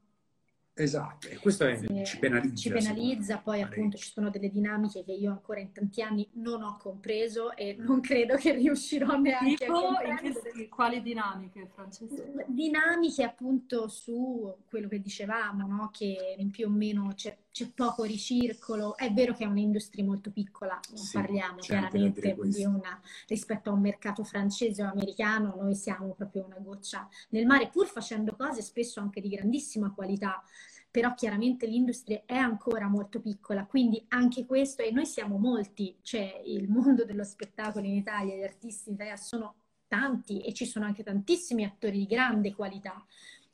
Esatto, 0.78 1.28
e 1.28 1.38
questo 1.38 1.66
è, 1.66 1.74
sì, 1.74 2.04
ci 2.04 2.18
penalizza. 2.18 2.54
Ci 2.54 2.70
penalizza, 2.70 3.38
poi 3.38 3.62
appunto 3.62 3.96
ci 3.96 4.10
sono 4.10 4.28
delle 4.28 4.50
dinamiche 4.50 5.04
che 5.04 5.12
io 5.12 5.30
ancora 5.30 5.58
in 5.58 5.72
tanti 5.72 6.02
anni 6.02 6.28
non 6.34 6.62
ho 6.62 6.76
compreso 6.76 7.56
e 7.56 7.76
non 7.78 8.00
credo 8.02 8.36
che 8.36 8.52
riuscirò 8.52 9.16
neanche 9.16 9.64
tipo, 9.64 9.74
a 9.74 9.80
comprendere. 9.80 10.68
Quali 10.68 11.00
dinamiche, 11.00 11.66
Francesca? 11.72 12.22
Dinamiche 12.46 13.22
appunto 13.22 13.88
su 13.88 14.54
quello 14.66 14.88
che 14.88 15.00
dicevamo, 15.00 15.66
no? 15.66 15.88
che 15.90 16.36
più 16.50 16.66
o 16.66 16.70
meno 16.70 17.10
c'è, 17.14 17.34
c'è, 17.57 17.70
poco 17.70 18.02
ricircolo. 18.02 18.96
È 18.96 19.11
vero 19.12 19.32
che 19.32 19.44
è 19.44 19.46
un'industria 19.46 20.04
molto 20.04 20.30
piccola, 20.30 20.78
non 20.90 20.98
sì, 20.98 21.12
parliamo 21.14 21.57
chiaramente 21.57 22.36
di 22.38 22.64
una 22.64 23.00
rispetto 23.26 23.70
a 23.70 23.72
un 23.72 23.80
mercato 23.80 24.24
francese 24.24 24.82
o 24.82 24.90
americano, 24.90 25.54
noi 25.59 25.74
siamo 25.74 26.12
proprio 26.12 26.44
una 26.44 26.59
goccia 26.59 27.09
nel 27.30 27.46
mare, 27.46 27.70
pur 27.70 27.86
facendo 27.86 28.36
cose 28.36 28.61
spesso 28.61 29.00
anche 29.00 29.20
di 29.20 29.28
grandissima 29.28 29.92
qualità 29.92 30.42
però 30.88 31.12
chiaramente 31.12 31.66
l'industria 31.66 32.22
è 32.24 32.36
ancora 32.36 32.88
molto 32.88 33.20
piccola, 33.20 33.66
quindi 33.66 34.02
anche 34.09 34.46
questo, 34.46 34.80
e 34.80 34.90
noi 34.92 35.04
siamo 35.04 35.36
molti, 35.36 35.94
cioè 36.00 36.40
il 36.46 36.70
mondo 36.70 37.04
dello 37.04 37.22
spettacolo 37.22 37.84
in 37.84 37.96
Italia, 37.96 38.34
gli 38.34 38.42
artisti 38.42 38.88
in 38.88 38.94
Italia 38.94 39.16
sono 39.16 39.57
tanti 39.88 40.40
e 40.40 40.54
ci 40.54 40.64
sono 40.64 40.86
anche 40.86 41.02
tantissimi 41.02 41.64
attori 41.64 41.98
di 41.98 42.07
grande 42.07 42.54
qualità. 42.54 43.04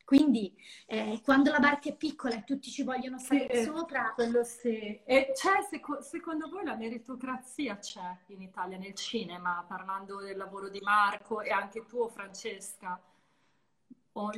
Quindi 0.05 0.55
eh, 0.87 1.21
quando 1.25 1.51
la 1.51 1.59
barca 1.59 1.89
è 1.89 1.97
piccola 1.97 2.35
e 2.35 2.45
tutti 2.45 2.71
ci 2.71 2.83
vogliono 2.83 3.19
stare 3.19 3.49
sì, 3.53 3.63
sopra... 3.65 4.13
Quello 4.15 4.45
sì. 4.45 5.01
E 5.05 5.33
c'è, 5.35 5.67
seco- 5.69 6.03
secondo 6.03 6.49
voi 6.49 6.65
la 6.65 6.77
meritocrazia 6.77 7.79
c'è 7.79 8.19
in 8.27 8.43
Italia 8.43 8.79
nel 8.79 8.95
cinema, 8.95 9.65
parlando 9.67 10.21
del 10.21 10.37
lavoro 10.37 10.69
di 10.69 10.81
Marco 10.81 11.41
e 11.41 11.51
anche 11.51 11.87
tuo 11.87 12.09
Francesca? 12.09 13.01
O 14.13 14.31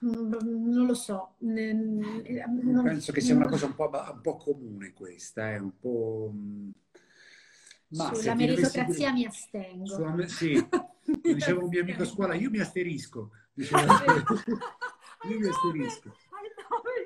non 0.00 0.86
lo 0.86 0.94
so. 0.94 1.34
Non, 1.38 2.82
Penso 2.82 3.12
che 3.12 3.20
sia 3.20 3.34
una 3.34 3.48
cosa 3.48 3.66
un 3.66 3.74
po', 3.74 3.90
un 3.90 4.20
po 4.20 4.36
comune 4.36 4.92
questa, 4.92 5.50
è 5.50 5.54
eh, 5.54 5.58
un 5.58 5.78
po'... 5.78 6.32
Ma 7.88 8.12
Sulla 8.14 8.34
meritocrazia 8.34 9.12
mi 9.12 9.24
astengo. 9.24 9.86
Sulla, 9.86 10.26
sì, 10.26 10.68
diceva 11.22 11.62
un 11.62 11.68
mio 11.68 11.82
amico 11.82 12.02
a 12.02 12.06
scuola, 12.06 12.34
io 12.34 12.50
mi 12.50 12.58
asterisco. 12.58 13.30
Diceva, 13.52 13.82
io 15.28 15.38
mi 15.38 15.48
asterisco. 15.48 16.16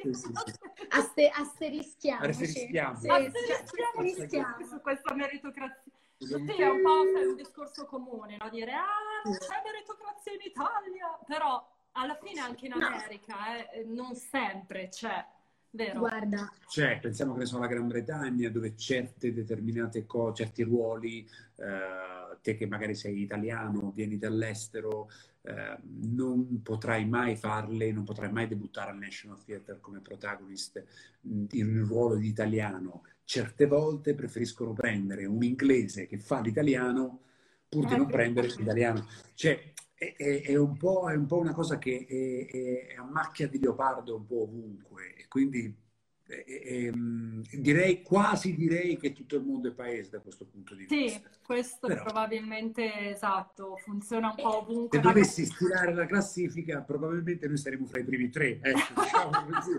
Sì, 0.03 0.15
sì, 0.15 0.33
sì. 0.33 0.55
Aste, 0.89 1.29
asterischiamo. 1.29 2.25
Asterischiamo. 2.25 2.99
Sì, 2.99 3.09
asterischiamo. 3.09 4.67
su 4.67 4.81
questa 4.81 5.15
meritocrazia. 5.15 5.83
Sì, 6.17 6.35
è 6.35 6.69
un 6.69 6.83
po' 6.83 7.01
un 7.29 7.37
discorso 7.37 7.87
comune, 7.87 8.37
no? 8.39 8.49
dire 8.51 8.73
ah, 8.73 9.23
non 9.25 9.37
c'è 9.37 9.63
meritocrazia 9.65 10.33
in 10.33 10.41
Italia, 10.43 11.19
però 11.27 11.67
alla 11.93 12.19
fine 12.23 12.41
anche 12.41 12.67
in 12.67 12.73
America 12.73 13.71
eh, 13.71 13.85
non 13.85 14.15
sempre 14.15 14.89
c'è, 14.89 15.27
vero? 15.71 15.99
Guarda. 15.99 16.51
C'è, 16.67 16.99
pensiamo 17.01 17.33
che 17.33 17.41
ne 17.41 17.47
so 17.47 17.59
la 17.59 17.67
Gran 17.67 17.87
Bretagna 17.87 18.49
dove 18.51 18.77
certe 18.77 19.33
determinate 19.33 20.07
cose, 20.07 20.45
certi 20.45 20.63
ruoli, 20.63 21.29
eh, 21.57 22.39
te 22.43 22.57
che 22.57 22.67
magari 22.67 22.95
sei 22.95 23.21
italiano, 23.21 23.93
vieni 23.95 24.19
dall'estero, 24.19 25.11
eh, 25.43 25.79
non 25.83 26.63
potrai 26.63 27.07
mai 27.07 27.37
farle, 27.37 27.93
non 27.93 28.05
potrai 28.05 28.31
mai 28.31 28.47
debuttare 28.47 28.91
al 28.91 28.99
National 28.99 29.43
Theatre 29.43 29.79
come 29.81 30.01
protagonist 30.01 30.85
in 31.23 31.79
un 31.79 31.87
ruolo 31.87 32.17
di 32.17 32.29
italiano. 32.29 33.05
Certe 33.25 33.67
volte 33.67 34.15
preferiscono 34.15 34.73
prendere 34.73 35.25
un 35.25 35.43
inglese 35.43 36.07
che 36.07 36.19
fa 36.19 36.41
l'italiano 36.41 37.21
pur 37.69 37.87
di 37.87 37.97
non 37.97 38.07
prendere 38.07 38.49
l'italiano. 38.59 39.07
Cioè, 39.35 39.73
è, 40.01 40.15
è, 40.17 40.43
è, 40.45 40.57
un 40.57 40.79
è, 40.79 41.15
un 41.15 41.27
po', 41.27 41.37
una 41.37 41.53
cosa 41.53 41.77
che 41.77 42.07
è, 42.09 42.99
a 42.99 43.05
macchia 43.05 43.47
di 43.47 43.61
leopardo 43.61 44.17
un 44.17 44.25
po' 44.25 44.43
ovunque, 44.45 45.27
quindi 45.29 45.77
direi 47.53 48.03
quasi 48.03 48.55
direi 48.55 48.97
che 48.97 49.13
tutto 49.13 49.35
il 49.37 49.43
mondo 49.43 49.69
è 49.69 49.73
paese 49.73 50.11
da 50.11 50.21
questo 50.21 50.47
punto 50.47 50.75
di 50.75 50.87
vista. 50.87 51.19
Sì, 51.19 51.39
questo 51.43 51.89
Però, 51.89 52.05
probabilmente 52.05 53.11
esatto, 53.11 53.77
funziona 53.77 54.29
un 54.29 54.37
po' 54.37 54.59
ovunque. 54.59 54.97
Se 54.97 55.05
dovessi 55.05 55.45
stilare 55.45 55.93
la 55.93 56.07
classifica, 56.07 56.81
probabilmente 56.81 57.47
noi 57.47 57.59
saremmo 57.59 57.87
fra 57.87 57.99
i 57.99 58.05
primi 58.05 58.31
tre. 58.31 58.59
Ecco, 58.63 58.95
diciamo 59.03 59.31
così, 59.51 59.73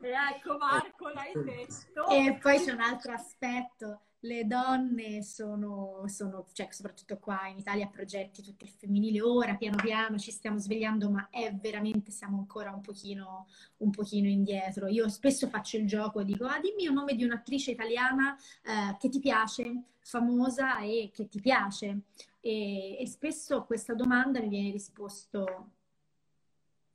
ecco 0.00 0.56
Marco, 0.56 1.08
l'hai 1.08 1.32
detto. 1.44 2.08
E 2.08 2.38
poi 2.40 2.58
c'è 2.58 2.72
un 2.72 2.80
altro 2.80 3.12
aspetto 3.12 4.02
le 4.20 4.46
donne 4.46 5.22
sono, 5.22 6.02
sono, 6.06 6.46
cioè 6.52 6.68
soprattutto 6.70 7.18
qua 7.18 7.46
in 7.46 7.58
Italia, 7.58 7.86
progetti 7.86 8.42
tutti 8.42 8.64
il 8.64 8.70
femminile, 8.70 9.20
ora 9.20 9.54
piano 9.54 9.76
piano 9.76 10.18
ci 10.18 10.32
stiamo 10.32 10.58
svegliando, 10.58 11.08
ma 11.10 11.28
è 11.30 11.54
veramente, 11.54 12.10
siamo 12.10 12.38
ancora 12.38 12.72
un 12.72 12.80
pochino, 12.80 13.46
un 13.78 13.90
pochino 13.90 14.28
indietro. 14.28 14.88
Io 14.88 15.08
spesso 15.08 15.48
faccio 15.48 15.76
il 15.76 15.86
gioco 15.86 16.20
e 16.20 16.24
dico, 16.24 16.46
ah 16.46 16.58
dimmi 16.60 16.88
un 16.88 16.94
nome 16.94 17.14
di 17.14 17.24
un'attrice 17.24 17.70
italiana 17.70 18.36
eh, 18.64 18.96
che 18.98 19.08
ti 19.08 19.20
piace, 19.20 19.82
famosa 20.00 20.80
e 20.80 21.10
che 21.12 21.28
ti 21.28 21.40
piace. 21.40 22.00
E, 22.40 22.98
e 23.00 23.06
spesso 23.06 23.56
a 23.56 23.64
questa 23.64 23.94
domanda 23.94 24.40
mi 24.40 24.48
viene 24.48 24.70
risposto... 24.70 25.72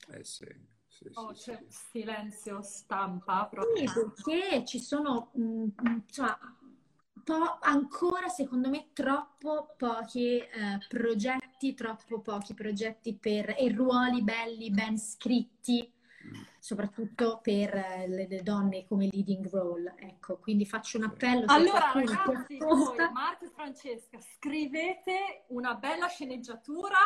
Eh 0.10 0.24
sì. 0.24 0.72
Sì, 0.86 1.10
oh, 1.14 1.34
sì, 1.34 1.50
c'è 1.52 1.66
sì. 1.70 1.80
silenzio 1.92 2.62
stampa 2.62 3.48
proprio. 3.48 3.88
Sì, 3.88 3.94
perché 3.94 4.64
ci 4.64 4.80
sono, 4.80 5.32
mh, 5.34 5.42
mm, 5.42 5.64
mm, 5.64 6.00
insomma, 6.06 6.38
po- 7.24 7.58
ancora 7.62 8.28
secondo 8.28 8.70
me 8.70 8.90
troppo 8.94 9.74
pochi 9.78 10.38
eh, 10.38 10.50
progetti, 10.88 11.74
troppo 11.74 12.20
pochi 12.20 12.54
progetti 12.54 13.16
per 13.16 13.56
e 13.58 13.72
ruoli 13.74 14.22
belli, 14.22 14.70
ben 14.70 14.98
scritti, 14.98 15.92
soprattutto 16.60 17.40
per 17.42 17.74
eh, 17.76 18.08
le, 18.08 18.28
le, 18.28 18.44
donne 18.44 18.86
come 18.86 19.08
leading 19.12 19.50
role. 19.50 19.96
Ecco, 19.98 20.38
quindi 20.38 20.66
faccio 20.66 20.98
un 20.98 21.06
appello. 21.06 21.46
Allora, 21.48 21.92
ragazzi, 21.94 22.58
voi, 22.58 22.98
Marco 23.12 23.46
e 23.46 23.50
Francesca, 23.50 24.20
scrivete 24.20 25.46
una 25.48 25.76
bella 25.76 26.08
sceneggiatura. 26.08 26.98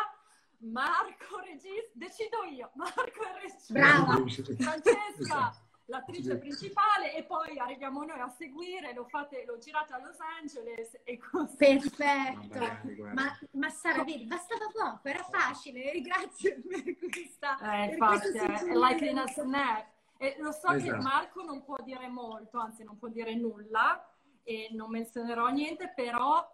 Marco 0.59 1.39
regista, 1.45 1.91
decido 1.93 2.43
io, 2.43 2.71
Marco 2.73 3.21
è 3.21 3.39
regista. 3.41 3.73
Brava. 3.73 4.23
Francesca 4.57 5.66
l'attrice 5.87 6.37
principale 6.37 7.15
e 7.15 7.23
poi 7.23 7.57
arriviamo 7.57 8.03
noi 8.03 8.19
a 8.19 8.29
seguire, 8.29 8.93
lo, 8.93 9.05
fate, 9.05 9.45
lo 9.45 9.57
girate 9.57 9.93
a 9.93 9.99
Los 9.99 10.17
Angeles 10.19 10.99
e 11.03 11.17
così. 11.17 11.55
Perfetto, 11.55 13.03
ma, 13.13 13.37
ma 13.51 13.69
Sara, 13.69 14.03
vedi, 14.03 14.25
bastava 14.25 14.65
poco, 14.71 15.07
era 15.07 15.23
facile, 15.23 15.99
grazie 16.01 16.61
per 16.61 16.97
questa... 17.09 17.57
Eh, 17.59 17.91
infatti, 17.91 18.37
è 18.37 18.75
like 18.75 19.05
in 19.05 19.17
a 19.17 19.27
snap. 19.27 19.95
E 20.17 20.35
lo 20.39 20.51
so 20.51 20.71
esatto. 20.71 20.77
che 20.77 20.91
Marco 20.97 21.43
non 21.43 21.63
può 21.63 21.77
dire 21.83 22.07
molto, 22.07 22.57
anzi 22.57 22.83
non 22.83 22.97
può 22.97 23.07
dire 23.07 23.35
nulla 23.35 24.03
e 24.43 24.69
non 24.71 24.89
menzionerò 24.89 25.47
niente, 25.49 25.93
però 25.95 26.45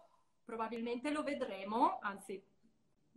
probabilmente 0.44 1.10
lo 1.10 1.22
vedremo, 1.22 1.98
anzi 2.02 2.40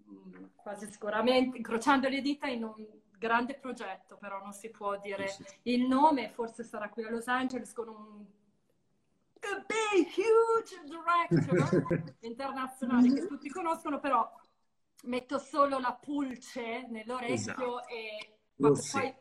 mm, 0.09 0.45
quasi 0.55 0.89
sicuramente, 0.89 1.57
incrociando 1.57 2.07
le 2.07 2.21
dita 2.21 2.47
in 2.47 2.63
un 2.63 2.75
grande 3.17 3.55
progetto, 3.55 4.17
però 4.17 4.39
non 4.41 4.53
si 4.53 4.69
può 4.69 4.97
dire 4.99 5.27
sì, 5.27 5.43
sì. 5.43 5.55
il 5.63 5.87
nome, 5.87 6.29
forse 6.29 6.63
sarà 6.63 6.89
qui 6.89 7.03
a 7.03 7.09
Los 7.09 7.27
Angeles 7.27 7.73
con 7.73 7.87
un 7.87 8.25
big, 9.65 10.07
huge 10.15 10.81
director 10.83 12.13
internazionale 12.21 13.13
che 13.13 13.27
tutti 13.27 13.49
conoscono, 13.49 13.99
però 13.99 14.29
metto 15.03 15.37
solo 15.37 15.79
la 15.79 15.93
pulce 15.93 16.87
nell'orecchio 16.87 17.33
esatto. 17.33 17.87
e 17.87 18.37
poi 18.55 19.15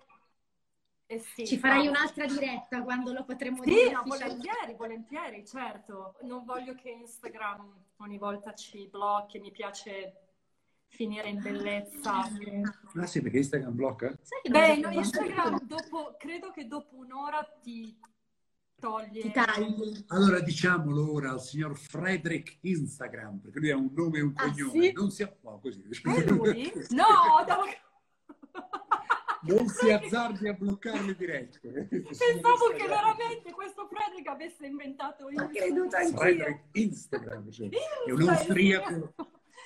eh 1.09 1.21
sì, 1.21 1.47
Ci 1.47 1.59
farai 1.59 1.87
un'altra 1.87 2.27
diretta 2.27 2.83
quando 2.83 3.13
lo 3.13 3.25
potremo 3.25 3.63
sì, 3.63 3.71
dire. 3.71 3.93
No, 3.93 4.03
volentieri, 4.05 4.75
volentieri, 4.75 5.47
certo. 5.47 6.17
Non 6.23 6.45
voglio 6.45 6.75
che 6.75 6.91
Instagram 6.91 7.85
ogni 7.99 8.19
volta 8.19 8.55
ci 8.55 8.89
blocchi, 8.89 9.39
mi 9.39 9.53
piace 9.53 10.26
finire 10.89 11.29
in 11.29 11.41
bellezza. 11.41 12.23
Ah 12.95 13.07
sì, 13.07 13.21
perché 13.21 13.39
Instagram 13.39 13.75
blocca? 13.75 14.19
Beh, 14.49 14.77
no, 14.77 14.91
Instagram 14.91 15.67
dopo, 15.67 16.17
credo 16.19 16.51
che 16.51 16.67
dopo 16.67 16.97
un'ora 16.97 17.43
ti 17.61 17.99
toglie. 18.79 19.21
Ti 19.21 19.31
tagli. 19.31 20.05
Allora 20.09 20.41
diciamolo 20.41 21.13
ora 21.13 21.31
al 21.31 21.43
signor 21.43 21.77
Frederick 21.77 22.59
Instagram, 22.61 23.39
perché 23.39 23.59
lui 23.59 23.71
ha 23.71 23.77
un 23.77 23.91
nome 23.93 24.19
e 24.19 24.23
un 24.23 24.33
ah, 24.37 24.43
cognome. 24.43 24.83
Sì? 24.83 24.93
Non 24.93 25.11
si 25.11 25.29
no, 25.43 25.59
così. 25.61 25.83
È 25.83 26.25
lui? 26.31 26.73
No, 26.91 27.45
devo... 27.47 27.65
non 29.55 29.69
si 29.69 29.91
azzardi 29.91 30.49
a 30.49 30.55
bloccare 30.55 31.03
le 31.03 31.17
dirette. 31.17 31.61
Pensavo 31.89 32.69
che 32.77 32.87
veramente 32.87 33.53
questo 33.53 33.87
Frederick 33.89 34.29
avesse 34.29 34.67
inventato 34.67 35.29
io. 35.29 35.45
Ho 35.45 35.49
creduto 35.49 35.97
anch'io. 35.97 36.17
Frederick 36.17 36.65
Instagram, 36.73 37.51
cioè, 37.51 37.69
è 37.69 38.11
un 38.13 38.29
austriaco. 38.29 39.15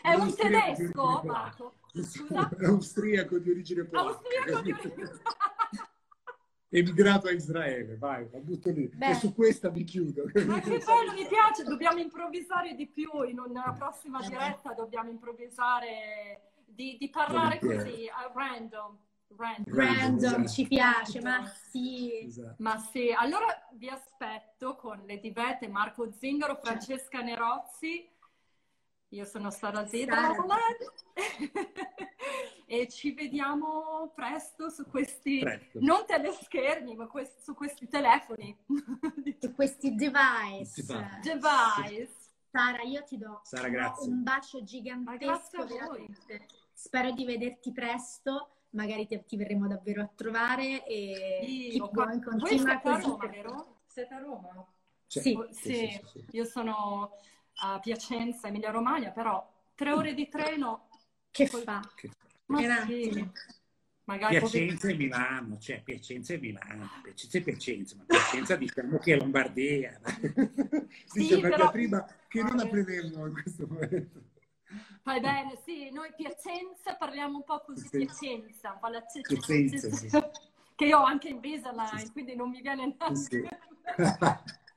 È 0.02 0.14
un 0.14 0.34
tedesco, 0.34 1.22
Marco. 1.24 1.74
Scusa? 1.92 2.48
È 2.48 2.64
austriaco 2.64 3.38
di 3.38 3.50
origine 3.50 3.84
polacca. 3.84 4.08
Austriaco 4.08 4.60
di 4.62 4.72
origine 4.72 5.10
emigrato 6.70 7.26
a 7.26 7.32
Israele, 7.32 7.96
vai, 7.96 8.28
la 8.30 8.38
butto 8.38 8.70
lì. 8.70 8.88
Beh. 8.94 9.10
E 9.10 9.14
su 9.14 9.34
questa 9.34 9.70
mi 9.70 9.84
chiudo. 9.84 10.22
Ma 10.46 10.60
che 10.60 10.78
bello, 10.78 11.12
mi 11.12 11.26
piace, 11.26 11.64
dobbiamo 11.64 11.98
improvvisare 11.98 12.74
di 12.74 12.86
più, 12.86 13.22
in 13.22 13.40
una 13.40 13.74
prossima 13.76 14.20
diretta 14.26 14.72
dobbiamo 14.72 15.10
improvvisare, 15.10 16.52
di, 16.64 16.96
di 16.98 17.10
parlare 17.10 17.58
così, 17.58 18.08
a 18.08 18.30
random. 18.32 18.98
Random, 19.36 19.74
random 19.74 20.46
ci 20.48 20.66
piace, 20.66 21.20
ma 21.20 21.46
sì. 21.46 22.24
Esatto. 22.24 22.56
Ma 22.58 22.78
sì, 22.78 23.14
allora 23.16 23.46
vi 23.74 23.88
aspetto 23.88 24.74
con 24.74 25.04
Lady 25.06 25.30
Beth 25.30 25.62
e 25.62 25.68
Marco 25.68 26.10
Zingaro, 26.10 26.56
Francesca 26.56 27.20
Nerozzi. 27.20 28.08
Io 29.12 29.24
sono 29.24 29.50
Sara 29.50 29.86
Zeta 29.86 30.32
e 32.64 32.88
ci 32.88 33.12
vediamo 33.12 34.12
presto 34.14 34.70
su 34.70 34.86
questi, 34.86 35.40
presto. 35.40 35.80
non 35.80 36.06
teleschermi, 36.06 36.94
ma 36.94 37.08
quest- 37.08 37.40
su 37.40 37.54
questi 37.54 37.88
telefoni. 37.88 38.56
su 39.40 39.52
questi 39.52 39.96
device. 39.96 40.84
Device. 40.84 41.20
device. 41.22 42.12
Sara, 42.50 42.82
io 42.82 43.02
ti 43.02 43.18
do 43.18 43.40
Sara, 43.42 43.94
un 43.98 44.22
bacio 44.22 44.62
gigantesco. 44.62 45.66
Spero 46.72 47.10
di 47.10 47.24
vederti 47.24 47.72
presto 47.72 48.60
magari 48.70 49.06
ti, 49.06 49.20
ti 49.26 49.36
verremo 49.36 49.66
davvero 49.66 50.02
a 50.02 50.10
trovare 50.14 50.84
e 50.86 51.40
sì, 51.42 51.68
keep 51.70 51.90
going, 51.90 52.24
continua 52.24 52.80
così. 52.80 53.02
Roma, 53.02 53.26
vero? 53.26 53.80
Siete 53.86 54.14
a 54.14 54.18
Roma? 54.18 54.66
Sì. 55.06 55.20
Sì. 55.20 55.38
sì. 55.50 56.00
sì. 56.04 56.26
Io 56.30 56.44
sono 56.44 57.16
a 57.62 57.78
Piacenza, 57.80 58.48
Emilia 58.48 58.70
Romagna, 58.70 59.10
però 59.10 59.46
tre 59.74 59.92
ore 59.92 60.14
di 60.14 60.28
treno... 60.28 60.88
Che 61.30 61.48
col... 61.48 61.62
fa? 61.62 61.80
Che... 61.94 62.10
Ma 62.46 62.58
sì. 62.84 63.30
Magari 64.10 64.38
Piacenza 64.38 64.88
e 64.88 64.94
Milano, 64.94 65.58
cioè 65.58 65.82
Piacenza 65.82 66.34
e 66.34 66.38
Milano, 66.38 66.90
Piacenza 67.00 67.38
e 67.38 67.42
Piacenza, 67.42 67.96
ma 67.96 68.04
Piacenza 68.06 68.56
diciamo 68.56 68.98
che 68.98 69.14
è 69.14 69.16
Lombardia. 69.16 70.00
sì, 71.06 71.22
sì 71.26 71.40
però... 71.40 71.70
prima 71.70 72.04
che 72.26 72.42
non 72.42 72.58
apriremo 72.58 73.26
in 73.26 73.32
questo 73.32 73.66
momento. 73.68 74.22
Fai 75.02 75.20
bene, 75.20 75.60
sì, 75.64 75.90
noi 75.90 76.12
Piacenza 76.16 76.96
parliamo 76.96 77.36
un 77.36 77.44
po' 77.44 77.62
così, 77.64 77.88
Piacenza, 77.88 78.72
un 78.72 78.78
po' 78.80 78.88
la 78.88 79.02
Piacenza, 79.02 79.90
sì. 79.90 80.08
che 80.74 80.84
io 80.84 80.98
ho 80.98 81.04
anche 81.04 81.28
in 81.28 81.34
Invisalign, 81.34 82.10
quindi 82.10 82.34
non 82.34 82.50
mi 82.50 82.60
viene 82.60 82.96
neanche... 82.96 83.16
Sì. 83.16 83.48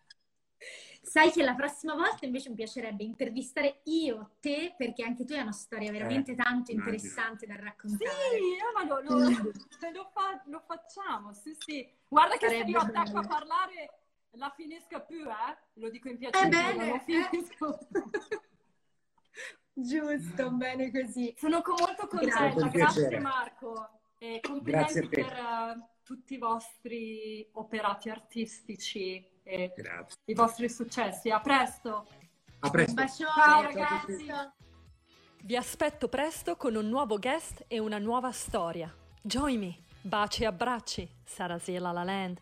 Sai 1.04 1.32
che 1.32 1.44
la 1.44 1.54
prossima 1.54 1.96
volta 1.96 2.26
invece 2.26 2.48
mi 2.48 2.56
piacerebbe 2.56 3.04
intervistare 3.04 3.82
io 3.84 4.36
te, 4.40 4.74
perché 4.78 5.04
anche 5.04 5.26
tu 5.26 5.34
hai 5.34 5.42
una 5.42 5.52
storia 5.52 5.92
veramente 5.92 6.32
eh, 6.32 6.36
tanto 6.36 6.72
interessante 6.72 7.46
da 7.46 7.58
raccontare. 7.58 8.10
Sì, 8.10 8.56
ma 8.74 8.86
lo, 8.86 9.02
lo, 9.02 9.18
lo, 9.20 10.10
fa, 10.14 10.42
lo 10.46 10.64
facciamo, 10.66 11.34
sì, 11.34 11.56
sì. 11.60 11.88
Guarda 12.08 12.38
che 12.38 12.48
Sarebbe 12.48 12.64
se 12.64 12.72
io 12.72 12.80
attacco 12.80 13.18
a 13.18 13.28
parlare 13.28 14.00
la 14.32 14.50
finisca 14.56 15.02
più, 15.02 15.28
eh? 15.28 15.58
Lo 15.74 15.90
dico 15.90 16.08
in 16.08 16.18
piacere, 16.18 16.46
eh 16.46 16.50
bene, 16.50 16.88
non 16.88 17.00
finisco. 17.02 17.80
Eh. 17.80 18.42
Giusto, 19.74 20.52
bene 20.52 20.90
così. 20.90 21.36
Sono 21.38 21.62
molto 21.66 22.08
contenta, 22.08 22.68
grazie 22.70 23.20
Marco. 23.20 24.00
E 24.18 24.40
complimenti 24.42 25.06
per 25.10 25.34
uh, 25.34 25.86
tutti 26.02 26.36
i 26.36 26.38
vostri 26.38 27.46
operati 27.52 28.10
artistici 28.10 29.33
e 29.44 29.74
grazie. 29.76 30.18
i 30.26 30.34
vostri 30.34 30.70
successi. 30.70 31.30
A 31.30 31.40
presto. 31.40 32.08
A 32.60 32.70
presto. 32.70 32.92
Un 32.92 32.96
bacione, 32.96 33.32
Ciao 33.36 33.62
ragazzi. 33.62 34.26
Vi 35.44 35.56
aspetto 35.58 36.08
presto 36.08 36.56
con 36.56 36.76
un 36.76 36.88
nuovo 36.88 37.20
guest 37.20 37.66
e 37.68 37.80
una 37.80 37.98
nuova 37.98 38.32
storia. 38.32 38.94
Join 39.22 39.60
me. 39.60 39.78
Baci 40.02 40.44
e 40.44 40.46
abbracci. 40.46 41.10
Sarasiela 41.26 41.92
La 41.92 42.04
Land. 42.04 42.40